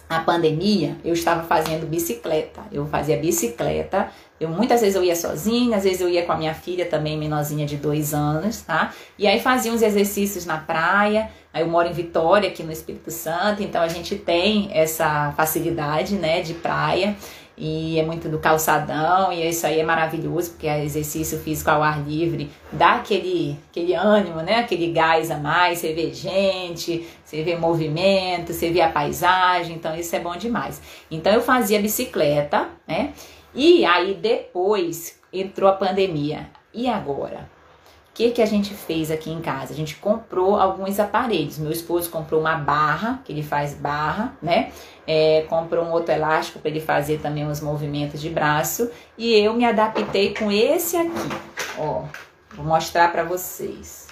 a 0.08 0.20
pandemia, 0.20 0.96
eu 1.04 1.12
estava 1.12 1.42
fazendo 1.42 1.86
bicicleta. 1.86 2.62
Eu 2.72 2.86
fazia 2.86 3.16
bicicleta. 3.16 4.08
Eu 4.40 4.48
muitas 4.48 4.80
vezes 4.80 4.94
eu 4.94 5.02
ia 5.02 5.16
sozinha, 5.16 5.76
às 5.76 5.84
vezes 5.84 6.00
eu 6.00 6.08
ia 6.08 6.24
com 6.24 6.32
a 6.32 6.36
minha 6.36 6.54
filha 6.54 6.86
também, 6.86 7.18
menorzinha 7.18 7.66
de 7.66 7.76
dois 7.76 8.14
anos, 8.14 8.62
tá? 8.62 8.92
E 9.18 9.26
aí 9.26 9.40
fazia 9.40 9.72
uns 9.72 9.82
exercícios 9.82 10.46
na 10.46 10.58
praia. 10.58 11.30
Aí 11.52 11.62
eu 11.62 11.68
moro 11.68 11.88
em 11.88 11.92
Vitória, 11.92 12.48
aqui 12.48 12.62
no 12.62 12.70
Espírito 12.70 13.10
Santo, 13.10 13.62
então 13.62 13.82
a 13.82 13.88
gente 13.88 14.14
tem 14.16 14.70
essa 14.72 15.32
facilidade, 15.36 16.14
né, 16.14 16.40
de 16.40 16.54
praia 16.54 17.16
e 17.58 17.98
é 17.98 18.04
muito 18.04 18.28
do 18.28 18.38
calçadão, 18.38 19.32
e 19.32 19.48
isso 19.48 19.66
aí 19.66 19.80
é 19.80 19.84
maravilhoso, 19.84 20.50
porque 20.52 20.66
é 20.68 20.84
exercício 20.84 21.38
físico 21.38 21.70
ao 21.70 21.82
ar 21.82 22.02
livre 22.06 22.50
dá 22.72 22.96
aquele, 22.96 23.58
aquele 23.70 23.94
ânimo, 23.94 24.40
né? 24.42 24.56
Aquele 24.56 24.92
gás 24.92 25.30
a 25.30 25.38
mais, 25.38 25.78
você 25.78 25.92
vê 25.92 26.12
gente, 26.12 27.06
você 27.24 27.42
vê 27.42 27.56
movimento, 27.56 28.52
você 28.52 28.70
vê 28.70 28.80
a 28.80 28.90
paisagem, 28.90 29.76
então 29.76 29.96
isso 29.96 30.14
é 30.14 30.20
bom 30.20 30.36
demais. 30.36 30.80
Então 31.10 31.32
eu 31.32 31.40
fazia 31.40 31.80
bicicleta, 31.80 32.68
né? 32.86 33.12
E 33.54 33.84
aí 33.84 34.14
depois 34.14 35.18
entrou 35.32 35.68
a 35.68 35.72
pandemia. 35.72 36.48
E 36.72 36.88
agora? 36.88 37.58
que, 38.18 38.32
que 38.32 38.42
a 38.42 38.46
gente 38.46 38.74
fez 38.74 39.12
aqui 39.12 39.30
em 39.30 39.40
casa? 39.40 39.72
A 39.72 39.76
gente 39.76 39.94
comprou 39.94 40.56
alguns 40.56 40.98
aparelhos. 40.98 41.56
Meu 41.56 41.70
esposo 41.70 42.10
comprou 42.10 42.40
uma 42.40 42.56
barra, 42.56 43.22
que 43.24 43.30
ele 43.30 43.44
faz 43.44 43.74
barra, 43.74 44.36
né? 44.42 44.72
É, 45.10 45.46
comprou 45.48 45.86
um 45.86 45.90
outro 45.90 46.12
elástico 46.12 46.58
para 46.58 46.70
ele 46.70 46.80
fazer 46.80 47.18
também 47.18 47.46
uns 47.46 47.62
movimentos 47.62 48.20
de 48.20 48.28
braço. 48.28 48.90
E 49.16 49.32
eu 49.32 49.54
me 49.54 49.64
adaptei 49.64 50.34
com 50.34 50.52
esse 50.52 50.98
aqui, 50.98 51.28
ó. 51.78 52.02
Vou 52.54 52.66
mostrar 52.66 53.10
para 53.10 53.24
vocês. 53.24 54.06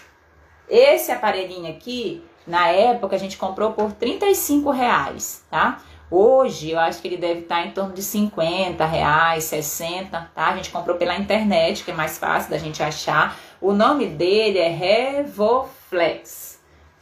Esse 0.69 1.13
aparelhinho 1.13 1.71
aqui, 1.71 2.25
na 2.47 2.69
época, 2.69 3.15
a 3.15 3.19
gente 3.19 3.37
comprou 3.37 3.73
por 3.73 3.93
35 3.93 4.71
reais, 4.71 5.45
tá? 5.51 5.83
Hoje 6.11 6.71
eu 6.71 6.79
acho 6.79 7.03
que 7.03 7.09
ele 7.09 7.17
deve 7.17 7.41
estar 7.41 7.67
em 7.67 7.73
torno 7.73 7.93
de 7.93 8.03
50 8.03 8.85
reais, 8.87 9.45
60, 9.45 10.31
tá? 10.35 10.47
A 10.47 10.57
gente 10.57 10.71
comprou 10.71 10.97
pela 10.97 11.17
internet, 11.17 11.85
que 11.85 11.91
é 11.91 11.95
mais 11.95 12.17
fácil 12.17 12.51
da 12.51 12.59
gente 12.59 12.83
achar. 12.83 13.37
O 13.61 13.73
nome 13.73 14.07
dele 14.07 14.59
é 14.59 14.69
Revoflex. 14.69 16.46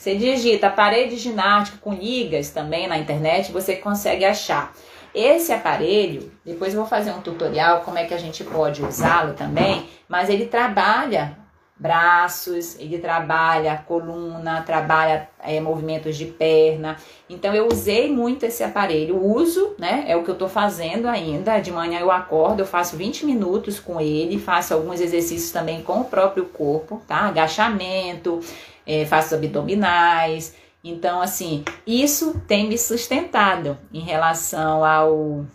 Você 0.04 0.16
digita 0.16 0.68
parede 0.68 1.16
ginástica 1.16 1.78
com 1.80 1.94
ligas 1.94 2.50
também 2.50 2.86
na 2.86 2.98
internet, 2.98 3.50
você 3.50 3.76
consegue 3.76 4.22
achar. 4.22 4.74
Esse 5.14 5.50
aparelho, 5.50 6.30
depois 6.44 6.74
eu 6.74 6.80
vou 6.80 6.86
fazer 6.86 7.10
um 7.10 7.22
tutorial 7.22 7.80
como 7.80 7.96
é 7.96 8.04
que 8.04 8.12
a 8.12 8.18
gente 8.18 8.44
pode 8.44 8.84
usá-lo 8.84 9.32
também, 9.32 9.88
mas 10.06 10.28
ele 10.28 10.44
trabalha 10.44 11.38
braços, 11.74 12.78
ele 12.78 12.98
trabalha 12.98 13.82
coluna, 13.88 14.62
trabalha 14.62 15.26
é, 15.42 15.58
movimentos 15.58 16.16
de 16.18 16.26
perna. 16.26 16.98
Então 17.28 17.54
eu 17.54 17.66
usei 17.66 18.12
muito 18.12 18.44
esse 18.44 18.62
aparelho, 18.62 19.16
uso, 19.16 19.74
né? 19.78 20.04
É 20.06 20.14
o 20.14 20.22
que 20.22 20.30
eu 20.30 20.36
tô 20.36 20.48
fazendo 20.48 21.08
ainda. 21.08 21.58
De 21.60 21.72
manhã 21.72 21.98
eu 21.98 22.10
acordo, 22.10 22.60
eu 22.60 22.66
faço 22.66 22.94
20 22.94 23.24
minutos 23.24 23.80
com 23.80 23.98
ele, 23.98 24.38
faço 24.38 24.74
alguns 24.74 25.00
exercícios 25.00 25.50
também 25.50 25.82
com 25.82 26.00
o 26.00 26.04
próprio 26.04 26.44
corpo, 26.44 27.02
tá? 27.08 27.20
Agachamento, 27.20 28.40
é, 28.86 29.04
faço 29.04 29.34
abdominais. 29.34 30.54
Então, 30.82 31.20
assim, 31.20 31.64
isso 31.86 32.40
tem 32.46 32.68
me 32.68 32.76
sustentado 32.76 33.78
em 33.92 34.00
relação 34.00 34.84
ao 34.84 35.46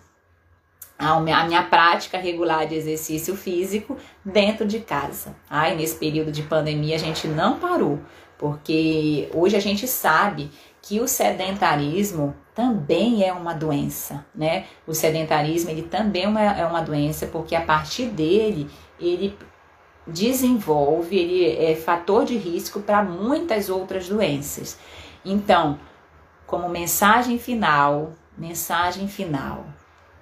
a 1.00 1.46
minha 1.46 1.64
prática 1.64 2.18
regular 2.18 2.68
de 2.68 2.76
exercício 2.76 3.34
físico 3.34 3.96
dentro 4.24 4.68
de 4.68 4.80
casa. 4.80 5.34
Ai, 5.50 5.74
nesse 5.76 5.96
período 5.96 6.30
de 6.30 6.44
pandemia 6.44 6.96
a 6.96 7.00
gente 7.00 7.26
não 7.26 7.58
parou, 7.58 8.00
porque 8.38 9.30
hoje 9.34 9.56
a 9.56 9.62
gente 9.62 9.88
sabe 9.88 10.52
que 10.82 11.00
o 11.00 11.08
sedentarismo 11.08 12.36
também 12.54 13.24
é 13.24 13.32
uma 13.32 13.54
doença, 13.54 14.26
né? 14.36 14.66
O 14.86 14.94
sedentarismo 14.94 15.70
ele 15.70 15.84
também 15.84 16.24
é 16.24 16.66
uma 16.66 16.82
doença 16.82 17.28
porque 17.28 17.56
a 17.56 17.62
partir 17.62 18.08
dele 18.08 18.70
ele 19.00 19.38
desenvolve, 20.12 21.18
ele 21.18 21.46
é 21.46 21.76
fator 21.76 22.26
de 22.26 22.38
risco 22.38 22.80
para 22.82 23.04
muitas 23.04 23.70
outras 23.70 24.08
doenças. 24.10 24.78
Então, 25.24 25.80
como 26.46 26.70
mensagem 26.70 27.38
final, 27.38 28.14
mensagem 28.38 29.08
final, 29.08 29.66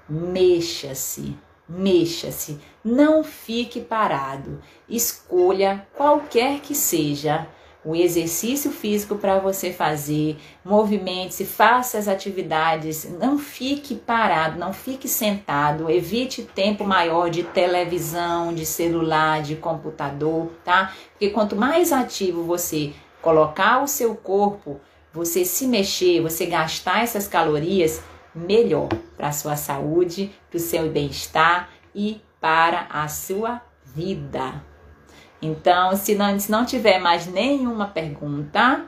mexa-se, 0.09 1.37
mexa-se, 1.67 2.59
não 2.83 3.23
fique 3.23 3.81
parado. 3.81 4.61
Escolha 4.89 5.87
qualquer 5.95 6.59
que 6.61 6.73
seja 6.73 7.47
o 7.87 7.95
exercício 7.95 8.69
físico 8.69 9.15
para 9.15 9.39
você 9.39 9.71
fazer, 9.71 10.35
movimente-se, 10.63 11.45
faça 11.45 11.97
as 11.97 12.09
atividades, 12.09 13.09
não 13.17 13.39
fique 13.39 13.95
parado, 13.95 14.59
não 14.59 14.73
fique 14.73 15.07
sentado, 15.07 15.89
evite 15.89 16.43
tempo 16.43 16.83
maior 16.83 17.29
de 17.29 17.43
televisão, 17.43 18.53
de 18.53 18.65
celular, 18.65 19.41
de 19.41 19.55
computador, 19.55 20.51
tá? 20.65 20.93
Porque 21.11 21.29
quanto 21.29 21.55
mais 21.55 21.93
ativo 21.93 22.43
você 22.43 22.91
colocar 23.21 23.81
o 23.81 23.87
seu 23.87 24.13
corpo, 24.15 24.81
você 25.13 25.45
se 25.45 25.65
mexer, 25.65 26.21
você 26.21 26.45
gastar 26.45 27.03
essas 27.03 27.25
calorias, 27.25 28.03
melhor 28.35 28.89
para 29.15 29.29
a 29.29 29.31
sua 29.31 29.55
saúde, 29.55 30.35
para 30.49 30.57
o 30.57 30.59
seu 30.59 30.89
bem-estar 30.89 31.69
e 31.95 32.21
para 32.41 32.85
a 32.89 33.07
sua 33.07 33.61
vida. 33.85 34.61
Então, 35.41 35.95
se 35.95 36.15
não, 36.15 36.39
se 36.39 36.51
não 36.51 36.65
tiver 36.65 36.99
mais 36.99 37.27
nenhuma 37.27 37.87
pergunta, 37.87 38.85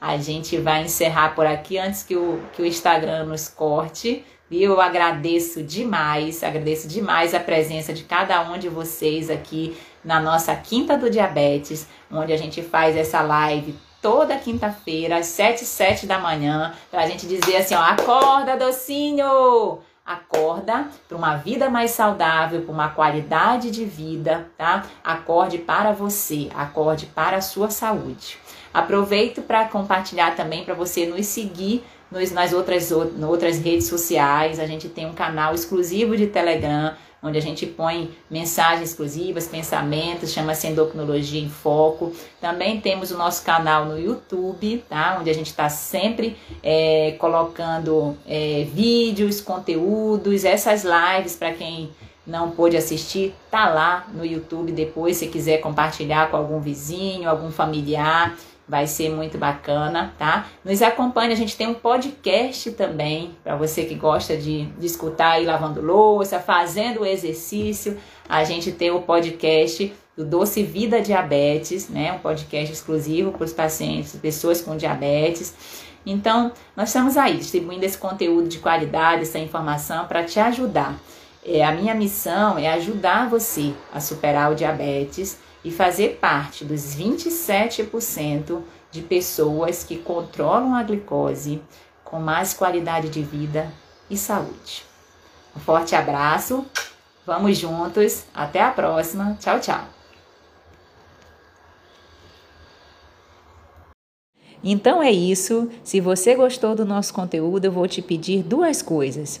a 0.00 0.16
gente 0.16 0.56
vai 0.56 0.84
encerrar 0.84 1.34
por 1.34 1.46
aqui 1.46 1.78
antes 1.78 2.02
que 2.02 2.16
o, 2.16 2.40
que 2.52 2.62
o 2.62 2.66
Instagram 2.66 3.26
nos 3.26 3.48
corte. 3.48 4.24
E 4.50 4.62
eu 4.62 4.80
agradeço 4.80 5.62
demais, 5.62 6.42
agradeço 6.42 6.88
demais 6.88 7.34
a 7.34 7.40
presença 7.40 7.92
de 7.92 8.02
cada 8.02 8.42
um 8.50 8.58
de 8.58 8.68
vocês 8.68 9.30
aqui 9.30 9.76
na 10.04 10.18
nossa 10.18 10.56
Quinta 10.56 10.96
do 10.96 11.10
Diabetes, 11.10 11.86
onde 12.10 12.32
a 12.32 12.36
gente 12.36 12.62
faz 12.62 12.96
essa 12.96 13.20
live 13.20 13.76
toda 14.00 14.36
quinta-feira, 14.36 15.18
às 15.18 15.26
7 15.26 15.64
7 15.64 16.06
da 16.06 16.18
manhã, 16.18 16.74
para 16.90 17.02
a 17.02 17.06
gente 17.06 17.26
dizer 17.26 17.56
assim, 17.56 17.74
ó, 17.74 17.80
acorda, 17.80 18.56
docinho! 18.56 19.78
Acorda 20.04 20.88
para 21.08 21.16
uma 21.16 21.36
vida 21.36 21.70
mais 21.70 21.92
saudável, 21.92 22.62
para 22.62 22.72
uma 22.72 22.88
qualidade 22.88 23.70
de 23.70 23.84
vida, 23.84 24.50
tá? 24.56 24.84
Acorde 25.04 25.58
para 25.58 25.92
você, 25.92 26.50
acorde 26.54 27.06
para 27.06 27.36
a 27.36 27.42
sua 27.42 27.70
saúde. 27.70 28.38
Aproveito 28.72 29.42
para 29.42 29.66
compartilhar 29.68 30.36
também 30.36 30.64
para 30.64 30.74
você 30.74 31.06
nos 31.06 31.26
seguir 31.26 31.84
nos, 32.10 32.30
nas 32.30 32.52
outras, 32.52 32.90
outras 32.92 33.58
redes 33.58 33.86
sociais. 33.86 34.58
A 34.58 34.66
gente 34.66 34.88
tem 34.88 35.06
um 35.06 35.12
canal 35.12 35.54
exclusivo 35.54 36.16
de 36.16 36.26
Telegram 36.26 36.94
onde 37.22 37.36
a 37.36 37.42
gente 37.42 37.66
põe 37.66 38.10
mensagens 38.30 38.90
exclusivas, 38.90 39.46
pensamentos, 39.46 40.32
chama-se 40.32 40.66
Endocrinologia 40.66 41.40
em 41.40 41.48
Foco. 41.48 42.12
Também 42.40 42.80
temos 42.80 43.10
o 43.10 43.18
nosso 43.18 43.44
canal 43.44 43.84
no 43.84 43.98
YouTube, 43.98 44.82
tá? 44.88 45.18
Onde 45.20 45.28
a 45.28 45.34
gente 45.34 45.48
está 45.48 45.68
sempre 45.68 46.36
é, 46.62 47.16
colocando 47.18 48.16
é, 48.26 48.66
vídeos, 48.72 49.40
conteúdos, 49.40 50.44
essas 50.44 50.84
lives 50.84 51.36
para 51.36 51.52
quem 51.52 51.90
não 52.26 52.50
pôde 52.52 52.76
assistir, 52.76 53.34
tá 53.50 53.68
lá 53.68 54.06
no 54.14 54.24
YouTube 54.24 54.72
depois, 54.72 55.16
se 55.16 55.26
quiser 55.26 55.58
compartilhar 55.58 56.30
com 56.30 56.36
algum 56.36 56.60
vizinho, 56.60 57.28
algum 57.28 57.50
familiar. 57.50 58.36
Vai 58.70 58.86
ser 58.86 59.10
muito 59.10 59.36
bacana, 59.36 60.14
tá? 60.16 60.46
Nos 60.64 60.80
acompanhe, 60.80 61.32
a 61.32 61.36
gente 61.36 61.56
tem 61.56 61.66
um 61.66 61.74
podcast 61.74 62.70
também, 62.70 63.32
para 63.42 63.56
você 63.56 63.84
que 63.84 63.96
gosta 63.96 64.36
de, 64.36 64.66
de 64.66 64.86
escutar 64.86 65.32
aí 65.32 65.44
lavando 65.44 65.82
louça, 65.82 66.38
fazendo 66.38 67.04
exercício. 67.04 67.98
A 68.28 68.44
gente 68.44 68.70
tem 68.70 68.92
o 68.92 69.02
podcast 69.02 69.92
do 70.16 70.24
Doce 70.24 70.62
Vida 70.62 71.00
Diabetes, 71.00 71.88
né? 71.88 72.12
Um 72.12 72.20
podcast 72.20 72.72
exclusivo 72.72 73.32
para 73.32 73.44
os 73.44 73.52
pacientes, 73.52 74.14
pessoas 74.22 74.60
com 74.60 74.76
diabetes. 74.76 75.52
Então, 76.06 76.52
nós 76.76 76.90
estamos 76.90 77.16
aí 77.16 77.38
distribuindo 77.38 77.84
esse 77.84 77.98
conteúdo 77.98 78.48
de 78.48 78.60
qualidade, 78.60 79.22
essa 79.22 79.40
informação 79.40 80.06
para 80.06 80.22
te 80.22 80.38
ajudar. 80.38 80.96
É, 81.52 81.64
a 81.64 81.72
minha 81.72 81.96
missão 81.96 82.56
é 82.56 82.68
ajudar 82.68 83.28
você 83.28 83.74
a 83.92 83.98
superar 83.98 84.52
o 84.52 84.54
diabetes 84.54 85.36
e 85.64 85.72
fazer 85.72 86.18
parte 86.20 86.64
dos 86.64 86.94
27% 86.94 88.62
de 88.88 89.02
pessoas 89.02 89.82
que 89.82 89.98
controlam 89.98 90.76
a 90.76 90.84
glicose 90.84 91.60
com 92.04 92.20
mais 92.20 92.54
qualidade 92.54 93.08
de 93.08 93.20
vida 93.20 93.68
e 94.08 94.16
saúde. 94.16 94.84
Um 95.56 95.58
forte 95.58 95.96
abraço, 95.96 96.64
vamos 97.26 97.58
juntos, 97.58 98.26
até 98.32 98.62
a 98.62 98.70
próxima, 98.70 99.36
tchau, 99.40 99.58
tchau. 99.58 99.84
Então 104.62 105.02
é 105.02 105.10
isso. 105.10 105.70
Se 105.82 106.00
você 106.00 106.34
gostou 106.34 106.74
do 106.74 106.84
nosso 106.84 107.14
conteúdo, 107.14 107.64
eu 107.64 107.72
vou 107.72 107.88
te 107.88 108.02
pedir 108.02 108.42
duas 108.42 108.82
coisas. 108.82 109.40